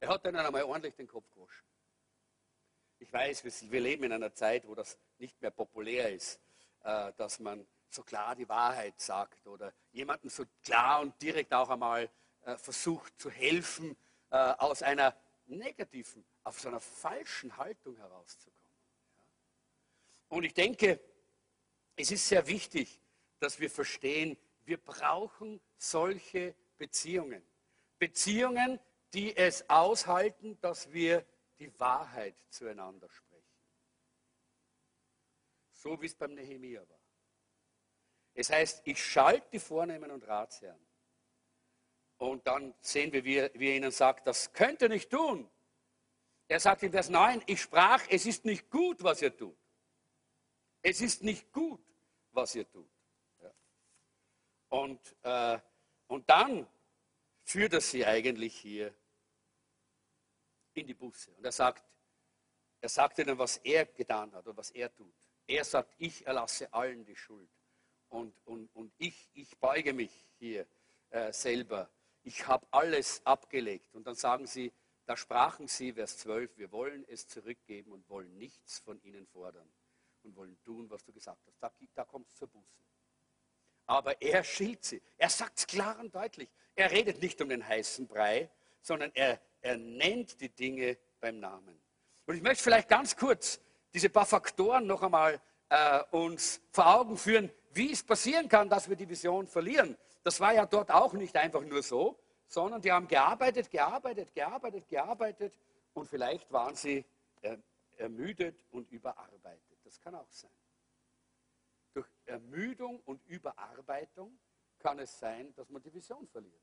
Er 0.01 0.09
hat 0.09 0.25
dann 0.25 0.37
einmal 0.37 0.65
ordentlich 0.65 0.95
den 0.95 1.07
Kopf 1.07 1.31
gewaschen. 1.33 1.67
Ich 2.99 3.13
weiß, 3.13 3.71
wir 3.71 3.81
leben 3.81 4.05
in 4.05 4.13
einer 4.13 4.35
Zeit, 4.35 4.67
wo 4.67 4.75
das 4.75 4.99
nicht 5.19 5.41
mehr 5.43 5.51
populär 5.51 6.13
ist, 6.13 6.41
äh, 6.83 7.13
dass 7.17 7.39
man 7.41 7.67
so 7.89 8.03
klar 8.03 8.35
die 8.35 8.49
Wahrheit 8.49 9.01
sagt 9.01 9.47
oder 9.47 9.73
jemandem 9.91 10.31
so 10.31 10.45
klar 10.63 11.01
und 11.01 11.21
direkt 11.21 11.53
auch 11.53 11.69
einmal 11.69 12.09
äh, 12.45 12.57
versucht 12.57 13.21
zu 13.21 13.31
helfen, 13.31 13.97
äh, 14.31 14.37
aus 14.37 14.83
einer 14.83 15.17
negativen, 15.47 16.25
aus 16.45 16.65
einer 16.65 16.81
falschen 16.81 17.57
Haltung 17.57 17.97
herauszukommen. 17.97 18.63
Und 20.29 20.45
ich 20.45 20.55
denke, 20.55 20.99
es 21.97 22.11
ist 22.11 22.27
sehr 22.27 22.47
wichtig, 22.47 23.02
dass 23.43 23.59
wir 23.59 23.71
verstehen, 23.71 24.37
wir 24.65 24.79
brauchen 24.79 25.61
solche 25.77 26.55
Beziehungen. 26.79 27.43
Beziehungen, 27.99 28.79
die 29.13 29.37
es 29.37 29.69
aushalten, 29.69 30.59
dass 30.61 30.93
wir 30.93 31.27
die 31.59 31.79
Wahrheit 31.81 32.37
zueinander 32.49 33.09
sprechen. 33.09 33.43
So 35.73 36.01
wie 36.01 36.07
es 36.07 36.15
beim 36.15 36.35
Nehemiah 36.35 36.89
war. 36.89 37.01
Es 38.35 38.51
heißt, 38.51 38.83
ich 38.85 39.05
schalte 39.05 39.49
die 39.53 39.59
Vornehmen 39.59 40.11
und 40.11 40.27
Ratsherren. 40.27 40.87
Und 42.19 42.47
dann 42.47 42.73
sehen 42.81 43.13
wir, 43.13 43.25
wie 43.25 43.37
er, 43.37 43.51
wie 43.55 43.71
er 43.71 43.77
ihnen 43.77 43.91
sagt, 43.91 44.27
das 44.29 44.53
könnt 44.53 44.81
ihr 44.83 44.89
nicht 44.89 45.11
tun. 45.11 45.51
Er 46.47 46.61
sagt 46.61 46.85
in 46.85 46.93
Vers 46.93 47.09
9, 47.09 47.43
ich 47.47 47.61
sprach, 47.63 48.03
es 48.09 48.25
ist 48.25 48.45
nicht 48.45 48.71
gut, 48.71 49.03
was 49.03 49.21
ihr 49.21 49.37
tut. 49.37 49.59
Es 50.83 51.01
ist 51.01 51.23
nicht 51.25 51.53
gut, 51.53 51.85
was 52.31 52.55
ihr 52.55 52.71
tut. 52.71 52.92
Und, 54.73 55.17
äh, 55.23 55.59
und 56.07 56.31
dann 56.31 56.67
führt 57.43 57.75
er 57.75 57.83
sie 57.83 58.07
eigentlich 58.07 58.57
hier 58.57 58.95
in 60.73 60.87
die 60.87 60.95
Busse. 60.95 61.31
Und 61.35 61.45
er 61.45 61.53
sagt, 61.53 61.85
er 62.81 62.89
sagt 62.89 63.19
ihnen, 63.19 63.37
was 63.37 63.59
er 63.59 63.85
getan 63.85 64.33
hat 64.33 64.47
und 64.47 64.57
was 64.57 64.71
er 64.71 64.91
tut. 64.95 65.15
Er 65.47 65.63
sagt, 65.65 65.95
ich 65.99 66.27
erlasse 66.27 66.73
allen 66.73 67.05
die 67.05 67.17
Schuld. 67.17 67.51
Und, 68.09 68.35
und, 68.47 68.75
und 68.75 68.95
ich, 68.97 69.29
ich 69.35 69.59
beuge 69.59 69.93
mich 69.93 70.27
hier 70.39 70.67
äh, 71.11 71.35
selber. 71.35 71.91
Ich 72.23 72.47
habe 72.47 72.67
alles 72.71 73.21
abgelegt. 73.27 73.95
Und 73.95 74.07
dann 74.07 74.15
sagen 74.15 74.47
sie, 74.47 74.73
da 75.05 75.19
sprachen 75.19 75.69
sie, 75.69 75.93
Vers 75.93 76.17
12, 76.17 76.57
wir 76.57 76.73
wollen 76.73 77.05
es 77.09 77.29
zurückgeben 77.29 77.93
und 77.93 78.09
wollen 78.09 78.39
nichts 78.39 78.79
von 78.79 78.99
ihnen 79.03 79.27
fordern 79.27 79.71
und 80.23 80.35
wollen 80.35 80.59
tun, 80.63 80.89
was 80.89 81.05
du 81.05 81.13
gesagt 81.13 81.47
hast. 81.47 81.63
Da, 81.63 81.71
da 81.95 82.05
kommt 82.07 82.31
es 82.31 82.37
zur 82.37 82.49
Buße. 82.49 82.83
Aber 83.87 84.21
er 84.21 84.45
schilt 84.45 84.85
sie. 84.85 85.03
Er 85.19 85.29
sagt 85.29 85.59
es 85.59 85.67
klar 85.67 85.99
und 86.01 86.15
deutlich. 86.15 86.49
Er 86.75 86.91
redet 86.91 87.21
nicht 87.21 87.41
um 87.43 87.49
den 87.49 87.67
heißen 87.67 88.07
Brei, 88.07 88.49
sondern 88.81 89.11
er, 89.15 89.41
er 89.61 89.77
nennt 89.77 90.41
die 90.41 90.49
Dinge 90.49 90.97
beim 91.21 91.41
Namen. 91.41 91.79
Und 92.27 92.37
ich 92.37 92.43
möchte 92.43 92.63
vielleicht 92.63 92.89
ganz 92.89 93.17
kurz 93.17 93.61
diese 93.93 94.09
paar 94.09 94.27
Faktoren 94.27 94.87
noch 94.87 95.03
einmal 95.03 95.41
äh, 95.69 96.01
uns 96.11 96.61
vor 96.71 96.87
Augen 96.87 97.17
führen, 97.17 97.51
wie 97.73 97.93
es 97.93 98.03
passieren 98.03 98.49
kann, 98.49 98.69
dass 98.69 98.89
wir 98.89 98.97
die 98.97 99.09
Vision 99.09 99.47
verlieren. 99.47 99.97
Das 100.23 100.41
war 100.41 100.55
ja 100.55 100.67
dort 100.67 100.91
auch 100.91 101.13
nicht 101.15 101.37
einfach 101.37 101.63
nur 101.63 101.83
so, 101.83 102.19
sondern 102.47 102.81
die 102.81 102.93
haben 102.93 103.09
gearbeitet, 103.09 103.71
gearbeitet, 103.71 104.35
gearbeitet, 104.35 104.89
gearbeitet 104.89 105.59
und 105.95 106.07
vielleicht 106.07 106.51
waren 106.53 106.77
sie 106.77 107.05
äh, 107.41 107.57
ermüdet 107.97 108.57
und 108.71 108.91
überarbeitet. 108.91 109.79
Das 109.85 110.01
kann 110.01 110.15
auch 110.15 110.31
sein. 110.31 110.51
Durch 111.95 112.09
Ermüdung 112.25 113.01
und 113.01 113.25
Überarbeitung 113.27 114.39
kann 114.79 114.99
es 114.99 115.19
sein, 115.19 115.55
dass 115.55 115.69
man 115.69 115.83
die 115.83 115.93
Vision 115.93 116.27
verliert. 116.29 116.63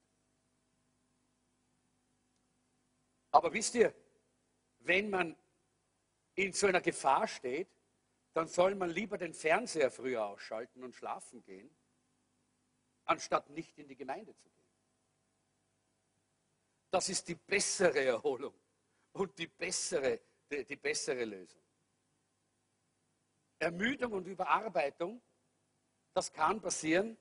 Aber 3.31 3.53
wisst 3.53 3.75
ihr, 3.75 3.93
wenn 4.79 5.09
man 5.09 5.35
in 6.35 6.53
so 6.53 6.67
einer 6.67 6.81
Gefahr 6.81 7.27
steht, 7.27 7.69
dann 8.33 8.47
soll 8.47 8.75
man 8.75 8.89
lieber 8.89 9.17
den 9.17 9.33
Fernseher 9.33 9.91
früher 9.91 10.25
ausschalten 10.25 10.83
und 10.83 10.95
schlafen 10.95 11.43
gehen, 11.43 11.69
anstatt 13.05 13.49
nicht 13.49 13.77
in 13.77 13.87
die 13.87 13.95
Gemeinde 13.95 14.35
zu 14.35 14.49
gehen. 14.49 14.59
Das 16.91 17.09
ist 17.09 17.27
die 17.27 17.35
bessere 17.35 18.03
Erholung 18.03 18.53
und 19.13 19.37
die 19.37 19.47
bessere, 19.47 20.19
die, 20.49 20.65
die 20.65 20.75
bessere 20.75 21.25
Lösung. 21.25 21.61
Ermüdung 23.59 24.13
und 24.13 24.25
Überarbeitung, 24.25 25.21
das 26.13 26.31
kann 26.31 26.61
passieren. 26.61 27.17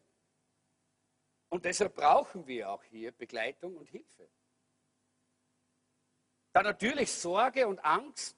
Und 1.50 1.64
deshalb 1.64 1.94
brauchen 1.94 2.46
wir 2.46 2.70
auch 2.70 2.82
hier 2.84 3.12
Begleitung 3.12 3.76
und 3.76 3.88
Hilfe. 3.88 4.28
Dann 6.52 6.64
natürlich 6.64 7.12
Sorge 7.12 7.66
und 7.66 7.84
Angst 7.84 8.36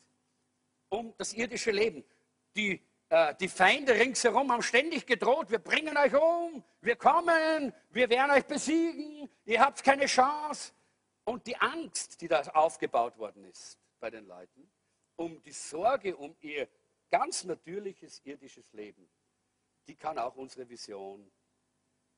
um 0.88 1.14
das 1.16 1.32
irdische 1.32 1.70
Leben. 1.70 2.04
Die, 2.56 2.82
äh, 3.08 3.34
die 3.36 3.48
Feinde 3.48 3.94
ringsherum 3.94 4.50
haben 4.52 4.62
ständig 4.62 5.06
gedroht, 5.06 5.50
wir 5.50 5.58
bringen 5.58 5.96
euch 5.96 6.14
um, 6.14 6.62
wir 6.80 6.96
kommen, 6.96 7.72
wir 7.90 8.10
werden 8.10 8.32
euch 8.32 8.44
besiegen, 8.44 9.30
ihr 9.44 9.60
habt 9.60 9.82
keine 9.82 10.06
Chance. 10.06 10.72
Und 11.24 11.46
die 11.46 11.56
Angst, 11.56 12.20
die 12.20 12.28
da 12.28 12.40
aufgebaut 12.54 13.16
worden 13.18 13.44
ist 13.44 13.78
bei 14.00 14.10
den 14.10 14.26
Leuten, 14.26 14.70
um 15.16 15.40
die 15.42 15.52
Sorge 15.52 16.16
um 16.16 16.34
ihr 16.40 16.68
ganz 17.10 17.44
natürliches 17.44 18.20
irdisches 18.24 18.72
Leben, 18.72 19.10
die 19.86 19.96
kann 19.96 20.18
auch 20.18 20.36
unsere 20.36 20.68
Vision 20.68 21.30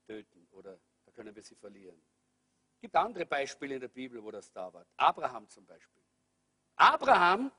töten 0.07 0.47
oder 0.53 0.79
da 1.05 1.13
können 1.13 1.35
wir 1.35 1.43
sie 1.43 1.55
verlieren. 1.55 2.01
Es 2.75 2.81
gibt 2.81 2.97
andere 2.97 3.27
Beispiele 3.27 3.77
in 3.77 3.81
der 3.81 3.89
Bibel, 3.89 4.23
wo 4.23 4.31
das 4.31 4.51
da 4.53 4.73
war. 4.73 4.85
Abraham 4.97 5.49
zum 5.49 5.65
Beispiel. 5.65 6.03
Abraham 6.77 7.51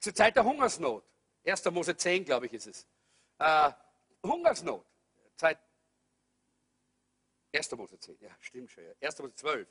zur 0.00 0.14
Zeit 0.14 0.36
der 0.36 0.44
Hungersnot, 0.44 1.04
1. 1.44 1.64
Mose 1.66 1.96
10, 1.96 2.24
glaube 2.24 2.46
ich, 2.46 2.52
ist 2.52 2.66
es. 2.66 2.86
Äh, 3.38 3.72
Hungersnot, 4.24 4.84
Zeit 5.36 5.58
1. 7.54 7.70
Mose 7.72 7.98
10, 7.98 8.18
ja, 8.20 8.30
stimmt 8.40 8.70
schon. 8.70 8.84
Ja. 8.84 8.92
1. 9.00 9.18
Mose 9.20 9.34
12, 9.34 9.68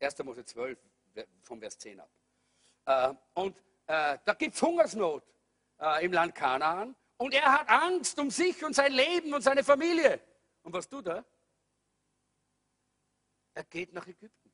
1. 0.00 0.18
Mose 0.24 0.44
12, 0.44 0.78
vom 1.42 1.60
Vers 1.60 1.78
10 1.78 2.00
ab. 2.00 2.10
Äh, 2.86 3.14
und 3.34 3.62
äh, 3.86 4.18
da 4.24 4.34
gibt 4.34 4.54
es 4.54 4.62
Hungersnot 4.62 5.24
äh, 5.78 6.04
im 6.04 6.12
Land 6.12 6.34
Kanaan 6.34 6.94
und 7.16 7.32
er 7.34 7.52
hat 7.52 7.68
Angst 7.68 8.18
um 8.18 8.30
sich 8.30 8.64
und 8.64 8.74
sein 8.74 8.92
Leben 8.92 9.32
und 9.32 9.42
seine 9.42 9.64
Familie. 9.64 10.20
Und 10.62 10.72
was 10.72 10.88
tut 10.88 11.06
er? 11.06 11.24
Er 13.54 13.64
geht 13.64 13.92
nach 13.92 14.06
Ägypten. 14.06 14.52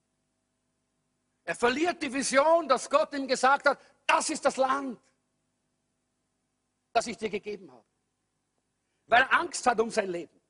Er 1.44 1.56
verliert 1.56 2.00
die 2.02 2.12
Vision, 2.12 2.68
dass 2.68 2.88
Gott 2.88 3.12
ihm 3.14 3.26
gesagt 3.26 3.66
hat, 3.66 3.80
das 4.06 4.30
ist 4.30 4.44
das 4.44 4.56
Land, 4.56 5.00
das 6.92 7.06
ich 7.06 7.16
dir 7.16 7.30
gegeben 7.30 7.72
habe. 7.72 7.84
Weil 9.06 9.22
er 9.22 9.32
Angst 9.32 9.66
hat 9.66 9.80
um 9.80 9.90
sein 9.90 10.08
Leben. 10.08 10.40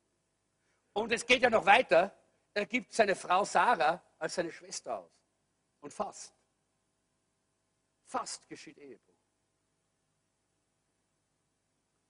Und 0.93 1.11
es 1.11 1.25
geht 1.25 1.41
ja 1.41 1.49
noch 1.49 1.65
weiter. 1.65 2.15
Er 2.53 2.67
gibt 2.67 2.93
seine 2.93 3.15
Frau 3.15 3.43
Sarah 3.43 4.03
als 4.19 4.35
seine 4.35 4.51
Schwester 4.51 4.99
aus. 4.99 5.11
Und 5.79 5.91
fast. 5.91 6.33
Fast 8.13 8.47
geschieht 8.47 8.77
Ehebruch. 8.77 9.15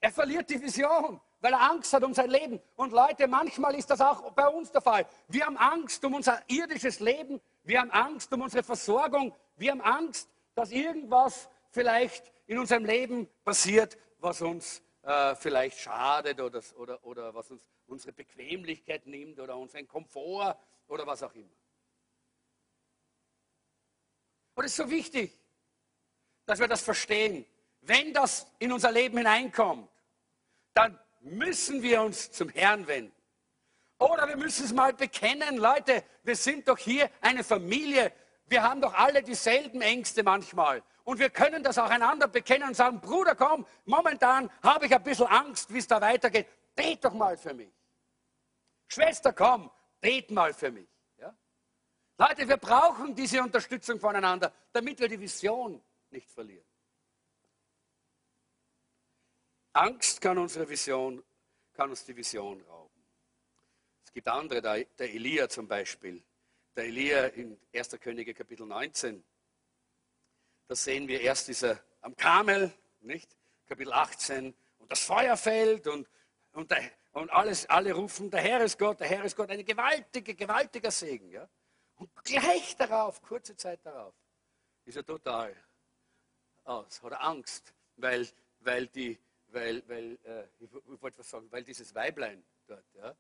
Er 0.02 0.12
verliert 0.12 0.50
die 0.50 0.62
Vision, 0.62 1.22
weil 1.40 1.54
er 1.54 1.62
Angst 1.62 1.94
hat 1.94 2.04
um 2.04 2.14
sein 2.14 2.30
Leben. 2.30 2.60
Und 2.76 2.92
Leute, 2.92 3.26
manchmal 3.26 3.74
ist 3.76 3.90
das 3.90 4.02
auch 4.02 4.34
bei 4.34 4.46
uns 4.50 4.70
der 4.70 4.82
Fall. 4.82 5.08
Wir 5.30 5.46
haben 5.46 5.56
Angst 5.56 6.04
um 6.04 6.16
unser 6.16 6.44
irdisches 6.50 7.00
Leben. 7.00 7.40
Wir 7.64 7.80
haben 7.80 7.92
Angst 7.92 8.34
um 8.34 8.42
unsere 8.42 8.64
Versorgung. 8.64 9.34
Wir 9.56 9.72
haben 9.72 9.80
Angst, 9.80 10.30
dass 10.56 10.72
irgendwas 10.72 11.48
vielleicht 11.70 12.34
in 12.48 12.60
unserem 12.60 12.84
Leben 12.84 13.30
passiert, 13.46 13.98
was 14.20 14.42
uns 14.42 14.82
äh, 15.04 15.36
vielleicht 15.36 15.80
schadet 15.80 16.42
oder, 16.42 16.62
oder, 16.76 17.02
oder 17.06 17.34
was 17.34 17.50
uns 17.50 17.64
unsere 17.88 18.12
Bequemlichkeit 18.12 19.08
nimmt 19.08 19.40
oder 19.40 19.56
unseren 19.56 19.88
Komfort 19.88 20.58
oder 20.90 21.08
was 21.08 21.24
auch 21.24 21.34
immer. 21.34 21.56
Und 24.56 24.66
es 24.66 24.72
ist 24.72 24.78
so 24.78 24.90
wichtig, 24.90 25.43
dass 26.46 26.60
wir 26.60 26.68
das 26.68 26.82
verstehen. 26.82 27.46
Wenn 27.82 28.14
das 28.14 28.48
in 28.60 28.72
unser 28.72 28.92
Leben 28.92 29.18
hineinkommt, 29.18 29.90
dann 30.74 31.00
müssen 31.22 31.82
wir 31.82 32.02
uns 32.02 32.32
zum 32.32 32.50
Herrn 32.50 32.88
wenden. 32.88 33.16
Oder 34.00 34.28
wir 34.28 34.38
müssen 34.38 34.66
es 34.66 34.74
mal 34.74 34.94
bekennen, 34.94 35.58
Leute, 35.58 36.04
wir 36.24 36.36
sind 36.36 36.68
doch 36.68 36.78
hier 36.78 37.10
eine 37.22 37.44
Familie. 37.44 38.12
Wir 38.48 38.64
haben 38.64 38.82
doch 38.82 38.94
alle 38.94 39.24
dieselben 39.24 39.82
Ängste 39.82 40.24
manchmal. 40.24 40.84
Und 41.06 41.20
wir 41.20 41.30
können 41.30 41.64
das 41.64 41.78
auch 41.78 41.90
einander 41.90 42.28
bekennen 42.28 42.70
und 42.70 42.76
sagen, 42.76 43.00
Bruder, 43.00 43.36
komm, 43.36 43.66
momentan 43.86 44.50
habe 44.62 44.86
ich 44.86 44.96
ein 44.96 45.04
bisschen 45.04 45.28
Angst, 45.28 45.74
wie 45.74 45.80
es 45.80 45.88
da 45.88 46.02
weitergeht. 46.02 46.48
Bet 46.76 47.04
doch 47.04 47.14
mal 47.14 47.38
für 47.38 47.54
mich. 47.54 47.72
Schwester, 48.88 49.34
komm, 49.34 49.70
bet 50.00 50.32
mal 50.32 50.54
für 50.54 50.72
mich. 50.72 50.88
Ja? 51.18 51.34
Leute, 52.18 52.48
wir 52.48 52.58
brauchen 52.58 53.16
diese 53.16 53.42
Unterstützung 53.42 54.00
voneinander, 54.00 54.52
damit 54.72 55.00
wir 55.00 55.08
die 55.08 55.20
Vision 55.20 55.82
nicht 56.14 56.32
verlieren. 56.32 56.66
Angst 59.74 60.22
kann 60.22 60.38
unsere 60.38 60.70
Vision, 60.70 61.24
kann 61.74 61.90
uns 61.90 62.06
die 62.06 62.16
Vision 62.16 62.62
rauben. 62.62 63.04
Es 64.06 64.14
gibt 64.14 64.28
andere, 64.28 64.62
der, 64.62 64.86
der 64.86 65.12
Elia 65.12 65.50
zum 65.50 65.68
Beispiel. 65.68 66.24
Der 66.76 66.86
Elia 66.86 67.26
in 67.26 67.60
1. 67.74 68.00
Könige 68.00 68.34
Kapitel 68.34 68.68
19. 68.68 69.24
Da 70.68 70.76
sehen 70.76 71.08
wir 71.08 71.20
erst 71.22 71.48
dieser 71.48 71.80
am 72.02 72.16
Kamel, 72.16 72.72
nicht? 73.02 73.36
Kapitel 73.66 73.92
18. 73.92 74.54
Und 74.78 74.92
das 74.92 75.00
Feuer 75.00 75.36
fällt 75.36 75.88
und, 75.88 76.08
und, 76.54 76.70
der, 76.70 76.92
und 77.14 77.32
alles, 77.32 77.66
alle 77.68 77.94
rufen, 77.94 78.30
der 78.30 78.42
Herr 78.42 78.62
ist 78.64 78.78
Gott, 78.78 79.00
der 79.00 79.08
Herr 79.08 79.24
ist 79.24 79.36
Gott. 79.36 79.50
Ein 79.50 79.66
gewaltiger, 79.66 80.34
gewaltiger 80.34 80.92
Segen. 80.92 81.32
Ja? 81.32 81.50
Und 81.96 82.12
gleich 82.24 82.76
darauf, 82.78 83.22
kurze 83.24 83.56
Zeit 83.56 83.84
darauf, 83.84 84.14
ist 84.86 84.98
er 84.98 85.06
total 85.06 85.56
aus, 86.64 87.02
hat 87.02 87.12
er 87.12 87.24
Angst, 87.24 87.74
weil, 87.98 88.28
weil 88.60 88.88
die, 88.88 89.20
weil, 89.48 89.88
weil 89.88 90.20
äh, 90.24 90.48
ich, 90.60 91.02
wollte 91.02 91.20
was 91.20 91.30
sagen, 91.30 91.52
weil 91.52 91.64
dieses 91.64 91.94
Weiblein 91.94 92.44
dort, 92.68 92.86
ja, 92.94 93.16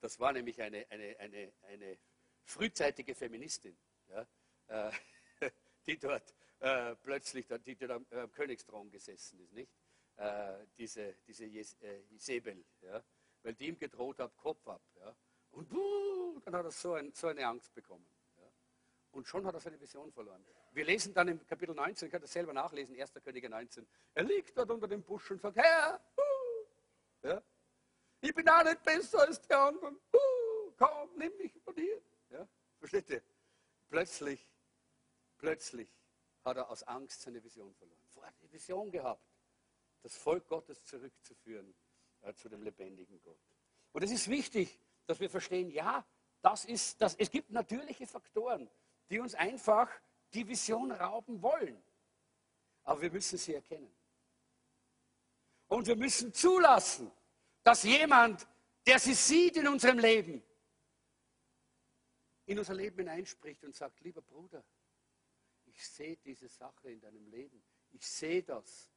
das 0.00 0.18
war 0.18 0.32
nämlich 0.32 0.60
eine, 0.60 0.86
eine, 0.90 1.18
eine, 1.18 1.52
eine 1.62 1.98
frühzeitige 2.44 3.14
Feministin. 3.14 3.76
ja, 4.08 4.26
äh, 4.68 4.92
die 5.86 5.98
dort 5.98 6.34
äh, 6.60 6.94
plötzlich, 6.96 7.46
die 7.64 7.76
dort 7.76 7.90
am 7.90 8.06
äh, 8.10 8.28
Königsthron 8.28 8.90
gesessen 8.90 9.40
ist, 9.40 9.52
nicht? 9.52 9.72
Äh, 10.16 10.66
diese 10.76 11.14
diese 11.26 11.44
Jes 11.44 11.74
äh, 11.80 12.02
Isabel, 12.10 12.64
ja? 12.80 13.02
weil 13.42 13.54
die 13.54 13.68
ihm 13.68 13.78
gedroht 13.78 14.18
hat, 14.18 14.36
Kopf 14.36 14.66
ab. 14.66 14.82
Ja? 14.96 15.14
Und 15.52 15.68
buh, 15.68 16.40
dann 16.44 16.56
hat 16.56 16.64
er 16.64 16.70
so, 16.72 16.94
ein, 16.94 17.12
so 17.12 17.28
eine 17.28 17.46
Angst 17.46 17.72
bekommen. 17.72 18.06
Und 19.12 19.26
schon 19.26 19.44
hat 19.46 19.54
er 19.54 19.60
seine 19.60 19.80
Vision 19.80 20.12
verloren. 20.12 20.44
Wir 20.78 20.84
lesen 20.84 21.12
dann 21.12 21.26
im 21.26 21.44
Kapitel 21.44 21.74
19, 21.74 22.06
ihr 22.06 22.10
könnt 22.12 22.22
das 22.22 22.32
selber 22.32 22.52
nachlesen, 22.52 22.94
1. 22.94 23.12
Könige 23.24 23.50
19. 23.50 23.84
Er 24.14 24.22
liegt 24.22 24.56
dort 24.56 24.70
unter 24.70 24.86
dem 24.86 25.02
Busch 25.02 25.28
und 25.32 25.40
sagt, 25.40 25.56
Herr, 25.56 26.00
uh, 26.16 27.26
ja? 27.26 27.42
ich 28.20 28.32
bin 28.32 28.48
auch 28.48 28.62
nicht 28.62 28.84
besser 28.84 29.18
als 29.22 29.40
die 29.40 29.52
anderen. 29.54 29.96
Uh, 29.96 30.70
komm, 30.78 31.10
nimm 31.16 31.36
mich 31.36 31.52
von 31.64 31.74
dir. 31.74 32.00
Ja? 32.30 32.46
Versteht 32.78 33.10
ihr? 33.10 33.20
Plötzlich, 33.88 34.48
plötzlich 35.36 35.92
hat 36.44 36.58
er 36.58 36.70
aus 36.70 36.84
Angst 36.84 37.22
seine 37.22 37.42
Vision 37.42 37.74
verloren. 37.74 38.06
Vorher 38.10 38.30
hat 38.30 38.40
die 38.40 38.52
Vision 38.52 38.92
gehabt, 38.92 39.26
das 40.04 40.16
Volk 40.16 40.46
Gottes 40.46 40.84
zurückzuführen 40.84 41.74
äh, 42.20 42.34
zu 42.34 42.48
dem 42.48 42.62
lebendigen 42.62 43.20
Gott. 43.22 43.40
Und 43.90 44.04
es 44.04 44.12
ist 44.12 44.28
wichtig, 44.28 44.78
dass 45.06 45.18
wir 45.18 45.28
verstehen, 45.28 45.72
ja, 45.72 46.06
das 46.40 46.64
ist, 46.64 47.00
das, 47.00 47.16
es 47.16 47.32
gibt 47.32 47.50
natürliche 47.50 48.06
Faktoren, 48.06 48.70
die 49.10 49.18
uns 49.18 49.34
einfach 49.34 49.90
die 50.34 50.46
Vision 50.46 50.92
rauben 50.92 51.40
wollen. 51.42 51.82
Aber 52.84 53.02
wir 53.02 53.10
müssen 53.10 53.38
sie 53.38 53.54
erkennen. 53.54 53.94
Und 55.68 55.86
wir 55.86 55.96
müssen 55.96 56.32
zulassen, 56.32 57.10
dass 57.62 57.82
jemand, 57.82 58.46
der 58.86 58.98
sie 58.98 59.14
sieht 59.14 59.56
in 59.56 59.68
unserem 59.68 59.98
Leben, 59.98 60.42
in 62.46 62.58
unser 62.58 62.74
Leben 62.74 62.98
hineinspricht 62.98 63.62
und 63.64 63.74
sagt, 63.74 64.00
lieber 64.00 64.22
Bruder, 64.22 64.64
ich 65.66 65.86
sehe 65.86 66.16
diese 66.16 66.48
Sache 66.48 66.90
in 66.90 67.00
deinem 67.00 67.26
Leben. 67.26 67.62
Ich 67.90 68.06
sehe 68.06 68.42
das. 68.42 68.90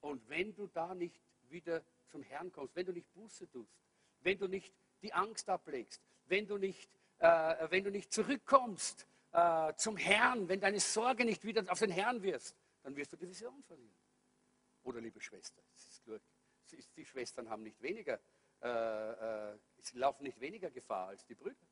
Und 0.00 0.28
wenn 0.28 0.54
du 0.54 0.68
da 0.68 0.94
nicht 0.94 1.20
wieder 1.48 1.82
zum 2.06 2.22
Herrn 2.22 2.52
kommst, 2.52 2.76
wenn 2.76 2.86
du 2.86 2.92
nicht 2.92 3.12
Buße 3.12 3.48
tust, 3.50 3.76
wenn 4.20 4.38
du 4.38 4.46
nicht 4.46 4.72
die 5.02 5.12
Angst 5.12 5.48
ablegst, 5.48 6.00
wenn 6.26 6.46
du 6.46 6.58
nicht, 6.58 6.88
äh, 7.18 7.70
wenn 7.70 7.84
du 7.84 7.90
nicht 7.90 8.12
zurückkommst 8.12 9.06
äh, 9.36 9.74
zum 9.76 9.98
Herrn, 9.98 10.48
wenn 10.48 10.60
deine 10.60 10.80
Sorge 10.80 11.24
nicht 11.26 11.44
wieder 11.44 11.62
auf 11.70 11.78
den 11.78 11.90
Herrn 11.90 12.22
wirst, 12.22 12.56
dann 12.82 12.96
wirst 12.96 13.12
du 13.12 13.16
die 13.16 13.28
Vision 13.28 13.62
verlieren. 13.64 13.94
Oder 14.82 15.00
liebe 15.00 15.20
Schwester, 15.20 15.60
die 16.96 17.04
Schwestern 17.04 17.50
haben 17.50 17.62
nicht 17.62 17.82
weniger, 17.82 18.18
äh, 18.62 18.68
äh, 19.52 19.58
sie 19.82 19.98
laufen 19.98 20.22
nicht 20.22 20.40
weniger 20.40 20.70
Gefahr 20.70 21.08
als 21.08 21.26
die 21.26 21.34
Brüder, 21.34 21.66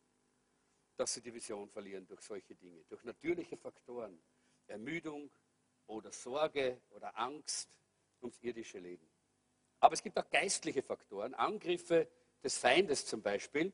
dass 0.97 1.15
sie 1.15 1.23
die 1.23 1.33
Vision 1.33 1.71
verlieren 1.71 2.07
durch 2.07 2.21
solche 2.21 2.55
Dinge, 2.55 2.85
durch 2.89 3.03
natürliche 3.05 3.57
Faktoren, 3.57 4.21
Ermüdung 4.67 5.31
oder 5.87 6.13
Sorge 6.13 6.83
oder 6.91 7.17
Angst 7.19 7.71
ums 8.21 8.39
irdische 8.43 8.79
Leben. 8.79 9.09
Aber 9.81 9.95
es 9.95 10.03
gibt 10.03 10.19
auch 10.19 10.29
geistliche 10.29 10.83
Faktoren, 10.83 11.35
Angriffe 11.35 12.09
des 12.43 12.59
Feindes 12.59 13.07
zum 13.07 13.23
Beispiel. 13.23 13.73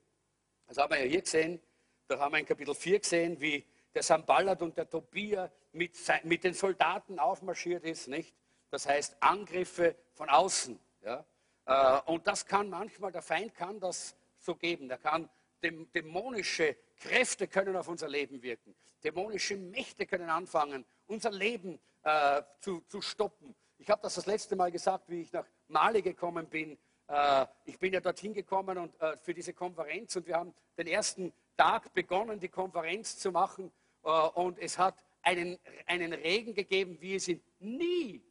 Das 0.67 0.79
haben 0.79 0.93
wir 0.93 1.03
ja 1.03 1.11
hier 1.11 1.23
gesehen, 1.23 1.61
da 2.07 2.19
haben 2.19 2.33
wir 2.33 2.39
in 2.39 2.47
Kapitel 2.47 2.75
4 2.75 3.01
gesehen, 3.01 3.41
wie 3.41 3.65
der 3.95 4.03
Samballat 4.03 4.63
und 4.63 4.77
der 4.77 4.89
Tobia 4.89 5.51
mit, 5.73 5.97
mit 6.25 6.45
den 6.45 6.55
Soldaten 6.55 7.19
aufmarschiert 7.19 7.85
ist, 7.85 8.09
nicht? 8.09 8.35
Das 8.71 8.87
heißt 8.87 9.17
Angriffe 9.21 9.97
von 10.13 10.29
außen. 10.29 10.79
Ja? 11.03 11.25
Äh, 11.67 12.01
und 12.11 12.27
das 12.27 12.47
kann 12.47 12.71
manchmal, 12.71 13.13
der 13.13 13.23
Feind 13.23 13.55
kann 13.55 13.81
das 13.81 14.15
so 14.39 14.55
geben. 14.55 14.89
Der 14.89 14.99
kann 14.99 15.29
dämonische 15.63 16.77
Kräfte 16.97 17.49
können 17.49 17.77
auf 17.77 17.89
unser 17.89 18.09
Leben 18.09 18.43
wirken. 18.43 18.75
Dämonische 19.03 19.57
Mächte 19.57 20.07
können 20.07 20.31
anfangen, 20.31 20.85
unser 21.07 21.31
Leben 21.31 21.79
äh, 22.03 22.43
zu, 22.61 22.81
zu 22.83 23.01
stoppen. 23.01 23.55
Ich 23.79 23.89
habe 23.91 24.03
das 24.03 24.15
das 24.15 24.27
letzte 24.27 24.57
Mal 24.57 24.71
gesagt, 24.71 25.09
wie 25.09 25.23
ich 25.23 25.33
nach 25.33 25.47
Mali 25.69 26.03
gekommen 26.03 26.47
bin. 26.47 26.79
Äh, 27.09 27.47
ich 27.65 27.79
bin 27.79 27.93
ja 27.93 28.01
dorthin 28.01 28.35
gekommen 28.35 28.79
und, 28.79 29.01
äh, 29.01 29.17
für 29.17 29.35
diese 29.35 29.55
Konferenz 29.55 30.17
und 30.17 30.27
wir 30.27 30.37
haben 30.37 30.55
den 30.77 30.87
ersten 30.87 31.33
Tag 31.57 31.93
begonnen, 31.93 32.39
die 32.39 32.49
Konferenz 32.49 33.19
zu 33.19 33.33
machen. 33.33 33.73
Äh, 34.03 34.09
und 34.09 34.59
es 34.59 34.79
hat 34.79 35.05
einen, 35.23 35.59
einen 35.87 36.13
Regen 36.13 36.55
gegeben, 36.55 37.01
wie 37.01 37.15
es 37.15 37.29
ihn 37.29 37.43
nie, 37.59 38.23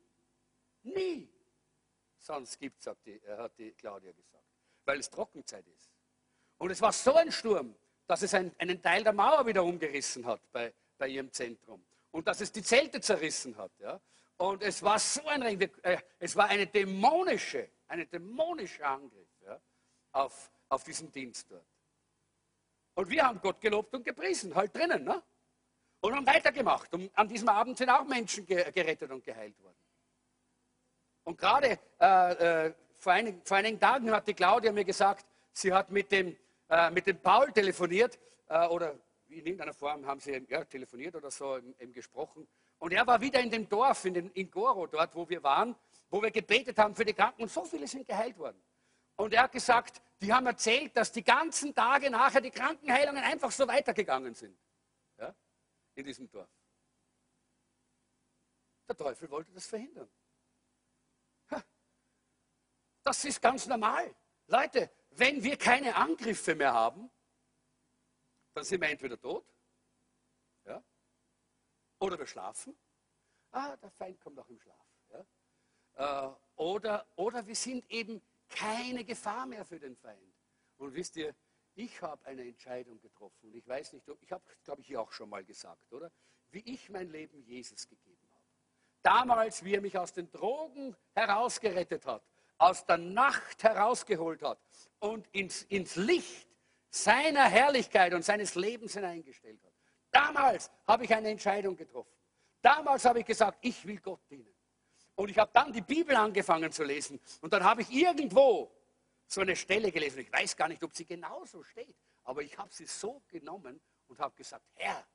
nie 0.84 1.30
sonst 2.18 2.60
gibt, 2.60 2.86
hat 2.86 2.98
die, 3.06 3.22
hat 3.28 3.58
die 3.58 3.72
Claudia 3.72 4.12
gesagt. 4.12 4.44
Weil 4.86 5.00
es 5.00 5.10
Trockenzeit 5.10 5.66
ist. 5.68 5.90
Und 6.58 6.72
es 6.72 6.82
war 6.82 6.92
so 6.92 7.14
ein 7.16 7.32
Sturm, 7.32 7.76
dass 8.08 8.22
es 8.22 8.34
ein, 8.34 8.54
einen 8.58 8.82
Teil 8.82 9.04
der 9.04 9.14
Mauer 9.14 9.46
wieder 9.46 9.64
umgerissen 9.64 10.26
hat 10.26 10.42
bei, 10.52 10.74
bei 10.98 11.08
ihrem 11.08 11.32
Zentrum. 11.32 11.86
Und 12.12 12.28
dass 12.28 12.42
es 12.42 12.52
die 12.52 12.64
Zelte 12.64 13.00
zerrissen 13.00 13.56
hat. 13.58 13.72
Ja? 13.80 14.02
Und 14.38 14.64
es 14.64 14.82
war 14.82 15.00
so 15.00 15.26
ein 15.28 15.44
Regen, 15.44 15.72
äh, 15.84 15.98
es 16.18 16.36
war 16.36 16.48
eine 16.48 16.66
dämonische, 16.66 17.70
eine 17.88 18.06
dämonische 18.06 18.86
Angriff 18.86 19.30
ja, 19.46 19.62
auf, 20.12 20.52
auf 20.70 20.84
diesen 20.84 21.12
Dienst 21.12 21.52
dort. 21.52 21.66
Und 22.96 23.10
wir 23.10 23.26
haben 23.26 23.40
Gott 23.42 23.62
gelobt 23.62 23.94
und 23.94 24.04
gepriesen, 24.04 24.56
halt 24.56 24.76
drinnen. 24.76 25.04
Ne? 25.04 25.22
Und 26.02 26.16
haben 26.16 26.26
weitergemacht. 26.26 26.94
Und 26.94 27.12
an 27.18 27.28
diesem 27.28 27.50
Abend 27.50 27.78
sind 27.78 27.90
auch 27.90 28.06
Menschen 28.06 28.46
gerettet 28.46 29.12
und 29.12 29.24
geheilt 29.24 29.62
worden. 29.62 29.76
Und 31.24 31.38
gerade 31.38 31.78
äh, 32.00 32.68
äh, 32.68 32.74
vor, 32.96 33.14
einigen, 33.14 33.42
vor, 33.44 33.58
einigen, 33.58 33.80
Tagen 33.80 34.10
hat 34.12 34.28
die 34.28 34.34
Claudia 34.34 34.72
mir 34.72 34.86
gesagt, 34.86 35.26
sie 35.52 35.74
hat 35.74 35.92
mit 35.92 36.12
dem, 36.12 36.36
äh, 36.70 36.90
mit 36.90 37.06
dem 37.06 37.20
Paul 37.20 37.52
telefoniert 37.52 38.18
äh, 38.48 38.66
oder 38.68 38.96
in 39.28 39.46
irgendeiner 39.46 39.74
Form 39.74 40.06
haben 40.06 40.20
sie 40.20 40.44
ja, 40.50 40.64
telefoniert 40.66 41.16
oder 41.16 41.30
so 41.30 41.58
eben, 41.58 41.76
eben 41.80 41.94
gesprochen. 41.94 42.48
Und 42.80 42.94
er 42.94 43.06
war 43.06 43.20
wieder 43.22 43.40
in 43.42 43.52
dem 43.52 43.68
Dorf, 43.68 44.06
in, 44.06 44.14
den, 44.14 44.32
in 44.32 44.50
Goro, 44.50 44.88
dort, 44.88 45.14
wo 45.14 45.28
wir 45.30 45.44
waren, 45.44 45.76
wo 46.10 46.22
wir 46.22 46.32
gebetet 46.32 46.78
haben 46.80 46.96
für 46.96 47.06
die 47.06 47.14
Kranken. 47.14 47.44
Und 47.44 47.52
so 47.52 47.64
viele 47.66 47.86
sind 47.88 48.08
geheilt 48.08 48.38
worden. 48.38 48.60
Und 49.18 49.34
er 49.34 49.44
hat 49.44 49.52
gesagt, 49.52 50.02
die 50.22 50.34
haben 50.34 50.48
erzählt, 50.48 50.96
dass 50.96 51.12
die 51.12 51.24
ganzen 51.24 51.76
Tage 51.76 52.10
nachher 52.10 52.42
die 52.42 52.52
Krankenheilungen 52.52 53.22
einfach 53.24 53.52
so 53.52 53.68
weitergegangen 53.68 54.34
sind. 54.34 54.58
In 56.00 56.06
diesem 56.06 56.30
Dorf. 56.32 56.50
Der 58.88 58.96
Teufel 58.96 59.30
wollte 59.30 59.52
das 59.52 59.68
verhindern. 59.68 60.10
Das 63.04 63.26
ist 63.26 63.42
ganz 63.42 63.66
normal. 63.68 64.16
Leute, 64.48 64.90
wenn 65.10 65.44
wir 65.44 65.58
keine 65.58 65.94
Angriffe 65.96 66.56
mehr 66.56 66.74
haben, 66.74 67.12
dann 68.54 68.64
sind 68.64 68.80
wir 68.80 68.90
entweder 68.90 69.20
tot 69.20 69.46
ja, 70.64 70.82
oder 72.00 72.18
wir 72.18 72.28
schlafen. 72.28 72.80
Ah, 73.52 73.76
der 73.76 73.92
Feind 73.92 74.22
kommt 74.22 74.40
auch 74.40 74.48
im 74.48 74.60
Schlaf. 74.60 74.88
Ja. 75.98 76.30
Äh, 76.30 76.36
oder, 76.56 77.06
oder 77.18 77.46
wir 77.46 77.56
sind 77.56 77.92
eben 77.92 78.22
keine 78.48 79.04
Gefahr 79.04 79.46
mehr 79.46 79.66
für 79.66 79.82
den 79.82 79.98
Feind. 79.98 80.34
Und 80.78 80.94
wisst 80.94 81.18
ihr, 81.18 81.36
ich 81.80 82.02
habe 82.02 82.26
eine 82.26 82.44
Entscheidung 82.44 83.00
getroffen. 83.00 83.54
Ich 83.54 83.68
weiß 83.68 83.94
nicht, 83.94 84.06
ich 84.22 84.32
habe, 84.32 84.44
glaube 84.64 84.82
ich, 84.82 84.98
auch 84.98 85.12
schon 85.12 85.30
mal 85.30 85.44
gesagt, 85.44 85.92
oder? 85.94 86.12
Wie 86.52 86.60
ich 86.60 86.90
mein 86.90 87.10
Leben 87.10 87.42
Jesus 87.44 87.88
gegeben 87.88 88.28
habe. 88.34 88.44
Damals, 89.02 89.64
wie 89.64 89.76
er 89.76 89.82
mich 89.82 89.98
aus 89.98 90.12
den 90.12 90.30
Drogen 90.30 90.96
herausgerettet 91.14 92.06
hat, 92.06 92.22
aus 92.58 92.86
der 92.86 92.98
Nacht 92.98 93.64
herausgeholt 93.64 94.42
hat 94.42 94.60
und 95.00 95.26
ins, 95.32 95.64
ins 95.64 95.96
Licht 95.96 96.50
seiner 96.90 97.46
Herrlichkeit 97.46 98.14
und 98.14 98.26
seines 98.26 98.56
Lebens 98.56 98.94
hineingestellt 98.94 99.64
hat. 99.64 99.72
Damals 100.12 100.70
habe 100.86 101.06
ich 101.06 101.16
eine 101.16 101.30
Entscheidung 101.30 101.78
getroffen. 101.78 102.18
Damals 102.62 103.06
habe 103.06 103.20
ich 103.20 103.26
gesagt, 103.26 103.60
ich 103.62 103.86
will 103.86 104.00
Gott 104.02 104.20
dienen. 104.30 104.54
Und 105.16 105.30
ich 105.30 105.38
habe 105.38 105.52
dann 105.54 105.72
die 105.72 105.82
Bibel 105.82 106.16
angefangen 106.16 106.72
zu 106.74 106.84
lesen. 106.84 107.22
Und 107.42 107.54
dann 107.54 107.64
habe 107.64 107.84
ich 107.84 107.92
irgendwo 107.92 108.70
so 109.30 109.42
eine 109.42 109.56
Stelle 109.56 109.92
gelesen. 109.92 110.20
Ich 110.20 110.32
weiß 110.32 110.58
gar 110.58 110.68
nicht, 110.68 110.84
ob 110.84 110.96
sie 110.96 111.06
genauso 111.06 111.64
steht. 111.64 111.96
Aber 112.24 112.42
ich 112.42 112.58
habe 112.58 112.74
sie 112.74 112.86
so 112.86 113.22
genommen 113.28 113.80
und 114.08 114.20
habe 114.20 114.36
gesagt, 114.36 114.66
Herr, 114.74 115.08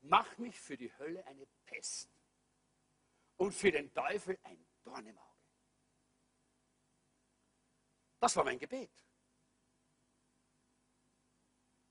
mach 0.00 0.36
mich 0.38 0.60
für 0.60 0.76
die 0.76 0.92
Hölle 0.98 1.24
eine 1.26 1.46
Pest 1.64 2.10
und 3.36 3.52
für 3.52 3.70
den 3.70 3.92
Teufel 3.94 4.36
ein 4.42 4.66
Dorn 4.82 5.06
im 5.06 5.16
Auge. 5.16 5.28
Das 8.18 8.34
war 8.36 8.44
mein 8.44 8.58
Gebet. 8.58 8.90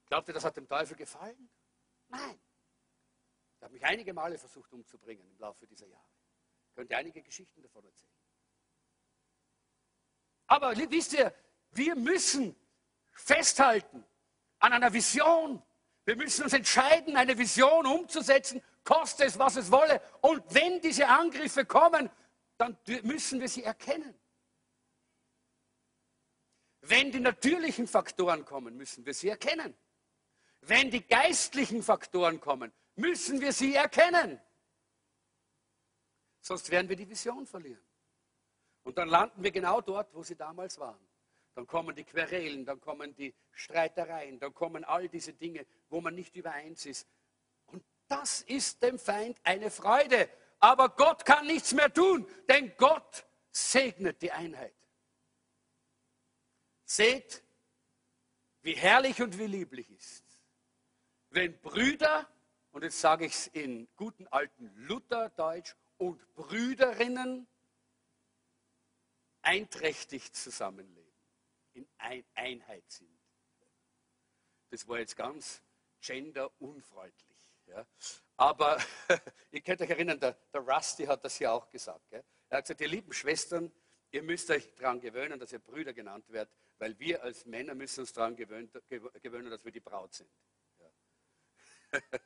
Glaubt 0.07 0.27
ihr, 0.27 0.33
das 0.33 0.43
hat 0.43 0.57
dem 0.57 0.67
Teufel 0.67 0.97
gefallen? 0.97 1.49
Nein. 2.09 2.41
Er 3.59 3.65
hat 3.65 3.71
mich 3.71 3.85
einige 3.85 4.13
Male 4.13 4.37
versucht 4.37 4.73
umzubringen 4.73 5.25
im 5.29 5.39
Laufe 5.39 5.65
dieser 5.65 5.87
Jahre. 5.87 6.09
Ich 6.67 6.73
könnte 6.73 6.97
einige 6.97 7.21
Geschichten 7.21 7.61
davon 7.61 7.85
erzählen. 7.85 8.20
Aber 10.51 10.75
wisst 10.75 11.13
ihr, 11.13 11.33
wir 11.71 11.95
müssen 11.95 12.53
festhalten 13.13 14.03
an 14.59 14.73
einer 14.73 14.91
Vision. 14.91 15.63
Wir 16.03 16.17
müssen 16.17 16.43
uns 16.43 16.51
entscheiden, 16.51 17.15
eine 17.15 17.37
Vision 17.37 17.85
umzusetzen, 17.85 18.61
koste 18.83 19.23
es, 19.23 19.39
was 19.39 19.55
es 19.55 19.71
wolle. 19.71 20.01
Und 20.19 20.43
wenn 20.53 20.81
diese 20.81 21.07
Angriffe 21.07 21.63
kommen, 21.63 22.09
dann 22.57 22.77
müssen 23.03 23.39
wir 23.39 23.47
sie 23.47 23.63
erkennen. 23.63 24.13
Wenn 26.81 27.13
die 27.13 27.21
natürlichen 27.21 27.87
Faktoren 27.87 28.43
kommen, 28.43 28.75
müssen 28.75 29.05
wir 29.05 29.13
sie 29.13 29.29
erkennen. 29.29 29.73
Wenn 30.59 30.91
die 30.91 31.07
geistlichen 31.07 31.81
Faktoren 31.81 32.41
kommen, 32.41 32.73
müssen 32.95 33.39
wir 33.39 33.53
sie 33.53 33.73
erkennen. 33.73 34.37
Sonst 36.41 36.69
werden 36.71 36.89
wir 36.89 36.97
die 36.97 37.07
Vision 37.07 37.47
verlieren. 37.47 37.81
Und 38.83 38.97
dann 38.97 39.09
landen 39.09 39.43
wir 39.43 39.51
genau 39.51 39.81
dort, 39.81 40.13
wo 40.13 40.23
sie 40.23 40.35
damals 40.35 40.79
waren. 40.79 40.99
Dann 41.53 41.67
kommen 41.67 41.95
die 41.95 42.03
Querelen, 42.03 42.65
dann 42.65 42.79
kommen 42.79 43.15
die 43.15 43.33
Streitereien, 43.51 44.39
dann 44.39 44.53
kommen 44.53 44.83
all 44.83 45.09
diese 45.09 45.33
Dinge, 45.33 45.65
wo 45.89 46.01
man 46.01 46.15
nicht 46.15 46.35
übereins 46.35 46.85
ist. 46.85 47.07
Und 47.67 47.83
das 48.07 48.41
ist 48.41 48.81
dem 48.81 48.97
Feind 48.97 49.37
eine 49.43 49.69
Freude. 49.69 50.29
Aber 50.59 50.89
Gott 50.89 51.25
kann 51.25 51.47
nichts 51.47 51.73
mehr 51.73 51.91
tun, 51.91 52.25
denn 52.47 52.73
Gott 52.77 53.25
segnet 53.51 54.21
die 54.21 54.31
Einheit. 54.31 54.75
Seht, 56.85 57.43
wie 58.61 58.73
herrlich 58.73 59.21
und 59.21 59.37
wie 59.37 59.47
lieblich 59.47 59.89
ist, 59.91 60.23
wenn 61.29 61.59
Brüder, 61.59 62.27
und 62.71 62.83
jetzt 62.83 62.99
sage 62.99 63.25
ich 63.25 63.33
es 63.33 63.47
in 63.47 63.87
guten 63.95 64.27
alten 64.27 64.71
Lutherdeutsch, 64.75 65.75
und 65.97 66.33
Brüderinnen 66.33 67.47
einträchtig 69.41 70.33
zusammenleben, 70.33 71.13
in 71.73 71.87
ein 71.97 72.25
Einheit 72.35 72.89
sind. 72.89 73.09
Das 74.69 74.87
war 74.87 74.99
jetzt 74.99 75.15
ganz 75.15 75.61
genderunfreundlich. 76.01 77.51
Ja. 77.67 77.85
Aber 78.37 78.81
ihr 79.51 79.61
könnt 79.61 79.81
euch 79.81 79.89
erinnern, 79.89 80.19
der, 80.19 80.33
der, 80.53 80.61
Rusty 80.61 81.05
hat 81.05 81.23
das 81.23 81.39
ja 81.39 81.51
auch 81.51 81.69
gesagt. 81.69 82.09
Gell? 82.09 82.23
Er 82.49 82.57
hat 82.57 82.65
gesagt, 82.65 82.81
ihr 82.81 82.87
lieben 82.87 83.13
Schwestern, 83.13 83.71
ihr 84.11 84.23
müsst 84.23 84.49
euch 84.49 84.73
daran 84.75 84.99
gewöhnen, 84.99 85.39
dass 85.39 85.51
ihr 85.51 85.59
Brüder 85.59 85.93
genannt 85.93 86.25
werdet, 86.29 86.53
weil 86.79 86.97
wir 86.99 87.23
als 87.23 87.45
Männer 87.45 87.75
müssen 87.75 88.01
uns 88.01 88.13
daran 88.13 88.35
gewöhnen, 88.35 88.71
gewöhnen 89.21 89.49
dass 89.49 89.63
wir 89.63 89.71
die 89.71 89.79
Braut 89.79 90.13
sind. 90.13 90.29
Ja. 90.79 91.99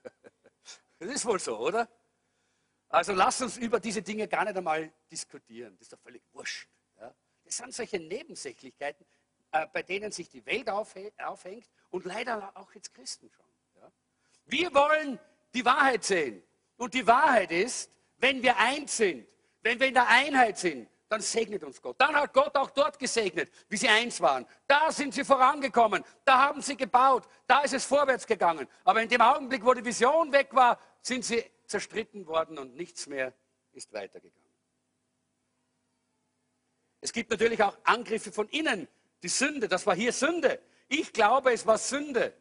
Das 0.98 1.10
ist 1.10 1.26
wohl 1.26 1.40
so, 1.40 1.60
oder? 1.60 1.90
Also 2.88 3.12
lasst 3.12 3.42
uns 3.42 3.58
über 3.58 3.82
diese 3.82 4.02
Dinge 4.02 4.28
gar 4.30 4.46
nicht 4.46 4.56
einmal 4.56 4.92
diskutieren. 5.12 5.76
Das 5.76 5.88
ist 5.88 5.94
doch 5.94 6.00
völlig 6.00 6.24
wurscht. 6.32 6.70
Das 7.46 7.58
sind 7.58 7.74
solche 7.74 8.00
Nebensächlichkeiten, 8.00 9.06
äh, 9.52 9.68
bei 9.72 9.84
denen 9.84 10.12
sich 10.12 10.30
die 10.30 10.46
Welt 10.46 10.70
aufhängt 10.70 11.70
und 11.92 12.06
leider 12.06 12.52
auch 12.56 12.74
jetzt 12.74 12.94
Christen 12.94 13.30
schon. 13.30 13.46
Ja? 13.82 13.92
Wir 14.46 14.74
wollen 14.74 15.20
die 15.54 15.64
Wahrheit 15.64 16.04
sehen. 16.04 16.44
Und 16.78 16.94
die 16.94 17.08
Wahrheit 17.08 17.52
ist, 17.52 17.90
wenn 18.18 18.44
wir 18.44 18.58
eins 18.58 18.98
sind, 18.98 19.28
wenn 19.62 19.80
wir 19.80 19.88
in 19.88 19.94
der 19.94 20.08
Einheit 20.08 20.58
sind, 20.58 20.90
dann 21.08 21.22
segnet 21.22 21.64
uns 21.64 21.82
Gott. 21.82 21.96
Dann 22.00 22.16
hat 22.16 22.34
Gott 22.34 22.56
auch 22.58 22.72
dort 22.72 23.00
gesegnet, 23.00 23.52
wie 23.70 23.78
sie 23.78 23.88
eins 23.88 24.20
waren. 24.20 24.46
Da 24.68 24.92
sind 24.92 25.14
sie 25.14 25.24
vorangekommen, 25.24 26.04
da 26.26 26.40
haben 26.40 26.62
sie 26.62 26.76
gebaut, 26.76 27.28
da 27.48 27.62
ist 27.62 27.74
es 27.74 27.86
vorwärts 27.86 28.26
gegangen. 28.26 28.68
Aber 28.84 29.02
in 29.02 29.08
dem 29.08 29.22
Augenblick, 29.22 29.64
wo 29.64 29.74
die 29.74 29.86
Vision 29.86 30.32
weg 30.32 30.50
war, 30.52 30.80
sind 31.02 31.24
sie 31.24 31.44
zerstritten 31.68 32.26
worden 32.26 32.58
und 32.58 32.76
nichts 32.76 33.08
mehr 33.08 33.34
ist 33.72 33.94
weitergegangen. 33.94 34.45
Es 37.02 37.14
gibt 37.14 37.30
natürlich 37.30 37.62
auch 37.62 37.78
Angriffe 37.84 38.32
von 38.32 38.48
innen. 38.50 38.88
Die 39.22 39.30
Sünde, 39.30 39.68
das 39.68 39.86
war 39.86 39.96
hier 39.96 40.12
Sünde. 40.12 40.60
Ich 40.88 41.12
glaube, 41.14 41.52
es 41.52 41.66
war 41.66 41.78
Sünde, 41.78 42.34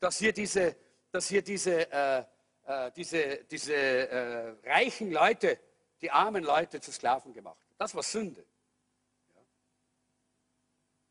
dass 0.00 0.18
hier 0.18 0.32
diese, 0.32 0.76
dass 1.10 1.28
hier 1.28 1.42
diese, 1.42 1.90
äh, 1.90 2.24
äh, 2.66 2.90
diese, 2.92 3.44
diese 3.44 3.74
äh, 3.74 4.56
reichen 4.64 5.10
Leute, 5.10 5.58
die 6.00 6.10
armen 6.10 6.44
Leute 6.44 6.80
zu 6.80 6.92
Sklaven 6.92 7.32
gemacht 7.32 7.60
haben. 7.60 7.74
Das 7.78 7.94
war 7.94 8.02
Sünde. 8.02 8.44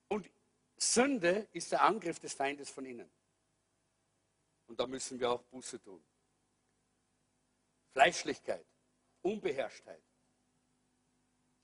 Und 0.07 0.29
Sünde 0.77 1.47
ist 1.53 1.71
der 1.71 1.81
Angriff 1.81 2.19
des 2.19 2.33
Feindes 2.33 2.69
von 2.69 2.85
innen. 2.85 3.09
Und 4.67 4.79
da 4.79 4.87
müssen 4.87 5.19
wir 5.19 5.31
auch 5.31 5.43
Buße 5.43 5.81
tun. 5.81 6.03
Fleischlichkeit, 7.91 8.65
Unbeherrschtheit, 9.21 10.01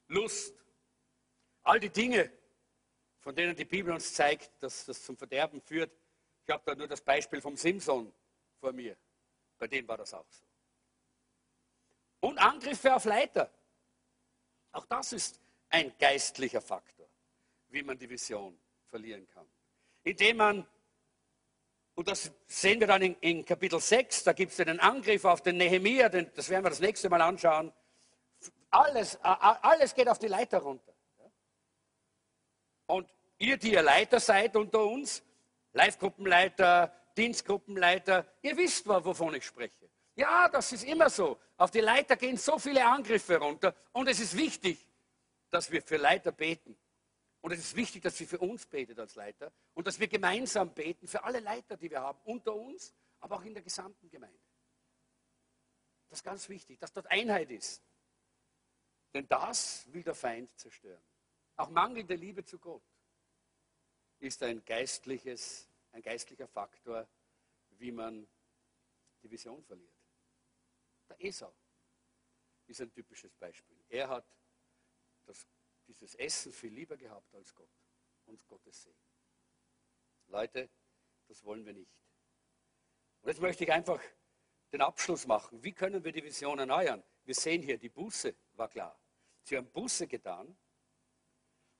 Lust, 0.08 0.54
all 1.68 1.80
die 1.80 1.90
Dinge, 1.90 2.32
von 3.20 3.36
denen 3.36 3.56
die 3.56 3.66
Bibel 3.66 3.94
uns 3.94 4.14
zeigt, 4.14 4.52
dass 4.64 4.86
das 4.86 5.04
zum 5.04 5.18
Verderben 5.18 5.62
führt. 5.62 5.92
Ich 6.44 6.50
habe 6.50 6.64
da 6.66 6.76
nur 6.76 6.88
das 6.88 7.02
Beispiel 7.02 7.42
vom 7.42 7.58
Simson 7.58 8.14
vor 8.60 8.72
mir. 8.72 8.96
Bei 9.58 9.68
dem 9.68 9.88
war 9.88 9.98
das 9.98 10.14
auch 10.14 10.26
so. 10.30 10.46
Und 12.22 12.38
Angriffe 12.38 12.96
auf 12.96 13.06
Leiter. 13.06 13.52
Auch 14.72 14.86
das 14.86 15.14
ist 15.14 15.40
ein 15.70 15.94
geistlicher 15.98 16.62
Faktor, 16.62 17.08
wie 17.70 17.84
man 17.84 17.98
die 17.98 18.10
Vision 18.10 18.58
verlieren 18.86 19.28
kann. 19.28 19.48
Indem 20.04 20.38
man 20.38 20.68
und 21.96 22.08
das 22.08 22.32
sehen 22.46 22.80
wir 22.80 22.86
dann 22.86 23.02
in, 23.02 23.16
in 23.22 23.44
Kapitel 23.44 23.80
6, 23.80 24.24
da 24.24 24.34
gibt 24.34 24.52
es 24.52 24.60
einen 24.60 24.80
Angriff 24.80 25.26
auf 25.26 25.42
den 25.42 25.58
Nehemia, 25.58 26.10
den, 26.10 26.32
das 26.36 26.48
werden 26.48 26.64
wir 26.64 26.70
das 26.70 26.80
nächste 26.80 27.10
Mal 27.10 27.22
anschauen. 27.22 27.74
Alles, 28.70 29.18
alles 29.24 29.96
geht 29.96 30.08
auf 30.08 30.20
die 30.20 30.28
Leiter 30.28 30.60
runter. 30.60 30.94
Und 32.88 33.10
ihr, 33.38 33.58
die 33.58 33.74
ihr 33.74 33.84
Leiter 33.84 34.20
seid 34.20 34.56
unter 34.56 34.84
uns, 34.84 35.24
Live-Gruppenleiter, 35.74 36.94
Dienstgruppenleiter, 37.16 38.26
ihr 38.42 38.58
wisst, 38.58 38.88
wovon 38.88 39.36
ich 39.36 39.46
spreche. 39.46 39.90
Ja, 40.16 40.50
das 40.50 40.72
ist 40.72 40.84
immer 40.84 41.10
so. 41.10 41.38
Auf 41.58 41.72
die 41.72 41.82
Leiter 41.82 42.16
gehen 42.16 42.38
so 42.38 42.58
viele 42.58 42.86
Angriffe 42.86 43.38
runter 43.38 43.76
und 43.92 44.08
es 44.08 44.20
ist 44.20 44.36
wichtig, 44.36 44.88
dass 45.50 45.72
wir 45.72 45.82
für 45.82 45.98
Leiter 45.98 46.32
beten. 46.32 46.78
Und 47.42 47.52
es 47.52 47.60
ist 47.60 47.76
wichtig, 47.76 48.02
dass 48.02 48.18
sie 48.18 48.26
für 48.26 48.40
uns 48.40 48.66
betet 48.66 49.00
als 49.00 49.16
Leiter 49.16 49.52
und 49.74 49.86
dass 49.86 50.00
wir 50.00 50.08
gemeinsam 50.08 50.74
beten 50.74 51.08
für 51.08 51.24
alle 51.24 51.40
Leiter, 51.40 51.78
die 51.78 51.90
wir 51.90 52.02
haben, 52.02 52.20
unter 52.26 52.56
uns, 52.56 52.94
aber 53.20 53.38
auch 53.38 53.44
in 53.44 53.54
der 53.54 53.64
gesamten 53.64 54.10
Gemeinde. 54.10 54.40
Das 56.10 56.20
ist 56.20 56.24
ganz 56.24 56.50
wichtig, 56.50 56.80
dass 56.80 56.92
dort 56.94 57.10
Einheit 57.12 57.52
ist. 57.52 57.84
Denn 59.14 59.28
das 59.28 59.86
will 59.92 60.04
der 60.04 60.16
Feind 60.16 60.58
zerstören. 60.58 61.02
Auch 61.58 61.70
mangelnde 61.70 62.16
Liebe 62.16 62.46
zu 62.46 62.60
Gott 62.60 62.84
ist 64.20 64.42
ein, 64.44 64.64
geistliches, 64.64 65.68
ein 65.92 66.04
geistlicher 66.04 66.48
Faktor, 66.48 67.08
wie 67.72 67.92
man 67.92 68.28
die 69.22 69.32
Vision 69.32 69.64
verliert. 69.64 69.96
Der 71.10 71.24
Esau 71.24 71.54
ist 72.68 72.82
ein 72.82 72.92
typisches 72.92 73.36
Beispiel. 73.36 73.78
Er 73.90 74.08
hat 74.08 74.26
das 75.26 75.48
dieses 75.88 76.16
Essen 76.16 76.52
viel 76.52 76.74
lieber 76.74 76.98
gehabt 76.98 77.34
als 77.34 77.56
Gott 77.56 77.72
und 78.26 78.46
Gottes 78.48 78.84
Segen. 78.84 79.00
Leute, 80.28 80.70
das 81.28 81.44
wollen 81.44 81.66
wir 81.66 81.74
nicht. 81.74 81.92
Und 83.22 83.30
jetzt 83.30 83.42
möchte 83.42 83.64
ich 83.64 83.72
einfach 83.72 84.02
den 84.72 84.82
Abschluss 84.82 85.26
machen. 85.26 85.64
Wie 85.64 85.74
können 85.74 86.04
wir 86.04 86.12
die 86.12 86.24
Vision 86.24 86.60
erneuern? 86.60 87.04
Wir 87.24 87.34
sehen 87.34 87.64
hier, 87.64 87.78
die 87.78 87.90
Buße 87.90 88.36
war 88.54 88.70
klar. 88.70 89.00
Sie 89.42 89.58
haben 89.58 89.72
Buße 89.72 90.08
getan. 90.08 90.58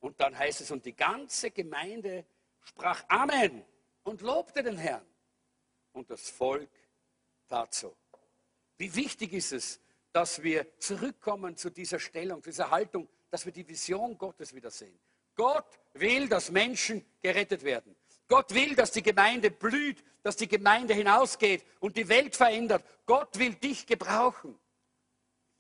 Und 0.08 0.22
dann 0.22 0.38
heißt 0.40 0.62
es, 0.62 0.72
und 0.72 0.86
die 0.86 0.96
ganze 0.96 1.52
Gemeinde 1.52 2.24
sprach 2.64 3.04
Amen 3.10 3.66
und 4.04 4.22
lobte 4.22 4.64
den 4.64 4.78
Herrn. 4.78 5.06
Und 5.92 6.10
das 6.10 6.30
Volk 6.30 6.70
tat 7.50 7.74
so. 7.74 7.94
Wie 8.78 8.96
wichtig 8.96 9.34
ist 9.34 9.52
es, 9.52 9.82
dass 10.14 10.42
wir 10.42 10.80
zurückkommen 10.80 11.58
zu 11.58 11.70
dieser 11.70 12.00
Stellung, 12.00 12.42
zu 12.42 12.52
dieser 12.52 12.72
Haltung, 12.72 13.10
dass 13.30 13.46
wir 13.46 13.52
die 13.52 13.68
Vision 13.68 14.18
Gottes 14.18 14.56
wiedersehen. 14.56 14.98
Gott 15.36 15.78
will, 15.92 16.30
dass 16.30 16.52
Menschen 16.52 17.06
gerettet 17.20 17.66
werden. 17.66 17.94
Gott 18.30 18.54
will, 18.54 18.76
dass 18.76 18.92
die 18.92 19.04
Gemeinde 19.04 19.52
blüht, 19.52 20.02
dass 20.24 20.38
die 20.38 20.48
Gemeinde 20.48 20.94
hinausgeht 20.94 21.66
und 21.82 21.98
die 21.98 22.08
Welt 22.08 22.34
verändert. 22.34 22.86
Gott 23.06 23.38
will 23.38 23.56
dich 23.56 23.86
gebrauchen. 23.86 24.58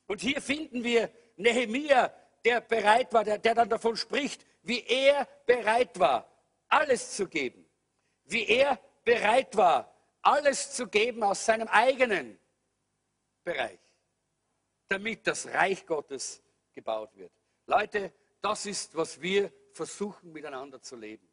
Und 0.06 0.22
hier 0.22 0.41
finden 0.41 0.86
wir 0.86 1.12
Nehemia, 1.36 2.14
der 2.48 2.62
bereit 2.62 3.12
war, 3.12 3.26
der, 3.26 3.38
der 3.38 3.56
dann 3.56 3.68
davon 3.68 3.98
spricht, 3.98 4.45
wie 4.64 4.82
er 4.86 5.28
bereit 5.45 6.00
war, 6.00 6.26
alles 6.70 7.16
zu 7.18 7.28
geben. 7.28 7.66
Wie 8.24 8.48
er 8.48 8.80
bereit 9.04 9.56
war, 9.58 9.93
alles 10.22 10.72
zu 10.72 10.88
geben 10.88 11.24
aus 11.24 11.45
seinem 11.45 11.68
eigenen 11.68 12.39
Bereich, 13.43 13.80
damit 14.88 15.28
das 15.28 15.45
Reich 15.48 15.86
Gottes 15.86 16.41
gebaut 16.72 17.18
wird. 17.18 17.34
Leute, 17.66 18.14
das 18.41 18.66
ist, 18.66 18.95
was 18.95 19.22
wir 19.22 19.52
versuchen 19.74 20.32
miteinander 20.32 20.82
zu 20.82 20.95
leben. 20.95 21.28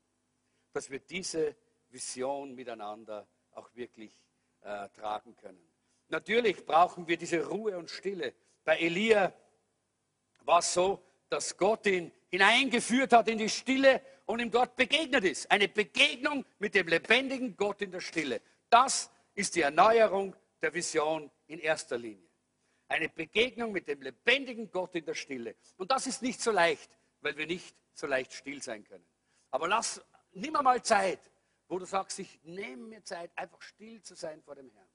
Dass 0.72 0.90
wir 0.90 0.98
diese 0.98 1.54
Vision 1.90 2.56
miteinander 2.56 3.28
auch 3.52 3.72
wirklich 3.74 4.20
äh, 4.62 4.88
tragen 4.88 5.36
können. 5.36 5.64
Natürlich 6.08 6.66
brauchen 6.66 7.06
wir 7.06 7.16
diese 7.16 7.46
Ruhe 7.46 7.78
und 7.78 7.88
Stille. 7.88 8.34
Bei 8.64 8.78
Elia 8.78 9.32
war 10.44 10.62
so, 10.62 11.02
dass 11.28 11.56
Gott 11.56 11.86
ihn 11.86 12.12
hineingeführt 12.30 13.12
hat 13.12 13.28
in 13.28 13.38
die 13.38 13.48
Stille 13.48 14.00
und 14.26 14.40
ihm 14.40 14.50
dort 14.50 14.76
begegnet 14.76 15.24
ist. 15.24 15.50
Eine 15.50 15.68
Begegnung 15.68 16.44
mit 16.58 16.74
dem 16.74 16.88
lebendigen 16.88 17.56
Gott 17.56 17.82
in 17.82 17.90
der 17.90 18.00
Stille. 18.00 18.40
Das 18.70 19.10
ist 19.34 19.54
die 19.56 19.62
Erneuerung 19.62 20.34
der 20.62 20.72
Vision 20.72 21.30
in 21.46 21.58
erster 21.58 21.98
Linie. 21.98 22.28
Eine 22.88 23.08
Begegnung 23.08 23.72
mit 23.72 23.88
dem 23.88 24.02
lebendigen 24.02 24.70
Gott 24.70 24.94
in 24.94 25.04
der 25.04 25.14
Stille. 25.14 25.56
Und 25.76 25.90
das 25.90 26.06
ist 26.06 26.22
nicht 26.22 26.40
so 26.40 26.50
leicht, 26.50 26.90
weil 27.20 27.36
wir 27.36 27.46
nicht 27.46 27.74
so 27.92 28.06
leicht 28.06 28.32
still 28.32 28.62
sein 28.62 28.84
können. 28.84 29.04
Aber 29.50 29.68
lass, 29.68 30.00
nimm 30.32 30.52
mal 30.52 30.82
Zeit 30.82 31.20
wo 31.68 31.78
du 31.78 31.86
sagst, 31.86 32.18
ich 32.18 32.40
nehme 32.44 32.84
mir 32.88 33.04
Zeit, 33.04 33.30
einfach 33.36 33.60
still 33.62 34.02
zu 34.02 34.14
sein 34.14 34.42
vor 34.42 34.54
dem 34.54 34.70
Herrn 34.70 34.88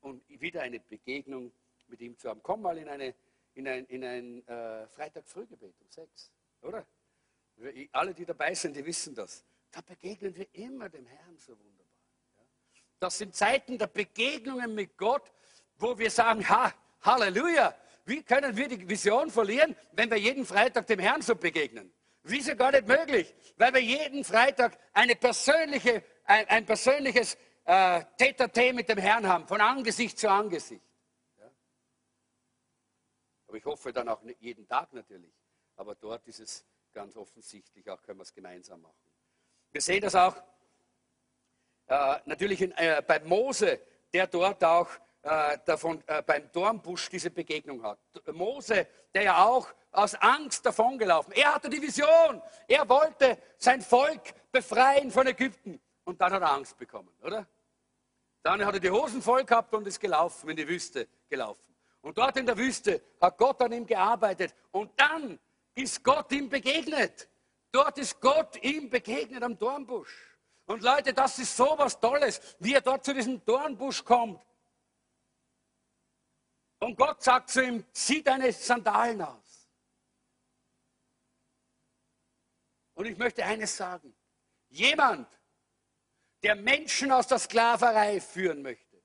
und 0.00 0.22
wieder 0.28 0.62
eine 0.62 0.80
Begegnung 0.80 1.52
mit 1.86 2.00
ihm 2.00 2.16
zu 2.18 2.28
haben. 2.28 2.42
Komm 2.42 2.62
mal 2.62 2.78
in, 2.78 2.88
eine, 2.88 3.14
in 3.58 3.66
ein, 3.66 3.84
in 3.86 4.04
ein 4.04 4.46
äh, 4.46 4.86
Freitag-Frühgebet 4.86 5.74
um 5.80 5.90
sechs, 5.90 6.30
oder? 6.62 6.86
Alle, 7.90 8.14
die 8.14 8.24
dabei 8.24 8.54
sind, 8.54 8.76
die 8.76 8.86
wissen 8.86 9.16
das. 9.16 9.44
Da 9.72 9.80
begegnen 9.80 10.34
wir 10.36 10.46
immer 10.52 10.88
dem 10.88 11.04
Herrn 11.06 11.36
so 11.36 11.58
wunderbar. 11.58 11.86
Das 13.00 13.18
sind 13.18 13.34
Zeiten 13.34 13.76
der 13.76 13.88
Begegnungen 13.88 14.74
mit 14.74 14.96
Gott, 14.96 15.32
wo 15.76 15.98
wir 15.98 16.10
sagen, 16.10 16.48
ha, 16.48 16.72
Halleluja, 17.02 17.74
wie 18.04 18.22
können 18.22 18.56
wir 18.56 18.68
die 18.68 18.88
Vision 18.88 19.28
verlieren, 19.28 19.74
wenn 19.92 20.08
wir 20.08 20.18
jeden 20.18 20.46
Freitag 20.46 20.86
dem 20.86 21.00
Herrn 21.00 21.20
so 21.20 21.34
begegnen? 21.34 21.92
Wieso 22.22 22.54
gar 22.54 22.70
nicht 22.70 22.86
möglich? 22.86 23.34
Weil 23.56 23.74
wir 23.74 23.82
jeden 23.82 24.22
Freitag 24.22 24.78
eine 24.92 25.16
persönliche, 25.16 26.04
ein, 26.24 26.46
ein 26.46 26.64
persönliches 26.64 27.36
äh, 27.64 28.04
Tete 28.16 28.72
mit 28.72 28.88
dem 28.88 28.98
Herrn 28.98 29.26
haben, 29.26 29.48
von 29.48 29.60
Angesicht 29.60 30.16
zu 30.16 30.30
Angesicht. 30.30 30.82
Aber 33.48 33.56
ich 33.56 33.64
hoffe 33.64 33.92
dann 33.92 34.08
auch 34.08 34.20
jeden 34.40 34.66
Tag 34.68 34.92
natürlich. 34.92 35.32
Aber 35.76 35.94
dort 35.94 36.26
ist 36.28 36.40
es 36.40 36.64
ganz 36.92 37.16
offensichtlich, 37.16 37.88
auch 37.90 38.02
können 38.02 38.18
wir 38.18 38.22
es 38.22 38.32
gemeinsam 38.32 38.82
machen. 38.82 38.94
Wir 39.70 39.80
sehen 39.80 40.02
das 40.02 40.14
auch 40.14 40.36
äh, 41.86 42.16
natürlich 42.26 42.60
in, 42.60 42.72
äh, 42.72 43.02
bei 43.06 43.20
Mose, 43.20 43.80
der 44.12 44.26
dort 44.26 44.62
auch 44.64 44.88
äh, 45.22 45.58
davon, 45.64 46.02
äh, 46.06 46.22
beim 46.22 46.50
Dornbusch 46.52 47.08
diese 47.08 47.30
Begegnung 47.30 47.82
hat. 47.82 47.98
Mose, 48.32 48.86
der 49.14 49.22
ja 49.22 49.44
auch 49.44 49.72
aus 49.92 50.14
Angst 50.16 50.64
davongelaufen. 50.66 51.32
Er 51.32 51.54
hatte 51.54 51.70
die 51.70 51.80
Vision. 51.80 52.42
Er 52.66 52.88
wollte 52.88 53.38
sein 53.56 53.80
Volk 53.80 54.34
befreien 54.52 55.10
von 55.10 55.26
Ägypten. 55.26 55.80
Und 56.04 56.20
dann 56.20 56.32
hat 56.32 56.42
er 56.42 56.52
Angst 56.52 56.76
bekommen, 56.76 57.14
oder? 57.22 57.46
Dann 58.42 58.64
hat 58.64 58.74
er 58.74 58.80
die 58.80 58.90
Hosen 58.90 59.20
voll 59.20 59.44
gehabt 59.44 59.74
und 59.74 59.86
ist 59.86 60.00
gelaufen, 60.00 60.48
in 60.50 60.56
die 60.56 60.68
Wüste 60.68 61.08
gelaufen. 61.28 61.67
Und 62.08 62.16
dort 62.16 62.38
in 62.38 62.46
der 62.46 62.56
Wüste 62.56 63.02
hat 63.20 63.36
Gott 63.36 63.60
an 63.60 63.70
ihm 63.70 63.84
gearbeitet. 63.84 64.54
Und 64.70 64.98
dann 64.98 65.38
ist 65.74 66.02
Gott 66.02 66.32
ihm 66.32 66.48
begegnet. 66.48 67.28
Dort 67.70 67.98
ist 67.98 68.18
Gott 68.18 68.56
ihm 68.64 68.88
begegnet 68.88 69.42
am 69.42 69.58
Dornbusch. 69.58 70.38
Und 70.64 70.82
Leute, 70.82 71.12
das 71.12 71.38
ist 71.38 71.54
so 71.54 71.74
was 71.76 72.00
Tolles, 72.00 72.40
wie 72.60 72.72
er 72.72 72.80
dort 72.80 73.04
zu 73.04 73.12
diesem 73.12 73.44
Dornbusch 73.44 74.02
kommt. 74.02 74.42
Und 76.78 76.96
Gott 76.96 77.22
sagt 77.22 77.50
zu 77.50 77.62
ihm, 77.62 77.84
zieh 77.92 78.22
deine 78.22 78.54
Sandalen 78.54 79.20
aus. 79.20 79.68
Und 82.94 83.04
ich 83.04 83.18
möchte 83.18 83.44
eines 83.44 83.76
sagen. 83.76 84.16
Jemand, 84.70 85.28
der 86.42 86.54
Menschen 86.56 87.12
aus 87.12 87.26
der 87.26 87.38
Sklaverei 87.38 88.18
führen 88.18 88.62
möchte, 88.62 88.96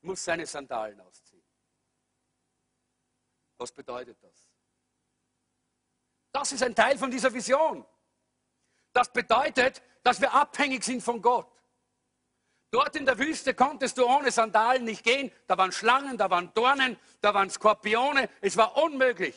muss 0.00 0.24
seine 0.24 0.46
Sandalen 0.46 1.00
ausziehen. 1.00 1.23
Was 3.58 3.72
bedeutet 3.72 4.16
das? 4.22 4.50
Das 6.32 6.52
ist 6.52 6.62
ein 6.62 6.74
Teil 6.74 6.98
von 6.98 7.10
dieser 7.10 7.32
Vision. 7.32 7.86
Das 8.92 9.12
bedeutet, 9.12 9.82
dass 10.02 10.20
wir 10.20 10.32
abhängig 10.32 10.84
sind 10.84 11.02
von 11.02 11.22
Gott. 11.22 11.50
Dort 12.70 12.96
in 12.96 13.06
der 13.06 13.18
Wüste 13.18 13.54
konntest 13.54 13.98
du 13.98 14.04
ohne 14.04 14.32
Sandalen 14.32 14.84
nicht 14.84 15.04
gehen. 15.04 15.30
Da 15.46 15.56
waren 15.56 15.70
Schlangen, 15.70 16.18
da 16.18 16.28
waren 16.28 16.52
Dornen, 16.54 16.98
da 17.20 17.32
waren 17.32 17.48
Skorpione. 17.48 18.28
Es 18.40 18.56
war 18.56 18.76
unmöglich. 18.76 19.36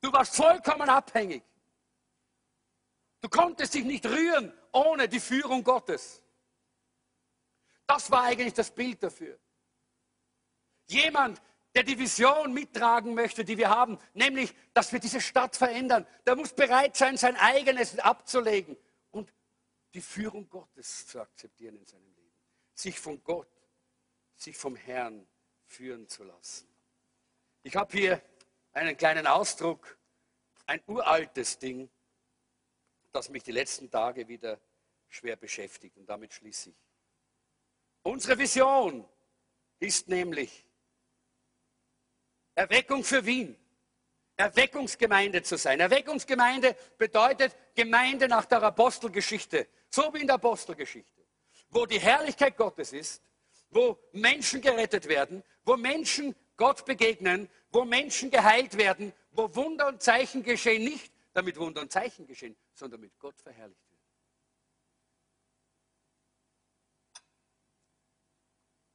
Du 0.00 0.12
warst 0.12 0.34
vollkommen 0.34 0.88
abhängig. 0.88 1.44
Du 3.20 3.28
konntest 3.28 3.74
dich 3.74 3.84
nicht 3.84 4.04
rühren 4.06 4.52
ohne 4.72 5.08
die 5.08 5.20
Führung 5.20 5.62
Gottes. 5.62 6.20
Das 7.86 8.10
war 8.10 8.24
eigentlich 8.24 8.54
das 8.54 8.72
Bild 8.72 9.00
dafür. 9.02 9.38
Jemand, 10.86 11.40
der 11.74 11.82
die 11.82 11.98
Vision 11.98 12.52
mittragen 12.52 13.14
möchte, 13.14 13.44
die 13.44 13.56
wir 13.56 13.70
haben, 13.70 13.98
nämlich, 14.12 14.54
dass 14.74 14.92
wir 14.92 15.00
diese 15.00 15.20
Stadt 15.20 15.56
verändern, 15.56 16.06
der 16.26 16.36
muss 16.36 16.52
bereit 16.52 16.96
sein, 16.96 17.16
sein 17.16 17.36
eigenes 17.36 17.98
abzulegen 17.98 18.76
und 19.10 19.32
die 19.94 20.02
Führung 20.02 20.48
Gottes 20.48 21.06
zu 21.06 21.20
akzeptieren 21.20 21.76
in 21.76 21.86
seinem 21.86 22.12
Leben. 22.14 22.32
Sich 22.74 22.98
von 22.98 23.22
Gott, 23.24 23.48
sich 24.36 24.56
vom 24.56 24.76
Herrn 24.76 25.26
führen 25.66 26.08
zu 26.08 26.24
lassen. 26.24 26.68
Ich 27.62 27.76
habe 27.76 27.96
hier 27.96 28.22
einen 28.72 28.96
kleinen 28.96 29.26
Ausdruck, 29.26 29.98
ein 30.66 30.82
uraltes 30.86 31.58
Ding, 31.58 31.90
das 33.12 33.28
mich 33.28 33.42
die 33.42 33.52
letzten 33.52 33.90
Tage 33.90 34.28
wieder 34.28 34.60
schwer 35.08 35.36
beschäftigt 35.36 35.96
und 35.96 36.06
damit 36.06 36.32
schließe 36.32 36.70
ich. 36.70 36.76
Unsere 38.02 38.38
Vision 38.38 39.06
ist 39.78 40.08
nämlich 40.08 40.66
Erweckung 42.54 43.04
für 43.04 43.24
Wien. 43.24 43.56
Erweckungsgemeinde 44.36 45.42
zu 45.42 45.56
sein. 45.56 45.80
Erweckungsgemeinde 45.80 46.76
bedeutet 46.98 47.56
Gemeinde 47.74 48.28
nach 48.28 48.46
der 48.46 48.62
Apostelgeschichte, 48.62 49.68
so 49.90 50.12
wie 50.14 50.20
in 50.20 50.26
der 50.26 50.36
Apostelgeschichte, 50.36 51.26
wo 51.68 51.86
die 51.86 52.00
Herrlichkeit 52.00 52.56
Gottes 52.56 52.92
ist, 52.92 53.22
wo 53.70 53.98
Menschen 54.12 54.60
gerettet 54.60 55.06
werden, 55.06 55.42
wo 55.64 55.76
Menschen 55.76 56.34
Gott 56.56 56.84
begegnen, 56.84 57.48
wo 57.70 57.84
Menschen 57.84 58.30
geheilt 58.30 58.76
werden, 58.76 59.12
wo 59.30 59.54
Wunder 59.54 59.88
und 59.88 60.02
Zeichen 60.02 60.42
geschehen, 60.42 60.84
nicht 60.84 61.12
damit 61.32 61.56
Wunder 61.56 61.80
und 61.80 61.92
Zeichen 61.92 62.26
geschehen, 62.26 62.56
sondern 62.74 63.00
damit 63.00 63.18
Gott 63.18 63.38
verherrlicht 63.40 63.90
wird. 63.90 64.00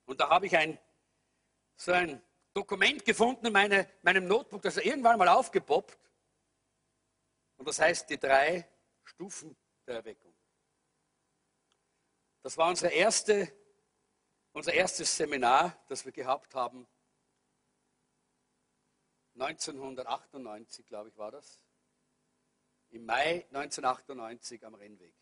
Und 0.05 0.20
da 0.20 0.30
habe 0.30 0.45
ich 0.45 0.55
ein, 0.55 0.78
so 1.76 1.91
ein 1.91 2.22
Dokument 2.58 3.05
gefunden 3.05 3.45
in 3.45 3.53
meine, 3.53 3.88
meinem 4.01 4.28
Notebook, 4.28 4.64
das 4.64 4.78
ist 4.78 4.86
irgendwann 4.86 5.20
mal 5.20 5.28
aufgepoppt. 5.28 5.95
Und 7.58 7.68
das 7.68 7.78
heißt 7.78 8.10
die 8.10 8.18
drei 8.18 8.68
Stufen 9.03 9.55
der 9.86 9.97
Erweckung. 9.97 10.34
Das 12.41 12.58
war 12.58 12.70
unsere 12.70 12.91
erste, 12.91 13.53
unser 14.53 14.74
erstes 14.74 15.16
Seminar, 15.16 15.78
das 15.88 16.03
wir 16.03 16.12
gehabt 16.12 16.55
haben. 16.55 16.88
1998, 19.36 20.84
glaube 20.88 21.10
ich, 21.10 21.18
war 21.18 21.30
das. 21.30 21.62
Im 22.89 23.05
Mai 23.05 23.45
1998 23.51 24.66
am 24.66 24.74
Rennweg. 24.74 25.14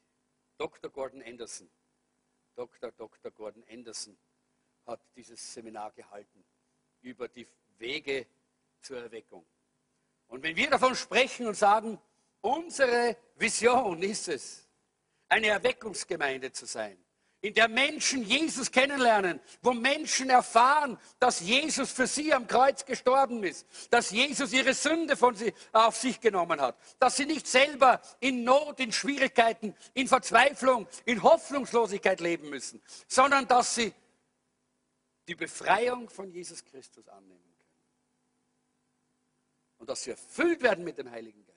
Dr. 0.57 0.89
Gordon 0.89 1.21
Anderson, 1.21 1.69
Dr. 2.55 2.93
Dr. 2.93 3.31
Gordon 3.31 3.65
Anderson 3.69 4.17
hat 4.85 5.01
dieses 5.17 5.53
Seminar 5.53 5.91
gehalten 5.91 6.34
über 7.05 7.27
die 7.27 7.47
Wege 7.77 8.25
zur 8.81 8.97
Erweckung. 8.97 9.45
Und 10.27 10.43
wenn 10.43 10.55
wir 10.55 10.69
davon 10.69 10.95
sprechen 10.95 11.47
und 11.47 11.55
sagen, 11.55 11.99
unsere 12.41 13.15
Vision 13.35 14.01
ist 14.01 14.27
es, 14.27 14.67
eine 15.29 15.47
Erweckungsgemeinde 15.47 16.51
zu 16.51 16.65
sein, 16.65 16.97
in 17.41 17.53
der 17.53 17.67
Menschen 17.67 18.23
Jesus 18.23 18.71
kennenlernen, 18.71 19.39
wo 19.61 19.71
Menschen 19.71 20.31
erfahren, 20.31 20.97
dass 21.19 21.41
Jesus 21.41 21.91
für 21.91 22.07
sie 22.07 22.33
am 22.33 22.47
Kreuz 22.47 22.85
gestorben 22.85 23.43
ist, 23.43 23.67
dass 23.91 24.09
Jesus 24.09 24.51
ihre 24.51 24.73
Sünde 24.73 25.15
von 25.15 25.35
sie, 25.35 25.53
auf 25.71 25.95
sich 25.95 26.19
genommen 26.19 26.59
hat, 26.59 26.75
dass 26.97 27.17
sie 27.17 27.27
nicht 27.27 27.45
selber 27.45 28.01
in 28.19 28.43
Not, 28.43 28.79
in 28.79 28.91
Schwierigkeiten, 28.91 29.75
in 29.93 30.07
Verzweiflung, 30.07 30.87
in 31.05 31.21
Hoffnungslosigkeit 31.21 32.19
leben 32.19 32.49
müssen, 32.49 32.81
sondern 33.07 33.47
dass 33.47 33.75
sie 33.75 33.93
die 35.27 35.35
Befreiung 35.35 36.09
von 36.09 36.29
Jesus 36.29 36.63
Christus 36.63 37.07
annehmen 37.07 37.55
können. 37.57 37.65
Und 39.77 39.89
dass 39.89 40.03
sie 40.03 40.11
erfüllt 40.11 40.61
werden 40.61 40.83
mit 40.83 40.97
dem 40.97 41.09
Heiligen 41.09 41.43
Geist. 41.43 41.55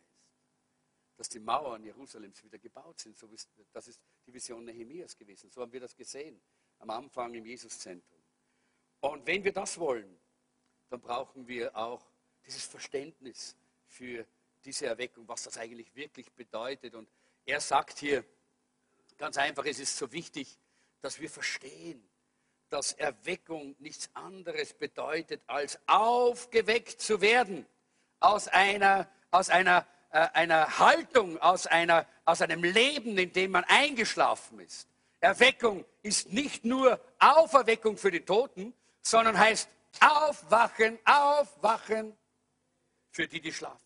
Dass 1.16 1.28
die 1.28 1.40
Mauern 1.40 1.82
Jerusalems 1.84 2.42
wieder 2.42 2.58
gebaut 2.58 3.00
sind. 3.00 3.16
So 3.16 3.26
ist, 3.28 3.48
das 3.72 3.88
ist 3.88 4.00
die 4.26 4.32
Vision 4.32 4.64
Nehemias 4.64 5.16
gewesen. 5.16 5.50
So 5.50 5.60
haben 5.60 5.72
wir 5.72 5.80
das 5.80 5.94
gesehen 5.94 6.40
am 6.78 6.90
Anfang 6.90 7.34
im 7.34 7.44
Jesuszentrum. 7.44 8.22
Und 9.00 9.26
wenn 9.26 9.44
wir 9.44 9.52
das 9.52 9.78
wollen, 9.78 10.18
dann 10.88 11.00
brauchen 11.00 11.46
wir 11.46 11.76
auch 11.76 12.04
dieses 12.44 12.64
Verständnis 12.64 13.56
für 13.86 14.26
diese 14.64 14.86
Erweckung, 14.86 15.26
was 15.28 15.42
das 15.44 15.58
eigentlich 15.58 15.94
wirklich 15.94 16.30
bedeutet. 16.32 16.94
Und 16.94 17.08
er 17.44 17.60
sagt 17.60 17.98
hier 17.98 18.24
ganz 19.16 19.36
einfach, 19.36 19.64
es 19.66 19.78
ist 19.78 19.96
so 19.96 20.10
wichtig, 20.12 20.58
dass 21.00 21.20
wir 21.20 21.30
verstehen, 21.30 22.07
dass 22.70 22.92
Erweckung 22.92 23.74
nichts 23.78 24.10
anderes 24.14 24.74
bedeutet, 24.74 25.40
als 25.46 25.78
aufgeweckt 25.86 27.00
zu 27.00 27.20
werden 27.20 27.66
aus 28.20 28.48
einer, 28.48 29.08
aus 29.30 29.48
einer, 29.48 29.86
äh, 30.10 30.28
einer 30.32 30.78
Haltung, 30.78 31.38
aus, 31.38 31.66
einer, 31.66 32.06
aus 32.24 32.42
einem 32.42 32.62
Leben, 32.62 33.16
in 33.16 33.32
dem 33.32 33.52
man 33.52 33.64
eingeschlafen 33.64 34.60
ist. 34.60 34.88
Erweckung 35.20 35.84
ist 36.02 36.32
nicht 36.32 36.64
nur 36.64 37.00
Auferweckung 37.18 37.96
für 37.96 38.10
die 38.10 38.24
Toten, 38.24 38.74
sondern 39.02 39.38
heißt 39.38 39.68
aufwachen, 40.00 40.98
aufwachen 41.04 42.16
für 43.10 43.26
die, 43.26 43.40
die 43.40 43.52
schlafen. 43.52 43.78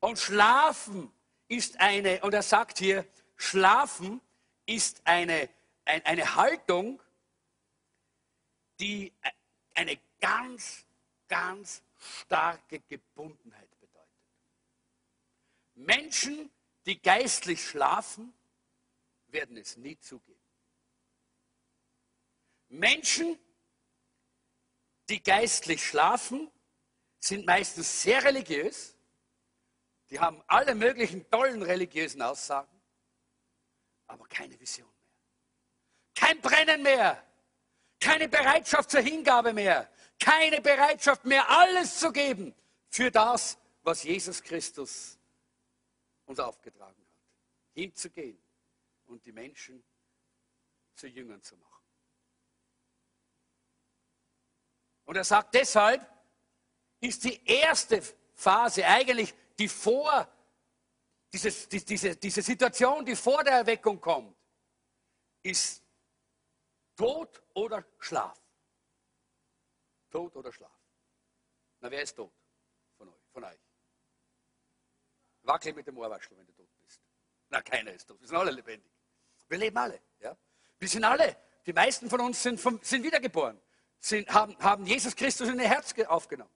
Und 0.00 0.18
schlafen 0.18 1.12
ist 1.48 1.80
eine, 1.80 2.20
und 2.20 2.32
er 2.32 2.42
sagt 2.42 2.78
hier, 2.78 3.06
Schlafen 3.36 4.20
ist 4.64 5.02
eine, 5.04 5.32
ein, 5.34 5.48
eine 5.86 6.34
Haltung, 6.34 7.00
die 8.80 9.12
eine 9.74 9.98
ganz, 10.20 10.84
ganz 11.28 11.82
starke 11.98 12.80
Gebundenheit 12.80 13.70
bedeutet. 13.80 14.10
Menschen, 15.74 16.50
die 16.84 17.00
geistlich 17.00 17.64
schlafen, 17.64 18.34
werden 19.28 19.56
es 19.56 19.76
nie 19.76 19.98
zugeben. 19.98 20.40
Menschen, 22.68 23.38
die 25.08 25.22
geistlich 25.22 25.84
schlafen, 25.84 26.50
sind 27.18 27.46
meistens 27.46 28.02
sehr 28.02 28.24
religiös. 28.24 28.96
Die 30.10 30.20
haben 30.20 30.42
alle 30.46 30.74
möglichen 30.74 31.28
tollen 31.30 31.62
religiösen 31.62 32.22
Aussagen, 32.22 32.80
aber 34.06 34.26
keine 34.26 34.58
Vision. 34.58 34.95
Kein 36.16 36.40
Brennen 36.40 36.82
mehr. 36.82 37.22
Keine 38.00 38.28
Bereitschaft 38.28 38.90
zur 38.90 39.00
Hingabe 39.00 39.52
mehr. 39.52 39.88
Keine 40.18 40.60
Bereitschaft 40.60 41.24
mehr, 41.24 41.48
alles 41.48 42.00
zu 42.00 42.10
geben 42.10 42.54
für 42.88 43.10
das, 43.10 43.58
was 43.82 44.02
Jesus 44.02 44.42
Christus 44.42 45.18
uns 46.24 46.40
aufgetragen 46.40 46.96
hat. 46.98 47.22
Hinzugehen 47.74 48.38
und 49.06 49.24
die 49.24 49.32
Menschen 49.32 49.84
zu 50.94 51.06
Jüngern 51.06 51.42
zu 51.42 51.56
machen. 51.56 51.84
Und 55.04 55.16
er 55.16 55.24
sagt 55.24 55.54
deshalb, 55.54 56.04
ist 57.00 57.24
die 57.24 57.44
erste 57.44 58.02
Phase 58.34 58.84
eigentlich 58.86 59.34
die 59.58 59.68
vor, 59.68 60.28
dieses, 61.32 61.68
die, 61.68 61.84
diese, 61.84 62.16
diese 62.16 62.42
Situation, 62.42 63.04
die 63.04 63.14
vor 63.14 63.44
der 63.44 63.54
Erweckung 63.54 64.00
kommt, 64.00 64.34
ist 65.42 65.82
Tod 66.96 67.42
oder 67.54 67.84
Schlaf. 67.98 68.40
Tod 70.10 70.34
oder 70.34 70.52
Schlaf. 70.52 70.70
Na, 71.80 71.90
wer 71.90 72.02
ist 72.02 72.14
tot 72.14 72.32
von 72.96 73.08
euch? 73.08 73.22
Von 73.32 73.44
euch? 73.44 73.60
Wackel 75.42 75.74
mit 75.74 75.86
dem 75.86 75.98
Ohrwaschel, 75.98 76.36
wenn 76.36 76.46
du 76.46 76.52
tot 76.52 76.68
bist. 76.80 77.00
Na, 77.50 77.60
keiner 77.60 77.92
ist 77.92 78.06
tot. 78.06 78.20
Wir 78.20 78.26
sind 78.26 78.36
alle 78.36 78.50
lebendig. 78.50 78.90
Wir 79.48 79.58
leben 79.58 79.76
alle. 79.76 80.00
Ja? 80.20 80.36
Wir 80.78 80.88
sind 80.88 81.04
alle. 81.04 81.36
Die 81.66 81.72
meisten 81.72 82.08
von 82.08 82.20
uns 82.20 82.42
sind, 82.42 82.60
vom, 82.60 82.80
sind 82.82 83.04
wiedergeboren 83.04 83.60
sind, 83.98 84.32
haben, 84.32 84.56
haben 84.58 84.86
Jesus 84.86 85.16
Christus 85.16 85.48
in 85.48 85.58
ihr 85.58 85.68
Herz 85.68 85.94
aufgenommen. 86.06 86.50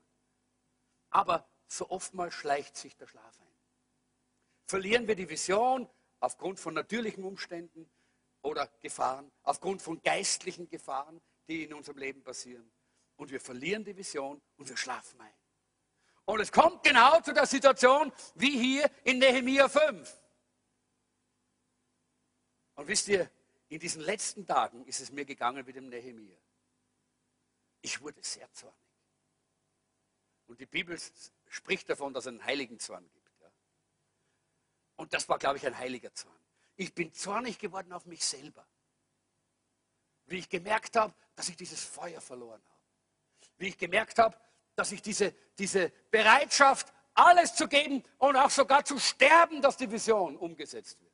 Aber 1.11 1.49
so 1.67 1.91
oftmals 1.91 2.35
schleicht 2.35 2.77
sich 2.77 2.97
der 2.97 3.07
Schlaf 3.07 3.41
ein. 3.41 3.47
Verlieren 4.67 5.09
wir 5.09 5.17
die 5.17 5.29
Vision 5.29 5.89
aufgrund 6.21 6.61
von 6.61 6.75
natürlichen 6.75 7.25
Umständen 7.25 7.91
oder 8.43 8.67
Gefahren, 8.81 9.31
aufgrund 9.43 9.83
von 9.83 10.01
geistlichen 10.03 10.69
Gefahren, 10.69 11.21
die 11.49 11.65
in 11.65 11.75
unserem 11.75 11.99
Leben 11.99 12.23
passieren. 12.23 12.71
Und 13.17 13.31
wir 13.31 13.41
verlieren 13.41 13.85
die 13.85 13.97
Vision 13.97 14.41
und 14.57 14.69
wir 14.69 14.77
schlafen 14.77 15.21
ein. 15.21 15.35
Und 16.25 16.41
es 16.41 16.53
kommt 16.53 16.83
genau 16.83 17.21
zu 17.21 17.33
der 17.33 17.47
Situation 17.47 18.13
wie 18.35 18.59
hier 18.59 18.91
in 19.05 19.19
Nehemiah 19.19 19.69
5. 19.69 20.23
Und 22.77 22.89
wisst 22.89 23.09
ihr, 23.09 23.31
in 23.69 23.79
diesen 23.79 24.01
letzten 24.01 24.47
Tagen 24.47 24.85
ist 24.87 25.01
es 25.01 25.11
mir 25.13 25.25
gegangen 25.25 25.67
wie 25.67 25.73
dem 25.73 25.89
Nehemiah. 25.89 26.39
Ich 27.83 28.01
wurde 28.01 28.23
sehr 28.23 28.51
zornig. 28.53 28.77
Und 30.47 30.61
die 30.61 30.67
Bibel 30.67 30.99
spricht 31.49 31.89
davon, 31.89 32.13
dass 32.13 32.25
es 32.25 32.29
einen 32.29 32.45
heiligen 32.45 32.79
Zorn 32.79 33.09
gibt. 33.11 33.21
Und 35.01 35.15
das 35.15 35.27
war, 35.31 35.39
glaube 35.39 35.57
ich, 35.57 35.67
ein 35.67 35.79
heiliger 35.79 36.13
Zorn. 36.13 36.39
Ich 36.77 36.95
bin 36.95 37.13
zornig 37.13 37.59
geworden 37.59 37.93
auf 37.93 38.07
mich 38.07 38.25
selber. 38.25 38.67
Wie 40.27 40.39
ich 40.39 40.49
gemerkt 40.49 40.97
habe, 40.97 41.13
dass 41.35 41.49
ich 41.49 41.57
dieses 41.57 41.83
Feuer 41.83 42.21
verloren 42.21 42.63
habe. 42.65 42.81
Wie 43.59 43.69
ich 43.69 43.79
gemerkt 43.79 44.19
habe, 44.19 44.37
dass 44.77 44.93
ich 44.93 45.03
diese, 45.03 45.35
diese 45.59 45.91
Bereitschaft, 46.11 46.93
alles 47.15 47.55
zu 47.55 47.69
geben 47.69 48.03
und 48.19 48.37
auch 48.37 48.51
sogar 48.51 48.85
zu 48.85 48.99
sterben, 48.99 49.61
dass 49.61 49.77
die 49.77 49.91
Vision 49.91 50.37
umgesetzt 50.37 51.01
wird. 51.01 51.13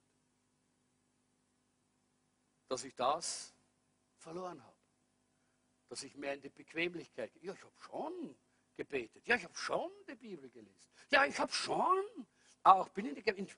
Dass 2.68 2.84
ich 2.84 2.94
das 2.94 3.54
verloren 4.18 4.62
habe 4.62 4.76
dass 5.88 6.02
ich 6.02 6.14
mehr 6.16 6.34
in 6.34 6.40
die 6.40 6.48
Bequemlichkeit. 6.48 7.32
Ja, 7.40 7.52
ich 7.52 7.62
habe 7.62 7.72
schon 7.78 8.36
gebetet. 8.76 9.26
Ja, 9.26 9.36
ich 9.36 9.44
habe 9.44 9.56
schon 9.56 9.90
die 10.08 10.14
Bibel 10.14 10.50
gelesen. 10.50 10.90
Ja, 11.10 11.24
ich 11.24 11.38
habe 11.38 11.52
schon 11.52 12.04
auch, 12.62 12.88
bin 12.88 13.06
in 13.06 13.14
die, 13.14 13.22
ich 13.30 13.56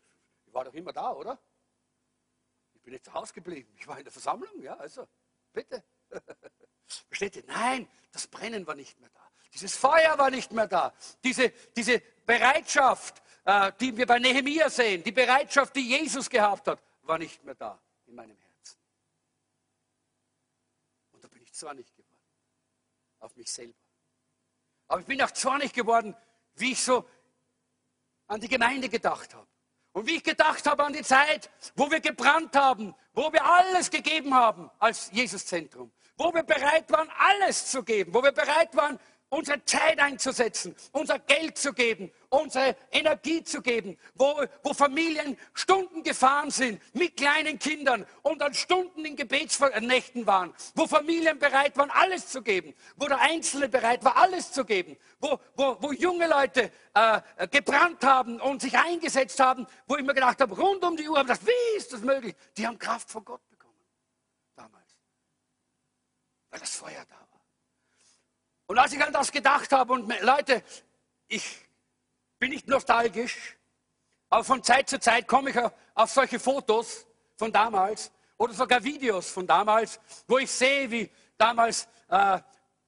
war 0.53 0.65
doch 0.65 0.75
immer 0.75 0.93
da, 0.93 1.13
oder? 1.13 1.39
Bin 2.89 2.95
nicht 2.95 3.05
zu 3.05 3.13
Hause 3.13 3.35
geblieben. 3.35 3.71
Ich 3.79 3.87
war 3.87 3.99
in 3.99 4.05
der 4.05 4.13
Versammlung, 4.13 4.63
ja, 4.63 4.75
also, 4.79 5.07
bitte. 5.53 5.85
Versteht 7.09 7.37
ihr? 7.37 7.45
Nein, 7.45 7.87
das 8.13 8.27
Brennen 8.27 8.67
war 8.67 8.75
nicht 8.75 8.99
mehr 8.99 9.11
da. 9.11 9.31
Dieses 9.53 9.77
Feuer 9.77 10.17
war 10.17 10.31
nicht 10.31 10.53
mehr 10.53 10.67
da. 10.67 10.95
Diese, 11.23 11.51
diese 11.77 12.01
Bereitschaft, 12.25 13.23
äh, 13.45 13.73
die 13.79 13.95
wir 13.95 14.07
bei 14.07 14.19
Nehemia 14.19 14.71
sehen, 14.71 15.05
die 15.05 15.13
Bereitschaft, 15.13 15.77
die 15.77 15.87
Jesus 15.87 16.31
gehabt 16.31 16.67
hat, 16.67 16.83
war 17.03 17.19
nicht 17.19 17.45
mehr 17.45 17.57
da 17.57 17.79
in 18.07 18.15
meinem 18.15 18.39
Herzen. 18.39 18.79
Und 21.11 21.23
da 21.23 21.29
bin 21.29 21.43
ich 21.43 21.51
nicht 21.51 21.95
geworden 21.95 22.23
auf 23.19 23.37
mich 23.37 23.53
selber. 23.53 23.79
Aber 24.87 25.01
ich 25.03 25.07
bin 25.07 25.21
auch 25.21 25.33
zornig 25.33 25.75
geworden, 25.75 26.17
wie 26.55 26.73
ich 26.73 26.81
so 26.81 27.07
an 28.29 28.41
die 28.41 28.49
Gemeinde 28.49 28.89
gedacht 28.89 29.35
habe. 29.35 29.47
Und 29.99 30.07
wie 30.07 30.15
ich 30.15 30.23
gedacht 30.23 30.65
habe 30.69 30.85
an 30.85 30.93
die 30.93 31.03
Zeit, 31.03 31.51
wo 31.75 31.91
wir 31.91 31.99
gebrannt 31.99 32.55
haben, 32.55 32.95
wo 33.15 33.33
wir 33.33 33.45
alles 33.45 33.91
gegeben 33.91 34.33
haben 34.33 34.71
als 34.79 35.11
Jesuszentrum, 35.13 35.91
wo 36.17 36.33
wir 36.33 36.45
bereit 36.45 36.89
waren, 36.93 37.11
alles 37.19 37.69
zu 37.69 37.83
geben, 37.83 38.15
wo 38.15 38.23
wir 38.23 38.31
bereit 38.31 38.77
waren, 38.77 39.01
unsere 39.31 39.63
Zeit 39.65 39.99
einzusetzen, 39.99 40.75
unser 40.93 41.19
Geld 41.19 41.59
zu 41.59 41.73
geben, 41.73 42.11
unsere 42.31 42.77
Energie 42.91 43.43
zu 43.43 43.61
geben, 43.61 43.99
wo, 44.15 44.43
wo 44.63 44.73
Familien 44.73 45.37
Stunden 45.55 46.03
gefahren 46.03 46.51
sind 46.51 46.81
mit 46.95 47.17
kleinen 47.17 47.59
Kindern 47.59 48.07
und 48.23 48.41
dann 48.41 48.55
Stunden 48.55 49.05
in 49.05 49.17
Gebetsnächten 49.17 50.27
waren, 50.27 50.55
wo 50.75 50.87
Familien 50.87 51.39
bereit 51.39 51.77
waren, 51.77 51.91
alles 51.91 52.29
zu 52.29 52.43
geben, 52.43 52.75
wo 52.97 53.07
der 53.07 53.21
Einzelne 53.21 53.69
bereit 53.69 54.05
war, 54.05 54.17
alles 54.17 54.53
zu 54.53 54.65
geben, 54.65 54.97
wo, 55.21 55.39
wo, 55.57 55.77
wo 55.81 55.93
junge 55.93 56.27
Leute 56.27 56.71
äh, 56.95 57.49
gebrannt 57.49 58.03
haben 58.05 58.41
und 58.41 58.63
sich 58.63 58.77
eingesetzt 58.77 59.41
haben, 59.41 59.67
wo 59.87 59.97
ich 59.97 60.05
mir 60.05 60.15
gedacht 60.15 60.41
habe, 60.41 60.55
rund 60.55 60.83
um 60.85 60.97
die 60.97 61.09
Uhr, 61.09 61.21
gedacht, 61.21 61.47
wie 61.47 61.77
ist 61.77 61.93
das 61.93 62.01
möglich? 62.01 62.35
Die 62.57 62.67
haben 62.67 62.79
Kraft 62.79 63.11
von 63.11 63.25
Gott 63.25 63.47
bekommen, 63.51 63.75
damals, 64.57 64.99
weil 66.51 66.61
das 66.61 66.75
Feuer 66.75 67.05
da 67.09 67.15
war. 67.15 67.28
Und 68.69 68.79
als 68.79 68.93
ich 68.93 69.03
an 69.03 69.13
das 69.13 69.33
gedacht 69.33 69.73
habe, 69.73 69.95
und 69.95 70.13
Leute, 70.21 70.63
ich 71.27 71.59
bin 72.39 72.51
nicht 72.51 72.69
nostalgisch, 72.69 73.57
aber 74.29 74.45
von 74.45 74.63
Zeit 74.63 74.91
zu 74.91 75.01
Zeit 75.01 75.27
komme 75.27 75.51
ich 75.51 75.57
auf 75.95 76.11
solche 76.11 76.39
Fotos 76.39 77.07
von 77.35 77.51
damals 77.51 78.13
oder 78.37 78.53
sogar 78.53 78.85
Videos 78.85 79.31
von 79.31 79.47
damals, 79.47 79.99
wo 80.27 80.37
ich 80.37 80.51
sehe, 80.51 80.91
wie 80.91 81.11
damals 81.39 81.89
äh, 82.11 82.41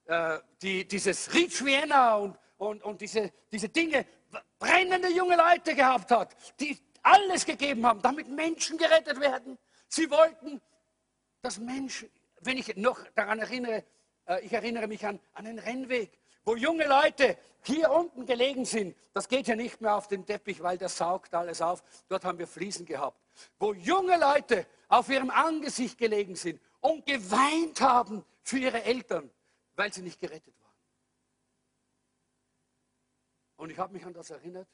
äh, 0.05 0.39
die, 0.61 0.87
dieses 0.87 1.33
Rich 1.33 1.65
Vienna 1.65 2.15
und, 2.15 2.37
und, 2.57 2.83
und 2.83 3.01
diese, 3.01 3.33
diese 3.51 3.69
Dinge 3.69 4.05
brennende 4.59 5.09
junge 5.09 5.35
Leute 5.35 5.73
gehabt 5.73 6.11
hat, 6.11 6.35
die 6.59 6.77
alles 7.01 7.43
gegeben 7.43 7.83
haben, 7.87 8.03
damit 8.03 8.27
Menschen 8.27 8.77
gerettet 8.77 9.19
werden. 9.19 9.57
Sie 9.87 10.11
wollten, 10.11 10.61
dass 11.41 11.57
Menschen, 11.57 12.11
wenn 12.41 12.59
ich 12.59 12.75
noch 12.75 12.99
daran 13.15 13.39
erinnere, 13.39 13.83
ich 14.43 14.53
erinnere 14.53 14.87
mich 14.87 15.05
an, 15.05 15.19
an 15.33 15.47
einen 15.47 15.59
Rennweg, 15.59 16.19
wo 16.43 16.55
junge 16.55 16.87
Leute 16.87 17.37
hier 17.63 17.91
unten 17.91 18.25
gelegen 18.25 18.65
sind. 18.65 18.95
Das 19.13 19.27
geht 19.27 19.47
ja 19.47 19.55
nicht 19.55 19.81
mehr 19.81 19.95
auf 19.95 20.07
den 20.07 20.25
Teppich, 20.25 20.61
weil 20.63 20.77
der 20.77 20.89
saugt 20.89 21.33
alles 21.33 21.61
auf. 21.61 21.83
Dort 22.07 22.25
haben 22.25 22.39
wir 22.39 22.47
Fliesen 22.47 22.85
gehabt. 22.85 23.19
Wo 23.59 23.73
junge 23.73 24.17
Leute 24.17 24.65
auf 24.87 25.09
ihrem 25.09 25.29
Angesicht 25.29 25.97
gelegen 25.97 26.35
sind 26.35 26.59
und 26.79 27.05
geweint 27.05 27.81
haben 27.81 28.25
für 28.43 28.57
ihre 28.57 28.83
Eltern, 28.83 29.29
weil 29.75 29.93
sie 29.93 30.01
nicht 30.01 30.19
gerettet 30.19 30.53
waren. 30.59 30.71
Und 33.57 33.69
ich 33.69 33.77
habe 33.77 33.93
mich 33.93 34.05
an 34.05 34.13
das 34.13 34.29
erinnert 34.31 34.67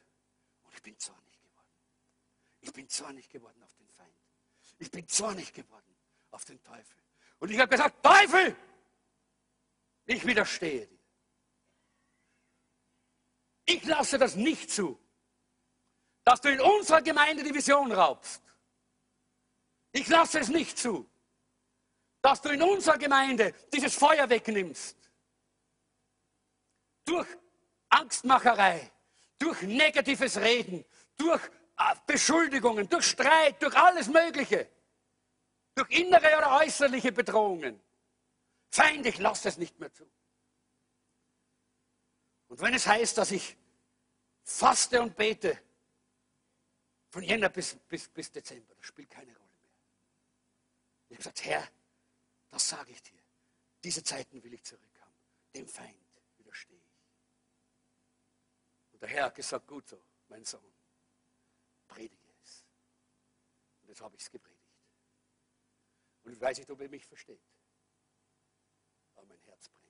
und 0.64 0.74
ich 0.74 0.82
bin 0.82 0.98
zornig 0.98 1.38
geworden. 1.42 1.68
Ich 2.60 2.72
bin 2.72 2.88
zornig 2.88 3.28
geworden 3.28 3.62
auf 3.62 3.74
den 3.74 3.88
Feind. 3.90 4.08
Ich 4.78 4.90
bin 4.90 5.06
zornig 5.06 5.52
geworden 5.52 5.94
auf 6.30 6.44
den 6.44 6.62
Teufel. 6.62 6.96
Und 7.38 7.50
ich 7.50 7.58
habe 7.58 7.68
gesagt, 7.68 8.02
Teufel, 8.02 8.56
ich 10.08 10.26
widerstehe 10.26 10.86
dir. 10.86 10.98
Ich 13.66 13.84
lasse 13.84 14.18
das 14.18 14.34
nicht 14.34 14.70
zu, 14.70 14.98
dass 16.24 16.40
du 16.40 16.48
in 16.48 16.60
unserer 16.60 17.02
Gemeinde 17.02 17.44
die 17.44 17.54
Vision 17.54 17.92
raubst. 17.92 18.42
Ich 19.92 20.08
lasse 20.08 20.40
es 20.40 20.48
nicht 20.48 20.78
zu, 20.78 21.08
dass 22.22 22.40
du 22.40 22.48
in 22.48 22.62
unserer 22.62 22.96
Gemeinde 22.96 23.54
dieses 23.72 23.94
Feuer 23.94 24.28
wegnimmst. 24.28 24.96
Durch 27.04 27.28
Angstmacherei, 27.90 28.90
durch 29.38 29.62
negatives 29.62 30.38
Reden, 30.38 30.84
durch 31.18 31.42
Beschuldigungen, 32.06 32.88
durch 32.88 33.06
Streit, 33.06 33.62
durch 33.62 33.76
alles 33.76 34.08
Mögliche, 34.08 34.68
durch 35.74 35.90
innere 35.90 36.38
oder 36.38 36.56
äußerliche 36.56 37.12
Bedrohungen. 37.12 37.80
Feind, 38.70 39.06
ich 39.06 39.18
lasse 39.18 39.48
es 39.48 39.56
nicht 39.56 39.78
mehr 39.78 39.92
zu. 39.92 40.10
Und 42.48 42.60
wenn 42.60 42.74
es 42.74 42.86
heißt, 42.86 43.18
dass 43.18 43.30
ich 43.30 43.56
faste 44.42 45.02
und 45.02 45.16
bete, 45.16 45.62
von 47.10 47.22
Jänner 47.22 47.48
bis, 47.48 47.76
bis, 47.88 48.08
bis 48.08 48.30
Dezember, 48.30 48.74
das 48.74 48.86
spielt 48.86 49.10
keine 49.10 49.34
Rolle 49.36 49.56
mehr. 49.62 49.72
Ich 51.08 51.16
habe 51.16 51.16
gesagt, 51.16 51.44
Herr, 51.44 51.68
das 52.50 52.68
sage 52.68 52.92
ich 52.92 53.02
dir. 53.02 53.22
Diese 53.82 54.02
Zeiten 54.02 54.42
will 54.42 54.52
ich 54.52 54.64
zurückhaben. 54.64 55.14
Dem 55.54 55.68
Feind 55.68 55.96
widerstehe 56.36 56.76
ich. 56.76 56.98
Und 58.92 59.02
der 59.02 59.08
Herr 59.08 59.24
hat 59.26 59.34
gesagt, 59.34 59.66
gut 59.66 59.88
so, 59.88 60.02
mein 60.28 60.44
Sohn, 60.44 60.72
predige 61.86 62.32
es. 62.42 62.64
Und 63.80 63.88
jetzt 63.88 64.00
habe 64.00 64.16
ich 64.16 64.22
es 64.22 64.30
gepredigt. 64.30 64.58
Und 66.24 66.32
ich 66.32 66.40
weiß 66.40 66.58
nicht, 66.58 66.70
ob 66.70 66.80
er 66.80 66.88
mich 66.88 67.06
versteht. 67.06 67.40
Aber 69.14 69.26
mein 69.26 69.40
Herz 69.40 69.68
brennt. 69.68 69.88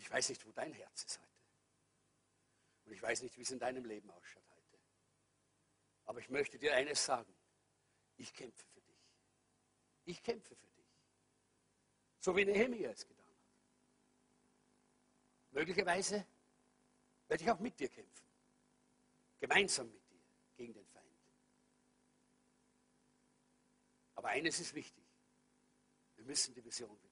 Und 0.00 0.04
ich 0.04 0.10
weiß 0.10 0.30
nicht, 0.30 0.46
wo 0.46 0.52
dein 0.52 0.72
Herz 0.72 1.04
ist 1.04 1.18
heute. 1.18 1.28
Und 2.86 2.92
ich 2.94 3.02
weiß 3.02 3.20
nicht, 3.20 3.36
wie 3.36 3.42
es 3.42 3.50
in 3.50 3.58
deinem 3.58 3.84
Leben 3.84 4.10
ausschaut 4.10 4.42
heute. 4.48 4.78
Aber 6.06 6.20
ich 6.20 6.30
möchte 6.30 6.58
dir 6.58 6.74
eines 6.74 7.04
sagen. 7.04 7.30
Ich 8.16 8.32
kämpfe 8.32 8.64
für 8.72 8.80
dich. 8.80 8.96
Ich 10.06 10.22
kämpfe 10.22 10.56
für 10.56 10.70
dich. 10.70 10.86
So 12.18 12.34
wie 12.34 12.46
Nehemiah 12.46 12.92
es 12.92 13.06
getan 13.06 13.26
hat. 13.26 13.52
Möglicherweise 15.50 16.26
werde 17.28 17.44
ich 17.44 17.50
auch 17.50 17.60
mit 17.60 17.78
dir 17.78 17.90
kämpfen. 17.90 18.26
Gemeinsam 19.38 19.90
mit 19.90 20.08
dir 20.08 20.22
gegen 20.56 20.72
den 20.72 20.86
Feind. 20.86 21.04
Aber 24.14 24.28
eines 24.28 24.60
ist 24.60 24.72
wichtig. 24.72 25.04
Wir 26.16 26.24
müssen 26.24 26.54
die 26.54 26.64
Vision 26.64 26.88
haben. 26.88 27.09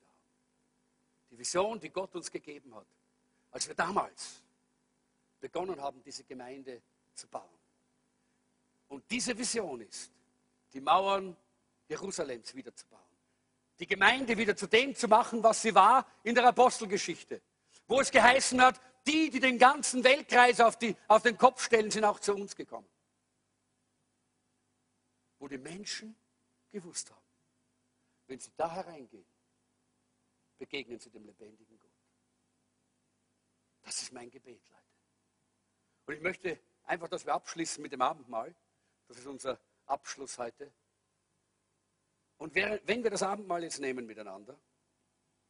Die 1.30 1.38
Vision, 1.38 1.78
die 1.78 1.90
Gott 1.90 2.14
uns 2.14 2.30
gegeben 2.30 2.74
hat. 2.74 2.86
Als 3.50 3.66
wir 3.66 3.74
damals 3.74 4.42
begonnen 5.40 5.80
haben, 5.80 6.02
diese 6.02 6.24
Gemeinde 6.24 6.82
zu 7.14 7.26
bauen. 7.28 7.58
Und 8.88 9.04
diese 9.10 9.36
Vision 9.36 9.80
ist, 9.80 10.10
die 10.72 10.80
Mauern 10.80 11.36
Jerusalems 11.88 12.54
wieder 12.54 12.74
zu 12.74 12.86
bauen. 12.86 13.00
Die 13.78 13.86
Gemeinde 13.86 14.36
wieder 14.36 14.56
zu 14.56 14.66
dem 14.66 14.94
zu 14.94 15.08
machen, 15.08 15.42
was 15.42 15.62
sie 15.62 15.74
war 15.74 16.06
in 16.22 16.34
der 16.34 16.44
Apostelgeschichte. 16.46 17.40
Wo 17.86 18.00
es 18.00 18.10
geheißen 18.10 18.60
hat, 18.60 18.80
die, 19.06 19.30
die 19.30 19.40
den 19.40 19.58
ganzen 19.58 20.04
Weltkreis 20.04 20.60
auf, 20.60 20.76
die, 20.76 20.96
auf 21.06 21.22
den 21.22 21.38
Kopf 21.38 21.62
stellen, 21.62 21.90
sind 21.90 22.04
auch 22.04 22.18
zu 22.18 22.34
uns 22.34 22.54
gekommen. 22.54 22.88
Wo 25.38 25.48
die 25.48 25.58
Menschen 25.58 26.16
gewusst 26.70 27.10
haben, 27.10 27.22
wenn 28.26 28.40
sie 28.40 28.50
da 28.56 28.70
hereingehen, 28.70 29.24
begegnen 30.58 30.98
sie 30.98 31.10
dem 31.10 31.24
lebendigen 31.24 31.78
Gott. 31.78 31.90
Das 33.82 34.02
ist 34.02 34.12
mein 34.12 34.30
Gebet, 34.30 34.68
Leute. 34.68 34.82
Und 36.06 36.14
ich 36.14 36.20
möchte 36.20 36.60
einfach, 36.84 37.08
dass 37.08 37.24
wir 37.24 37.34
abschließen 37.34 37.82
mit 37.82 37.92
dem 37.92 38.02
Abendmahl. 38.02 38.54
Das 39.06 39.18
ist 39.18 39.26
unser 39.26 39.60
Abschluss 39.86 40.38
heute. 40.38 40.72
Und 42.36 42.54
wenn 42.54 43.02
wir 43.02 43.10
das 43.10 43.22
Abendmahl 43.22 43.62
jetzt 43.62 43.80
nehmen 43.80 44.06
miteinander, 44.06 44.58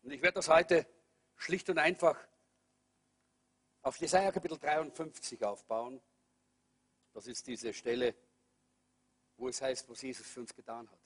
und 0.03 0.13
ich 0.13 0.23
werde 0.23 0.37
das 0.37 0.49
heute 0.49 0.87
schlicht 1.37 1.69
und 1.71 1.79
einfach 1.79 2.17
auf 3.83 3.97
Jesaja 3.97 4.31
Kapitel 4.33 4.59
53 4.59 5.45
aufbauen. 5.45 6.01
Das 7.13 7.27
ist 7.27 7.47
diese 7.47 7.73
Stelle, 7.73 8.15
wo 9.37 9.49
es 9.49 9.63
heißt, 9.63 9.89
was 9.89 10.03
Jesus 10.03 10.27
für 10.27 10.41
uns 10.41 10.55
getan 10.55 10.91
hat. 10.91 11.01